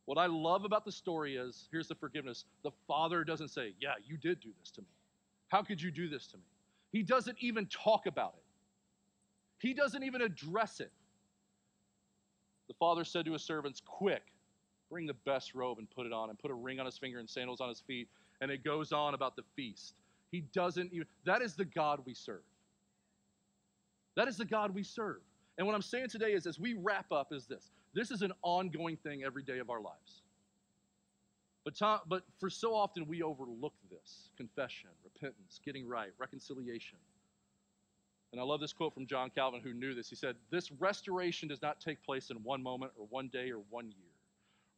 What 0.07 0.19
I 0.19 0.27
love 0.27 0.65
about 0.65 0.85
the 0.85 0.93
story 0.93 1.37
is 1.37 1.69
here's 1.71 1.89
the 1.89 1.95
forgiveness. 1.95 2.45
The 2.65 2.73
father 2.89 3.25
doesn't 3.25 3.49
say, 3.49 3.75
Yeah, 3.81 3.95
you 4.05 4.17
did 4.17 4.41
do 4.41 4.51
this 4.61 4.71
to 4.73 4.81
me. 4.81 4.89
How 5.49 5.63
could 5.63 5.81
you 5.81 5.91
do 5.91 6.09
this 6.09 6.27
to 6.29 6.37
me? 6.37 6.43
He 6.91 7.03
doesn't 7.03 7.37
even 7.41 7.67
talk 7.67 8.07
about 8.07 8.35
it, 8.37 8.45
he 9.67 9.75
doesn't 9.75 10.03
even 10.03 10.23
address 10.23 10.81
it. 10.81 10.93
The 12.69 12.75
father 12.75 13.05
said 13.05 13.25
to 13.27 13.33
his 13.33 13.43
servants, 13.43 13.83
Quick, 13.85 14.23
bring 14.91 15.07
the 15.07 15.15
best 15.15 15.55
robe 15.55 15.79
and 15.79 15.91
put 15.91 16.07
it 16.07 16.13
on, 16.13 16.31
and 16.31 16.39
put 16.39 16.51
a 16.51 16.55
ring 16.55 16.81
on 16.81 16.87
his 16.87 16.99
finger 16.99 17.19
and 17.19 17.29
sandals 17.29 17.61
on 17.61 17.69
his 17.69 17.81
feet. 17.81 18.09
And 18.41 18.51
it 18.51 18.65
goes 18.65 18.93
on 18.93 19.15
about 19.15 19.37
the 19.37 19.43
feast. 19.55 19.95
He 20.31 20.41
doesn't 20.53 20.93
even, 20.93 21.07
that 21.25 21.43
is 21.43 21.55
the 21.55 21.65
God 21.65 22.01
we 22.05 22.15
serve. 22.15 22.43
That 24.17 24.27
is 24.27 24.37
the 24.37 24.45
God 24.45 24.75
we 24.75 24.83
serve. 24.83 25.21
And 25.59 25.67
what 25.67 25.75
I'm 25.75 25.83
saying 25.83 26.09
today 26.09 26.33
is, 26.33 26.47
as 26.47 26.59
we 26.59 26.75
wrap 26.75 27.13
up, 27.13 27.33
is 27.33 27.47
this 27.47 27.71
this 27.95 28.11
is 28.11 28.23
an 28.23 28.33
ongoing 28.43 28.97
thing 28.97 29.25
every 29.25 29.43
day 29.43 29.59
of 29.59 29.71
our 29.71 29.81
lives. 29.81 30.23
But, 31.65 31.79
but 32.09 32.23
for 32.41 32.51
so 32.51 32.75
often, 32.75 33.07
we 33.07 33.23
overlook 33.23 33.75
this 33.91 34.31
confession, 34.37 34.91
repentance, 35.05 35.61
getting 35.65 35.87
right, 35.87 36.11
reconciliation. 36.19 36.99
And 38.33 38.41
I 38.41 38.45
love 38.45 38.61
this 38.61 38.73
quote 38.73 38.95
from 38.95 39.07
John 39.07 39.31
Calvin, 39.31 39.61
who 39.63 39.75
knew 39.75 39.95
this. 39.95 40.09
He 40.09 40.17
said, 40.17 40.37
This 40.51 40.73
restoration 40.73 41.49
does 41.49 41.63
not 41.63 41.81
take 41.81 42.03
place 42.03 42.31
in 42.31 42.39
one 42.43 42.63
moment 42.63 42.93
or 42.99 43.07
one 43.11 43.29
day 43.29 43.51
or 43.51 43.61
one 43.71 43.87
year. 43.87 44.13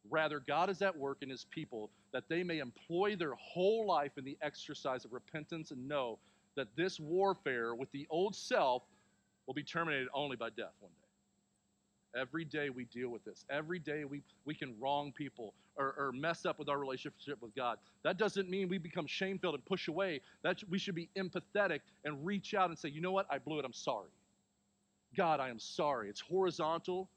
Rather, 0.09 0.39
God 0.39 0.69
is 0.69 0.81
at 0.81 0.95
work 0.95 1.17
in 1.21 1.29
his 1.29 1.45
people 1.45 1.89
that 2.11 2.25
they 2.29 2.43
may 2.43 2.59
employ 2.59 3.15
their 3.15 3.33
whole 3.33 3.87
life 3.87 4.11
in 4.17 4.25
the 4.25 4.37
exercise 4.41 5.05
of 5.05 5.13
repentance 5.13 5.71
and 5.71 5.87
know 5.87 6.19
that 6.55 6.67
this 6.75 6.99
warfare 6.99 7.73
with 7.73 7.91
the 7.91 8.05
old 8.09 8.35
self 8.35 8.83
will 9.47 9.53
be 9.53 9.63
terminated 9.63 10.07
only 10.13 10.35
by 10.35 10.49
death 10.49 10.73
one 10.79 10.91
day. 10.91 11.04
Every 12.19 12.45
day 12.45 12.69
we 12.69 12.85
deal 12.85 13.09
with 13.09 13.23
this. 13.25 13.45
Every 13.49 13.79
day 13.79 14.05
we, 14.05 14.21
we 14.45 14.55
can 14.55 14.75
wrong 14.79 15.11
people 15.11 15.53
or, 15.75 15.93
or 15.97 16.11
mess 16.13 16.45
up 16.45 16.57
with 16.57 16.69
our 16.69 16.77
relationship 16.77 17.41
with 17.41 17.53
God. 17.55 17.77
That 18.03 18.17
doesn't 18.17 18.49
mean 18.49 18.69
we 18.69 18.77
become 18.77 19.05
shame 19.05 19.37
filled 19.37 19.55
and 19.55 19.65
push 19.65 19.87
away. 19.87 20.21
That 20.43 20.63
we 20.69 20.79
should 20.79 20.95
be 20.95 21.09
empathetic 21.17 21.81
and 22.05 22.25
reach 22.25 22.53
out 22.53 22.69
and 22.69 22.79
say, 22.79 22.89
you 22.89 23.01
know 23.01 23.11
what? 23.11 23.27
I 23.29 23.39
blew 23.39 23.59
it. 23.59 23.65
I'm 23.65 23.73
sorry. 23.73 24.09
God, 25.17 25.39
I 25.39 25.49
am 25.49 25.59
sorry. 25.59 26.09
It's 26.09 26.21
horizontal 26.21 27.09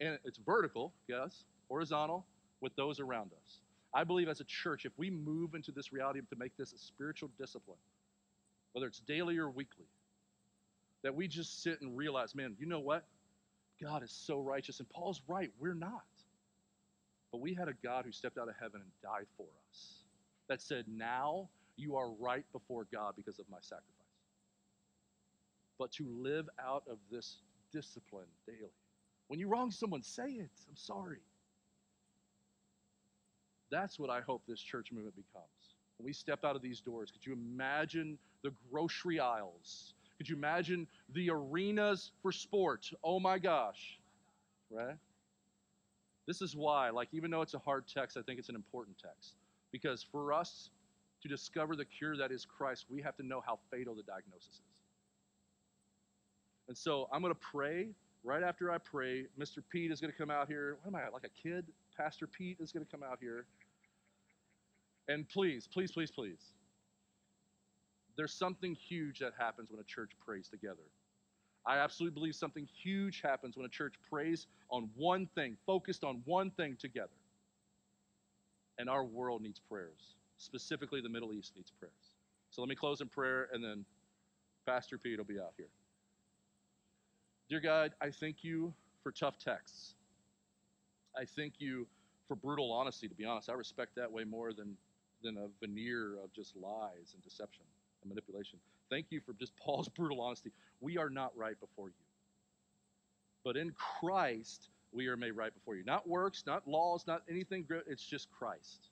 and 0.00 0.18
it's 0.24 0.38
vertical, 0.38 0.92
yes, 1.08 1.44
horizontal 1.68 2.24
with 2.60 2.74
those 2.76 3.00
around 3.00 3.30
us. 3.32 3.60
I 3.92 4.04
believe 4.04 4.28
as 4.28 4.40
a 4.40 4.44
church, 4.44 4.84
if 4.86 4.92
we 4.96 5.10
move 5.10 5.54
into 5.54 5.72
this 5.72 5.92
reality 5.92 6.20
to 6.20 6.36
make 6.36 6.56
this 6.56 6.72
a 6.72 6.78
spiritual 6.78 7.28
discipline, 7.38 7.78
whether 8.72 8.86
it's 8.86 9.00
daily 9.00 9.36
or 9.38 9.50
weekly, 9.50 9.86
that 11.02 11.14
we 11.14 11.26
just 11.26 11.62
sit 11.62 11.80
and 11.80 11.96
realize, 11.96 12.34
man, 12.34 12.54
you 12.58 12.66
know 12.66 12.80
what? 12.80 13.04
God 13.82 14.02
is 14.02 14.10
so 14.10 14.38
righteous. 14.38 14.78
And 14.80 14.88
Paul's 14.88 15.22
right, 15.26 15.50
we're 15.58 15.74
not. 15.74 16.02
But 17.32 17.40
we 17.40 17.54
had 17.54 17.68
a 17.68 17.74
God 17.82 18.04
who 18.04 18.12
stepped 18.12 18.38
out 18.38 18.48
of 18.48 18.54
heaven 18.60 18.80
and 18.80 18.90
died 19.02 19.26
for 19.36 19.46
us. 19.70 20.04
That 20.48 20.60
said, 20.60 20.84
now 20.88 21.48
you 21.76 21.96
are 21.96 22.10
right 22.18 22.44
before 22.52 22.86
God 22.92 23.14
because 23.16 23.38
of 23.38 23.46
my 23.50 23.58
sacrifice. 23.60 23.86
But 25.78 25.92
to 25.92 26.06
live 26.18 26.48
out 26.58 26.82
of 26.90 26.98
this 27.10 27.36
discipline 27.72 28.26
daily. 28.46 28.72
When 29.28 29.38
you 29.38 29.48
wrong 29.48 29.70
someone, 29.70 30.02
say 30.02 30.26
it. 30.26 30.50
I'm 30.68 30.76
sorry. 30.76 31.20
That's 33.70 33.98
what 33.98 34.10
I 34.10 34.20
hope 34.20 34.42
this 34.48 34.60
church 34.60 34.90
movement 34.92 35.14
becomes. 35.14 35.46
When 35.98 36.06
we 36.06 36.12
step 36.12 36.44
out 36.44 36.56
of 36.56 36.62
these 36.62 36.80
doors, 36.80 37.10
could 37.12 37.24
you 37.24 37.32
imagine 37.32 38.18
the 38.42 38.52
grocery 38.70 39.20
aisles? 39.20 39.94
Could 40.20 40.28
you 40.28 40.36
imagine 40.36 40.86
the 41.14 41.30
arenas 41.30 42.10
for 42.20 42.30
sport? 42.30 42.90
Oh 43.02 43.18
my 43.18 43.38
gosh. 43.38 43.98
Right? 44.70 44.96
This 46.26 46.42
is 46.42 46.54
why, 46.54 46.90
like, 46.90 47.08
even 47.12 47.30
though 47.30 47.40
it's 47.40 47.54
a 47.54 47.58
hard 47.58 47.84
text, 47.88 48.18
I 48.18 48.20
think 48.20 48.38
it's 48.38 48.50
an 48.50 48.54
important 48.54 48.98
text. 48.98 49.32
Because 49.72 50.04
for 50.12 50.34
us 50.34 50.68
to 51.22 51.28
discover 51.28 51.74
the 51.74 51.86
cure 51.86 52.18
that 52.18 52.32
is 52.32 52.44
Christ, 52.44 52.84
we 52.90 53.00
have 53.00 53.16
to 53.16 53.22
know 53.22 53.42
how 53.46 53.60
fatal 53.70 53.94
the 53.94 54.02
diagnosis 54.02 54.46
is. 54.52 54.60
And 56.68 56.76
so 56.76 57.08
I'm 57.10 57.22
going 57.22 57.32
to 57.32 57.40
pray. 57.40 57.88
Right 58.22 58.42
after 58.42 58.70
I 58.70 58.76
pray, 58.76 59.24
Mr. 59.40 59.62
Pete 59.72 59.90
is 59.90 60.02
going 60.02 60.12
to 60.12 60.18
come 60.18 60.30
out 60.30 60.48
here. 60.48 60.76
What 60.82 60.94
am 60.94 60.96
I, 60.96 61.08
like 61.10 61.24
a 61.24 61.48
kid? 61.48 61.64
Pastor 61.96 62.26
Pete 62.26 62.58
is 62.60 62.72
going 62.72 62.84
to 62.84 62.92
come 62.92 63.02
out 63.02 63.16
here. 63.22 63.46
And 65.08 65.26
please, 65.30 65.66
please, 65.72 65.90
please, 65.90 66.10
please, 66.10 66.52
there's 68.16 68.34
something 68.34 68.74
huge 68.74 69.20
that 69.20 69.32
happens 69.38 69.70
when 69.70 69.80
a 69.80 69.84
church 69.84 70.12
prays 70.24 70.48
together. 70.48 70.82
I 71.66 71.78
absolutely 71.78 72.14
believe 72.14 72.34
something 72.34 72.66
huge 72.82 73.20
happens 73.20 73.56
when 73.56 73.66
a 73.66 73.70
church 73.70 73.94
prays 74.08 74.46
on 74.70 74.88
one 74.96 75.28
thing, 75.34 75.56
focused 75.66 76.04
on 76.04 76.22
one 76.24 76.50
thing 76.50 76.76
together. 76.78 77.08
And 78.78 78.88
our 78.88 79.04
world 79.04 79.42
needs 79.42 79.60
prayers. 79.60 80.14
Specifically, 80.38 81.02
the 81.02 81.08
Middle 81.08 81.34
East 81.34 81.52
needs 81.54 81.70
prayers. 81.78 82.14
So 82.50 82.62
let 82.62 82.68
me 82.68 82.74
close 82.74 83.00
in 83.00 83.08
prayer, 83.08 83.48
and 83.52 83.62
then 83.62 83.84
Pastor 84.66 84.96
Pete 84.96 85.18
will 85.18 85.24
be 85.24 85.38
out 85.38 85.52
here. 85.56 85.68
Dear 87.50 87.60
God, 87.60 87.92
I 88.00 88.10
thank 88.10 88.42
you 88.42 88.72
for 89.02 89.12
tough 89.12 89.38
texts. 89.38 89.94
I 91.16 91.24
thank 91.24 91.54
you 91.58 91.86
for 92.26 92.36
brutal 92.36 92.72
honesty, 92.72 93.08
to 93.08 93.14
be 93.14 93.24
honest. 93.24 93.50
I 93.50 93.54
respect 93.54 93.96
that 93.96 94.10
way 94.10 94.24
more 94.24 94.52
than, 94.52 94.76
than 95.22 95.36
a 95.36 95.48
veneer 95.60 96.14
of 96.22 96.32
just 96.32 96.56
lies 96.56 97.12
and 97.12 97.22
deception 97.22 97.64
and 98.02 98.08
manipulation. 98.08 98.58
Thank 98.90 99.06
you 99.10 99.20
for 99.20 99.32
just 99.34 99.56
Paul's 99.64 99.88
brutal 99.88 100.20
honesty. 100.20 100.50
We 100.80 100.98
are 100.98 101.10
not 101.10 101.32
right 101.36 101.58
before 101.60 101.88
you. 101.88 101.94
But 103.44 103.56
in 103.56 103.72
Christ, 103.72 104.68
we 104.92 105.08
are 105.08 105.16
made 105.16 105.32
right 105.32 105.54
before 105.54 105.76
you. 105.76 105.84
Not 105.84 106.08
works, 106.08 106.44
not 106.46 106.66
laws, 106.66 107.04
not 107.06 107.22
anything. 107.28 107.66
It's 107.86 108.04
just 108.04 108.28
Christ. 108.30 108.88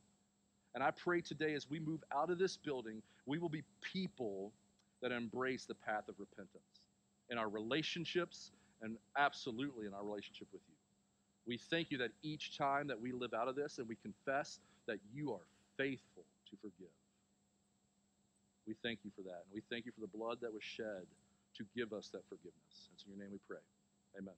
And 0.75 0.83
I 0.83 0.90
pray 0.90 1.21
today 1.21 1.55
as 1.55 1.68
we 1.68 1.81
move 1.81 2.03
out 2.14 2.31
of 2.31 2.38
this 2.38 2.57
building, 2.57 3.03
we 3.27 3.38
will 3.38 3.49
be 3.49 3.62
people 3.83 4.53
that 5.03 5.12
embrace 5.12 5.64
the 5.64 5.75
path 5.75 6.09
of 6.09 6.14
repentance 6.18 6.83
in 7.31 7.38
our 7.38 7.49
relationships 7.49 8.53
and 8.83 8.97
absolutely 9.16 9.87
in 9.87 9.94
our 9.94 10.05
relationship 10.05 10.49
with 10.53 10.62
you. 10.68 10.75
We 11.47 11.59
thank 11.59 11.90
you 11.90 11.99
that 11.99 12.11
each 12.23 12.57
time 12.57 12.87
that 12.88 13.01
we 13.01 13.12
live 13.12 13.35
out 13.35 13.49
of 13.49 13.57
this 13.57 13.79
and 13.79 13.88
we 13.88 13.97
confess 13.97 14.61
that 14.87 14.99
you 15.12 15.33
are 15.33 15.47
faithful 15.77 16.25
to 16.51 16.57
forgive. 16.61 16.92
We 18.68 18.74
thank 18.83 18.98
you 19.02 19.11
for 19.16 19.22
that. 19.22 19.48
And 19.48 19.54
we 19.54 19.62
thank 19.70 19.87
you 19.87 19.92
for 19.92 20.02
the 20.02 20.12
blood 20.12 20.38
that 20.42 20.52
was 20.52 20.62
shed 20.62 21.09
to 21.57 21.64
give 21.74 21.94
us 21.94 22.11
that 22.12 22.20
forgiveness. 22.28 22.92
It's 22.92 23.04
in 23.04 23.16
your 23.16 23.24
name 23.24 23.33
we 23.33 23.40
pray. 23.48 23.64
Amen. 24.18 24.35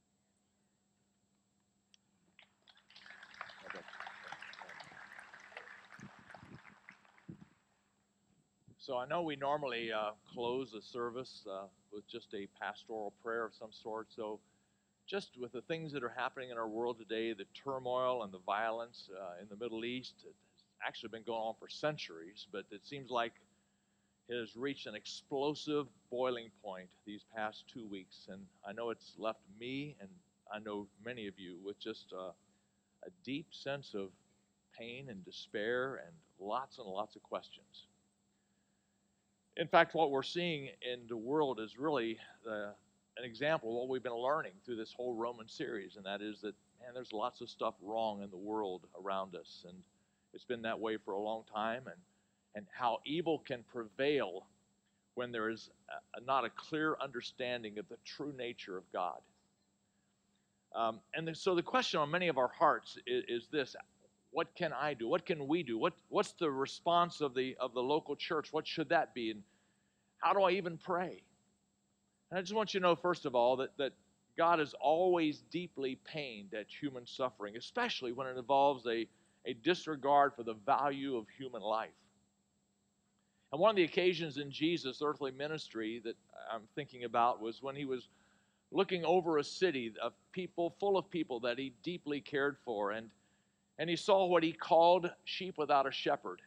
So 8.78 8.96
I 8.96 9.06
know 9.06 9.22
we 9.22 9.36
normally 9.36 9.92
uh, 9.92 10.12
close 10.32 10.72
the 10.72 10.80
service 10.80 11.46
uh, 11.48 11.66
with 11.92 12.08
just 12.08 12.32
a 12.34 12.48
pastoral 12.60 13.12
prayer 13.22 13.44
of 13.44 13.52
some 13.54 13.70
sort. 13.70 14.06
So, 14.14 14.40
just 15.06 15.30
with 15.38 15.52
the 15.52 15.60
things 15.62 15.92
that 15.92 16.02
are 16.02 16.12
happening 16.16 16.50
in 16.50 16.56
our 16.56 16.68
world 16.68 16.98
today, 16.98 17.32
the 17.32 17.44
turmoil 17.52 18.22
and 18.22 18.32
the 18.32 18.38
violence 18.46 19.08
uh, 19.12 19.42
in 19.42 19.48
the 19.50 19.56
Middle 19.62 19.84
East, 19.84 20.14
it 20.24 20.34
has 20.48 20.88
actually 20.88 21.10
been 21.10 21.24
going 21.24 21.40
on 21.40 21.54
for 21.58 21.68
centuries, 21.68 22.46
but 22.52 22.64
it 22.70 22.80
seems 22.84 23.10
like 23.10 23.32
has 24.30 24.56
reached 24.56 24.86
an 24.86 24.94
explosive 24.94 25.86
boiling 26.10 26.50
point 26.62 26.88
these 27.06 27.24
past 27.34 27.64
two 27.72 27.86
weeks. 27.86 28.28
And 28.30 28.40
I 28.66 28.72
know 28.72 28.90
it's 28.90 29.14
left 29.18 29.40
me 29.58 29.96
and 30.00 30.08
I 30.52 30.58
know 30.58 30.86
many 31.04 31.26
of 31.26 31.38
you 31.38 31.56
with 31.64 31.78
just 31.78 32.12
a, 32.12 32.32
a 33.06 33.10
deep 33.24 33.46
sense 33.50 33.94
of 33.94 34.10
pain 34.78 35.08
and 35.08 35.24
despair 35.24 36.00
and 36.06 36.14
lots 36.38 36.78
and 36.78 36.86
lots 36.86 37.16
of 37.16 37.22
questions. 37.22 37.86
In 39.56 39.68
fact, 39.68 39.94
what 39.94 40.10
we're 40.10 40.22
seeing 40.22 40.70
in 40.80 41.00
the 41.08 41.16
world 41.16 41.60
is 41.60 41.78
really 41.78 42.18
the, 42.44 42.72
an 43.16 43.24
example 43.24 43.70
of 43.70 43.74
what 43.74 43.88
we've 43.88 44.02
been 44.02 44.14
learning 44.14 44.52
through 44.64 44.76
this 44.76 44.92
whole 44.92 45.14
Roman 45.14 45.48
series, 45.48 45.96
and 45.96 46.06
that 46.06 46.22
is 46.22 46.40
that, 46.40 46.54
man, 46.80 46.94
there's 46.94 47.12
lots 47.12 47.40
of 47.40 47.50
stuff 47.50 47.74
wrong 47.82 48.22
in 48.22 48.30
the 48.30 48.36
world 48.36 48.82
around 49.02 49.34
us. 49.34 49.64
And 49.68 49.76
it's 50.32 50.44
been 50.44 50.62
that 50.62 50.78
way 50.78 50.96
for 50.96 51.12
a 51.12 51.20
long 51.20 51.42
time. 51.52 51.82
And 51.86 51.96
and 52.54 52.66
how 52.76 52.98
evil 53.04 53.38
can 53.38 53.64
prevail 53.72 54.46
when 55.14 55.32
there 55.32 55.50
is 55.50 55.70
a, 56.16 56.20
not 56.20 56.44
a 56.44 56.50
clear 56.50 56.96
understanding 57.02 57.78
of 57.78 57.88
the 57.88 57.96
true 58.04 58.32
nature 58.36 58.76
of 58.76 58.84
God. 58.92 59.20
Um, 60.74 61.00
and 61.14 61.26
the, 61.26 61.34
so 61.34 61.54
the 61.54 61.62
question 61.62 62.00
on 62.00 62.10
many 62.10 62.28
of 62.28 62.38
our 62.38 62.50
hearts 62.56 62.96
is, 63.06 63.24
is, 63.28 63.48
this 63.50 63.74
what 64.30 64.54
can 64.54 64.72
I 64.72 64.94
do? 64.94 65.08
What 65.08 65.26
can 65.26 65.48
we 65.48 65.64
do? 65.64 65.76
What, 65.76 65.94
what's 66.08 66.32
the 66.32 66.50
response 66.50 67.20
of 67.20 67.34
the, 67.34 67.56
of 67.58 67.74
the 67.74 67.82
local 67.82 68.14
church? 68.14 68.52
What 68.52 68.66
should 68.66 68.88
that 68.90 69.12
be? 69.12 69.32
And 69.32 69.42
how 70.18 70.32
do 70.32 70.42
I 70.42 70.52
even 70.52 70.78
pray? 70.78 71.22
And 72.30 72.38
I 72.38 72.42
just 72.42 72.54
want 72.54 72.72
you 72.72 72.80
to 72.80 72.86
know, 72.86 72.94
first 72.94 73.26
of 73.26 73.34
all, 73.34 73.56
that, 73.56 73.76
that 73.78 73.92
God 74.38 74.60
is 74.60 74.74
always 74.80 75.42
deeply 75.50 75.98
pained 76.04 76.54
at 76.54 76.66
human 76.68 77.06
suffering, 77.06 77.56
especially 77.56 78.12
when 78.12 78.28
it 78.28 78.38
involves 78.38 78.86
a, 78.86 79.08
a 79.44 79.54
disregard 79.64 80.32
for 80.36 80.44
the 80.44 80.54
value 80.54 81.16
of 81.16 81.26
human 81.36 81.62
life. 81.62 81.90
And 83.52 83.60
one 83.60 83.70
of 83.70 83.76
the 83.76 83.84
occasions 83.84 84.38
in 84.38 84.50
Jesus' 84.50 85.02
earthly 85.04 85.32
ministry 85.32 86.00
that 86.04 86.16
I'm 86.52 86.62
thinking 86.74 87.04
about 87.04 87.40
was 87.40 87.62
when 87.62 87.74
he 87.74 87.84
was 87.84 88.08
looking 88.70 89.04
over 89.04 89.38
a 89.38 89.44
city 89.44 89.92
of 90.00 90.12
people, 90.32 90.74
full 90.78 90.96
of 90.96 91.10
people 91.10 91.40
that 91.40 91.58
he 91.58 91.72
deeply 91.82 92.20
cared 92.20 92.56
for, 92.64 92.92
and, 92.92 93.10
and 93.78 93.90
he 93.90 93.96
saw 93.96 94.24
what 94.26 94.44
he 94.44 94.52
called 94.52 95.10
sheep 95.24 95.58
without 95.58 95.86
a 95.86 95.90
shepherd. 95.90 96.40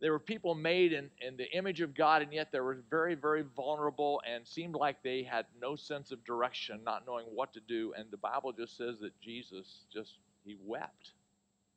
There 0.00 0.12
were 0.12 0.20
people 0.20 0.54
made 0.54 0.92
in, 0.92 1.10
in 1.20 1.36
the 1.36 1.50
image 1.56 1.80
of 1.80 1.94
God, 1.94 2.22
and 2.22 2.32
yet 2.32 2.52
they 2.52 2.60
were 2.60 2.78
very, 2.90 3.14
very 3.14 3.42
vulnerable 3.56 4.20
and 4.28 4.46
seemed 4.46 4.74
like 4.74 5.02
they 5.02 5.22
had 5.22 5.46
no 5.60 5.76
sense 5.76 6.12
of 6.12 6.24
direction, 6.24 6.80
not 6.84 7.06
knowing 7.06 7.26
what 7.26 7.52
to 7.54 7.60
do. 7.60 7.94
And 7.96 8.10
the 8.10 8.16
Bible 8.18 8.52
just 8.52 8.76
says 8.76 8.98
that 9.00 9.18
Jesus 9.20 9.86
just, 9.92 10.18
he 10.44 10.56
wept. 10.64 11.12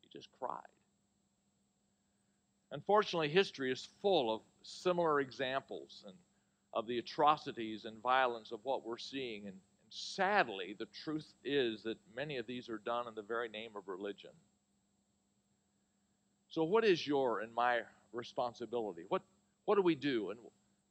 He 0.01 0.09
just 0.11 0.29
cried. 0.39 0.61
Unfortunately, 2.71 3.29
history 3.29 3.71
is 3.71 3.87
full 4.01 4.33
of 4.33 4.41
similar 4.63 5.21
examples 5.21 6.03
and 6.05 6.15
of 6.73 6.85
the 6.85 6.99
atrocities 6.99 7.85
and 7.85 8.01
violence 8.01 8.51
of 8.51 8.59
what 8.63 8.85
we're 8.85 8.97
seeing. 8.97 9.47
And, 9.47 9.53
and 9.53 9.93
sadly, 9.93 10.75
the 10.77 10.87
truth 11.03 11.33
is 11.43 11.81
that 11.83 11.97
many 12.15 12.37
of 12.37 12.45
these 12.45 12.69
are 12.69 12.77
done 12.77 13.07
in 13.07 13.15
the 13.15 13.21
very 13.21 13.49
name 13.49 13.71
of 13.75 13.87
religion. 13.87 14.31
So, 16.49 16.63
what 16.63 16.83
is 16.83 17.05
your 17.05 17.39
and 17.39 17.53
my 17.53 17.81
responsibility? 18.13 19.03
What, 19.09 19.21
what 19.65 19.75
do 19.75 19.81
we 19.81 19.95
do? 19.95 20.31
And 20.31 20.39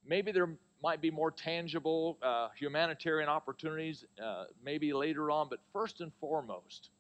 maybe 0.07 0.33
there 0.33 0.49
might 0.83 1.01
be 1.01 1.11
more 1.11 1.31
tangible 1.31 2.19
uh, 2.23 2.49
humanitarian 2.59 3.29
opportunities, 3.29 4.05
uh, 4.23 4.45
maybe 4.65 4.93
later 4.93 5.31
on, 5.31 5.49
but 5.49 5.61
first 5.73 6.01
and 6.01 6.13
foremost, 6.21 6.91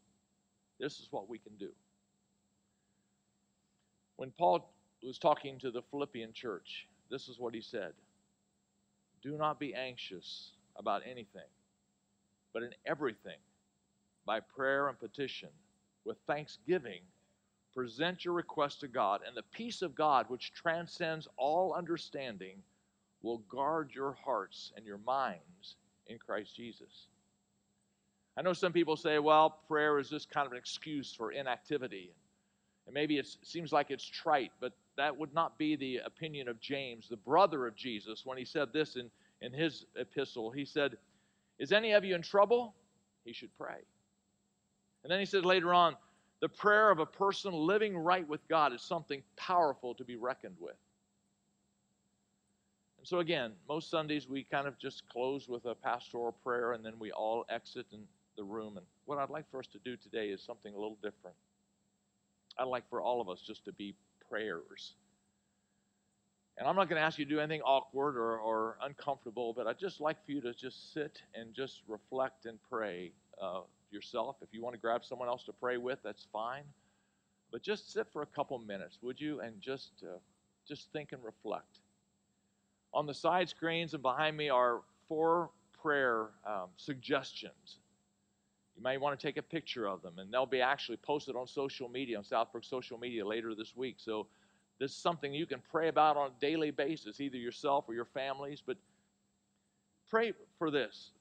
this 0.78 0.98
is 1.00 1.08
what 1.10 1.28
we 1.28 1.38
can 1.38 1.54
do. 1.58 1.70
When 4.16 4.30
Paul 4.30 4.70
was 5.02 5.18
talking 5.18 5.58
to 5.58 5.70
the 5.70 5.82
Philippian 5.82 6.32
church, 6.32 6.86
this 7.10 7.28
is 7.28 7.38
what 7.38 7.54
he 7.54 7.60
said 7.60 7.92
Do 9.22 9.36
not 9.36 9.60
be 9.60 9.74
anxious 9.74 10.52
about 10.76 11.02
anything, 11.04 11.48
but 12.52 12.62
in 12.62 12.70
everything, 12.86 13.38
by 14.24 14.40
prayer 14.40 14.88
and 14.88 14.98
petition, 14.98 15.50
with 16.04 16.16
thanksgiving, 16.26 17.00
present 17.74 18.24
your 18.24 18.34
request 18.34 18.80
to 18.80 18.88
God, 18.88 19.20
and 19.26 19.36
the 19.36 19.42
peace 19.52 19.82
of 19.82 19.94
God, 19.94 20.26
which 20.28 20.52
transcends 20.52 21.28
all 21.36 21.74
understanding, 21.74 22.62
will 23.22 23.38
guard 23.50 23.90
your 23.94 24.16
hearts 24.24 24.72
and 24.76 24.86
your 24.86 24.98
minds 24.98 25.76
in 26.06 26.18
Christ 26.18 26.56
Jesus. 26.56 27.08
I 28.36 28.42
know 28.42 28.52
some 28.52 28.72
people 28.72 28.96
say, 28.96 29.18
well, 29.18 29.58
prayer 29.66 29.98
is 29.98 30.10
just 30.10 30.30
kind 30.30 30.46
of 30.46 30.52
an 30.52 30.58
excuse 30.58 31.14
for 31.14 31.32
inactivity. 31.32 32.12
And 32.86 32.94
maybe 32.94 33.18
it 33.18 33.26
seems 33.42 33.72
like 33.72 33.90
it's 33.90 34.04
trite, 34.04 34.52
but 34.60 34.72
that 34.96 35.16
would 35.16 35.34
not 35.34 35.58
be 35.58 35.76
the 35.76 35.98
opinion 35.98 36.48
of 36.48 36.60
James, 36.60 37.08
the 37.08 37.16
brother 37.16 37.66
of 37.66 37.74
Jesus, 37.74 38.24
when 38.24 38.38
he 38.38 38.44
said 38.44 38.72
this 38.72 38.96
in, 38.96 39.10
in 39.40 39.52
his 39.52 39.86
epistle. 39.96 40.50
He 40.50 40.64
said, 40.64 40.96
Is 41.58 41.72
any 41.72 41.92
of 41.92 42.04
you 42.04 42.14
in 42.14 42.22
trouble? 42.22 42.74
He 43.24 43.32
should 43.32 43.50
pray. 43.58 43.78
And 45.02 45.10
then 45.10 45.18
he 45.18 45.26
said 45.26 45.44
later 45.44 45.74
on, 45.74 45.96
The 46.40 46.48
prayer 46.48 46.90
of 46.90 47.00
a 47.00 47.06
person 47.06 47.52
living 47.52 47.96
right 47.96 48.26
with 48.26 48.46
God 48.48 48.72
is 48.72 48.82
something 48.82 49.22
powerful 49.36 49.94
to 49.94 50.04
be 50.04 50.16
reckoned 50.16 50.56
with. 50.60 50.76
And 52.98 53.06
so, 53.06 53.18
again, 53.18 53.52
most 53.68 53.90
Sundays 53.90 54.28
we 54.28 54.44
kind 54.44 54.66
of 54.66 54.78
just 54.78 55.08
close 55.08 55.48
with 55.48 55.64
a 55.64 55.74
pastoral 55.74 56.32
prayer 56.44 56.72
and 56.72 56.84
then 56.84 56.94
we 56.98 57.10
all 57.10 57.44
exit 57.48 57.86
in 57.92 58.00
the 58.36 58.44
room. 58.44 58.76
And 58.76 58.86
what 59.06 59.18
I'd 59.18 59.30
like 59.30 59.50
for 59.50 59.58
us 59.58 59.66
to 59.68 59.78
do 59.78 59.96
today 59.96 60.28
is 60.28 60.40
something 60.40 60.72
a 60.72 60.76
little 60.76 60.98
different. 61.02 61.36
I'd 62.58 62.64
like 62.64 62.88
for 62.88 63.00
all 63.00 63.20
of 63.20 63.28
us 63.28 63.40
just 63.40 63.64
to 63.66 63.72
be 63.72 63.94
prayers. 64.28 64.94
And 66.58 66.66
I'm 66.66 66.74
not 66.74 66.88
going 66.88 66.98
to 67.00 67.04
ask 67.04 67.18
you 67.18 67.26
to 67.26 67.30
do 67.30 67.38
anything 67.38 67.60
awkward 67.62 68.16
or, 68.16 68.38
or 68.38 68.78
uncomfortable, 68.82 69.52
but 69.52 69.66
I'd 69.66 69.78
just 69.78 70.00
like 70.00 70.24
for 70.24 70.32
you 70.32 70.40
to 70.40 70.54
just 70.54 70.94
sit 70.94 71.20
and 71.34 71.52
just 71.52 71.82
reflect 71.86 72.46
and 72.46 72.58
pray 72.70 73.12
uh, 73.40 73.60
yourself. 73.90 74.36
If 74.40 74.48
you 74.52 74.62
want 74.62 74.74
to 74.74 74.80
grab 74.80 75.04
someone 75.04 75.28
else 75.28 75.44
to 75.44 75.52
pray 75.52 75.76
with, 75.76 75.98
that's 76.02 76.26
fine. 76.32 76.64
But 77.52 77.62
just 77.62 77.92
sit 77.92 78.06
for 78.12 78.22
a 78.22 78.26
couple 78.26 78.58
minutes, 78.58 78.98
would 79.02 79.20
you, 79.20 79.40
and 79.40 79.60
just 79.60 79.92
uh, 80.02 80.18
just 80.66 80.90
think 80.92 81.12
and 81.12 81.22
reflect. 81.22 81.80
On 82.92 83.06
the 83.06 83.14
side 83.14 83.48
screens 83.48 83.92
and 83.92 84.02
behind 84.02 84.36
me 84.36 84.48
are 84.48 84.80
four 85.08 85.50
prayer 85.82 86.28
um, 86.46 86.68
suggestions. 86.76 87.78
You 88.76 88.82
may 88.82 88.98
want 88.98 89.18
to 89.18 89.26
take 89.26 89.38
a 89.38 89.42
picture 89.42 89.86
of 89.88 90.02
them, 90.02 90.18
and 90.18 90.32
they'll 90.32 90.44
be 90.44 90.60
actually 90.60 90.98
posted 90.98 91.34
on 91.34 91.46
social 91.46 91.88
media, 91.88 92.18
on 92.18 92.24
Southbrook 92.24 92.64
social 92.64 92.98
media 92.98 93.26
later 93.26 93.54
this 93.54 93.74
week. 93.74 93.96
So 93.98 94.26
this 94.78 94.90
is 94.90 94.96
something 94.96 95.32
you 95.32 95.46
can 95.46 95.62
pray 95.70 95.88
about 95.88 96.16
on 96.16 96.30
a 96.30 96.40
daily 96.40 96.70
basis, 96.70 97.20
either 97.20 97.38
yourself 97.38 97.86
or 97.88 97.94
your 97.94 98.04
families. 98.04 98.62
But 98.64 98.76
pray 100.10 100.34
for 100.58 100.70
this. 100.70 101.12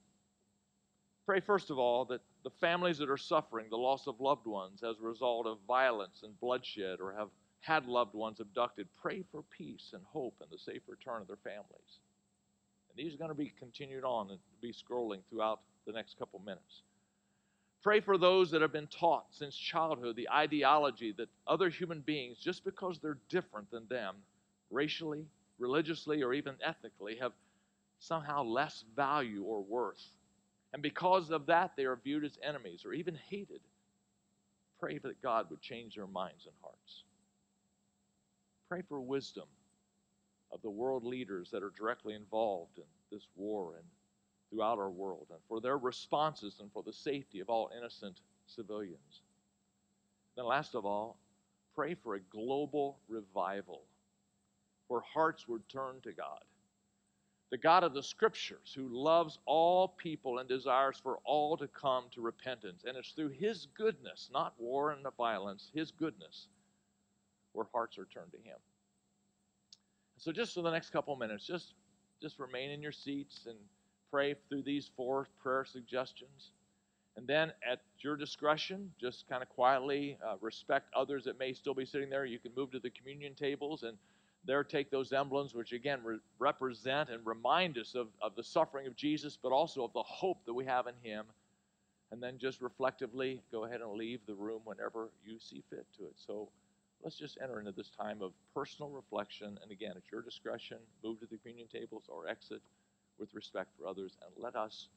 Pray, 1.26 1.40
first 1.40 1.70
of 1.70 1.80
all, 1.80 2.06
that 2.06 2.22
the 2.44 2.50
families 2.50 2.98
that 2.98 3.10
are 3.10 3.18
suffering 3.18 3.68
the 3.70 3.78
loss 3.78 4.06
of 4.06 4.20
loved 4.20 4.46
ones 4.46 4.84
as 4.84 5.00
a 5.00 5.04
result 5.04 5.48
of 5.48 5.58
violence 5.66 6.22
and 6.24 6.40
bloodshed 6.40 7.00
or 7.00 7.14
have 7.14 7.30
had 7.62 7.88
loved 7.88 8.14
ones 8.14 8.40
abducted, 8.40 8.88
pray 9.02 9.24
for 9.32 9.42
peace 9.44 9.92
and 9.94 10.04
hope 10.06 10.36
and 10.42 10.52
the 10.52 10.58
safe 10.58 10.84
return 10.88 11.22
of 11.22 11.28
their 11.28 11.38
families. 11.38 12.00
And 12.90 12.98
these 12.98 13.16
are 13.16 13.18
going 13.18 13.30
to 13.30 13.36
be 13.36 13.52
continued 13.58 14.04
on 14.04 14.30
and 14.30 14.40
be 14.62 14.72
scrolling 14.72 15.22
throughout 15.30 15.62
the 15.88 15.94
next 15.94 16.20
couple 16.20 16.40
minutes. 16.46 16.84
Pray 17.86 18.00
for 18.00 18.18
those 18.18 18.50
that 18.50 18.64
have 18.64 18.72
been 18.72 18.88
taught 18.88 19.28
since 19.30 19.56
childhood 19.56 20.16
the 20.16 20.28
ideology 20.32 21.12
that 21.12 21.30
other 21.46 21.70
human 21.70 22.02
beings, 22.02 22.40
just 22.40 22.66
because 22.66 22.98
they're 22.98 23.20
different 23.30 23.70
than 23.70 23.88
them, 23.88 24.16
racially, 24.72 25.24
religiously, 25.60 26.24
or 26.24 26.34
even 26.34 26.56
ethnically, 26.64 27.16
have 27.18 27.34
somehow 28.00 28.42
less 28.42 28.84
value 28.96 29.44
or 29.44 29.62
worth. 29.62 30.04
And 30.74 30.82
because 30.82 31.30
of 31.30 31.46
that, 31.46 31.74
they 31.78 31.84
are 31.84 32.00
viewed 32.04 32.26
as 32.26 32.40
enemies 32.42 32.86
or 32.88 32.94
even 32.94 33.20
hated. 33.30 33.62
Pray 34.80 34.98
that 34.98 35.22
God 35.22 35.52
would 35.52 35.62
change 35.62 35.94
their 35.94 36.08
minds 36.08 36.48
and 36.48 36.56
hearts. 36.64 37.04
Pray 38.68 38.82
for 38.90 39.00
wisdom 39.00 39.46
of 40.52 40.60
the 40.64 40.72
world 40.72 41.04
leaders 41.04 41.52
that 41.52 41.62
are 41.62 41.74
directly 41.78 42.16
involved 42.16 42.80
in 42.80 42.86
this 43.12 43.28
war 43.36 43.76
and 43.76 43.86
throughout 44.56 44.80
our 44.80 44.90
world, 44.90 45.28
and 45.32 45.40
for 45.48 45.60
their 45.60 45.78
responses 45.78 46.58
and 46.60 46.72
for 46.72 46.84
the 46.84 46.94
safety 46.94 47.40
of 47.40 47.50
all 47.50 47.70
innocent 47.78 48.20
civilians. 48.48 49.22
Then, 50.36 50.46
last 50.46 50.76
of 50.76 50.86
all, 50.86 51.18
pray 51.76 51.96
for 51.96 52.16
a 52.16 52.20
global 52.20 52.98
revival 53.10 53.82
where 54.88 55.02
hearts 55.02 55.48
would 55.48 55.68
turn 55.68 55.96
to 56.04 56.14
God. 56.14 56.44
The 57.52 57.58
God 57.58 57.84
of 57.84 57.94
the 57.94 58.04
Scriptures, 58.04 58.74
who 58.76 58.88
loves 58.88 59.40
all 59.46 59.90
people 59.90 60.40
and 60.40 60.50
desires 60.50 61.00
for 61.02 61.20
all 61.26 61.58
to 61.58 61.68
come 61.68 62.06
to 62.12 62.22
repentance. 62.22 62.84
And 62.88 62.98
it's 62.98 63.12
through 63.12 63.30
His 63.30 63.68
goodness, 63.78 64.30
not 64.34 64.54
war 64.58 64.92
and 64.92 65.06
violence, 65.18 65.70
His 65.74 65.92
goodness, 65.92 66.48
where 67.54 67.68
hearts 67.74 67.98
are 67.98 68.08
turned 68.14 68.32
to 68.32 68.38
Him. 68.38 68.58
So, 70.18 70.32
just 70.32 70.54
for 70.54 70.62
the 70.62 70.72
next 70.72 70.92
couple 70.92 71.16
minutes, 71.16 71.46
just 71.46 71.74
just 72.22 72.40
remain 72.40 72.72
in 72.72 72.82
your 72.82 72.94
seats 72.94 73.46
and 73.46 73.58
pray 74.16 74.34
through 74.48 74.62
these 74.62 74.90
four 74.96 75.28
prayer 75.44 75.66
suggestions. 75.66 76.52
And 77.18 77.28
then, 77.28 77.52
at 77.70 77.82
your 78.00 78.16
discretion, 78.16 78.90
just 78.98 79.28
kind 79.28 79.44
of 79.44 79.50
quietly 79.50 80.18
uh, 80.26 80.36
respect 80.40 80.88
others 80.96 81.26
that 81.26 81.38
may 81.38 81.52
still 81.52 81.74
be 81.74 81.86
sitting 81.86 82.10
there. 82.10 82.24
You 82.24 82.40
can 82.40 82.54
move 82.56 82.72
to 82.72 82.80
the 82.80 82.90
communion 82.92 83.34
tables 83.36 83.84
and 83.84 83.98
there 84.46 84.64
take 84.64 84.90
those 84.90 85.12
emblems, 85.12 85.54
which 85.54 85.74
again 85.74 86.00
re- 86.02 86.20
represent 86.40 87.10
and 87.10 87.26
remind 87.26 87.78
us 87.78 87.94
of, 87.94 88.08
of 88.22 88.38
the 88.38 88.44
suffering 88.44 88.88
of 88.88 88.96
Jesus, 88.96 89.38
but 89.42 89.52
also 89.52 89.84
of 89.84 89.92
the 89.92 90.04
hope 90.04 90.38
that 90.46 90.54
we 90.54 90.64
have 90.64 90.88
in 90.88 90.94
Him. 91.04 91.26
And 92.14 92.24
then 92.24 92.38
just 92.38 92.62
reflectively 92.62 93.42
go 93.52 93.66
ahead 93.66 93.82
and 93.82 93.92
leave 93.92 94.22
the 94.28 94.36
room 94.36 94.62
whenever 94.64 95.10
you 95.26 95.40
see 95.40 95.62
fit 95.70 95.86
to 95.98 96.06
it. 96.06 96.14
So 96.26 96.48
let's 97.04 97.18
just 97.18 97.38
enter 97.44 97.60
into 97.60 97.74
this 97.74 97.90
time 97.90 98.22
of 98.22 98.32
personal 98.54 98.92
reflection. 98.92 99.60
And 99.62 99.72
again, 99.72 99.94
at 99.98 100.04
your 100.10 100.22
discretion, 100.22 100.78
move 101.04 101.20
to 101.20 101.26
the 101.26 101.36
communion 101.38 101.68
tables 101.68 102.04
or 102.08 102.30
exit 102.30 102.62
with 103.20 103.34
respect 103.34 103.70
for 103.78 103.88
others, 103.88 104.18
and 104.26 104.32
let 104.44 104.56
us 104.56 104.90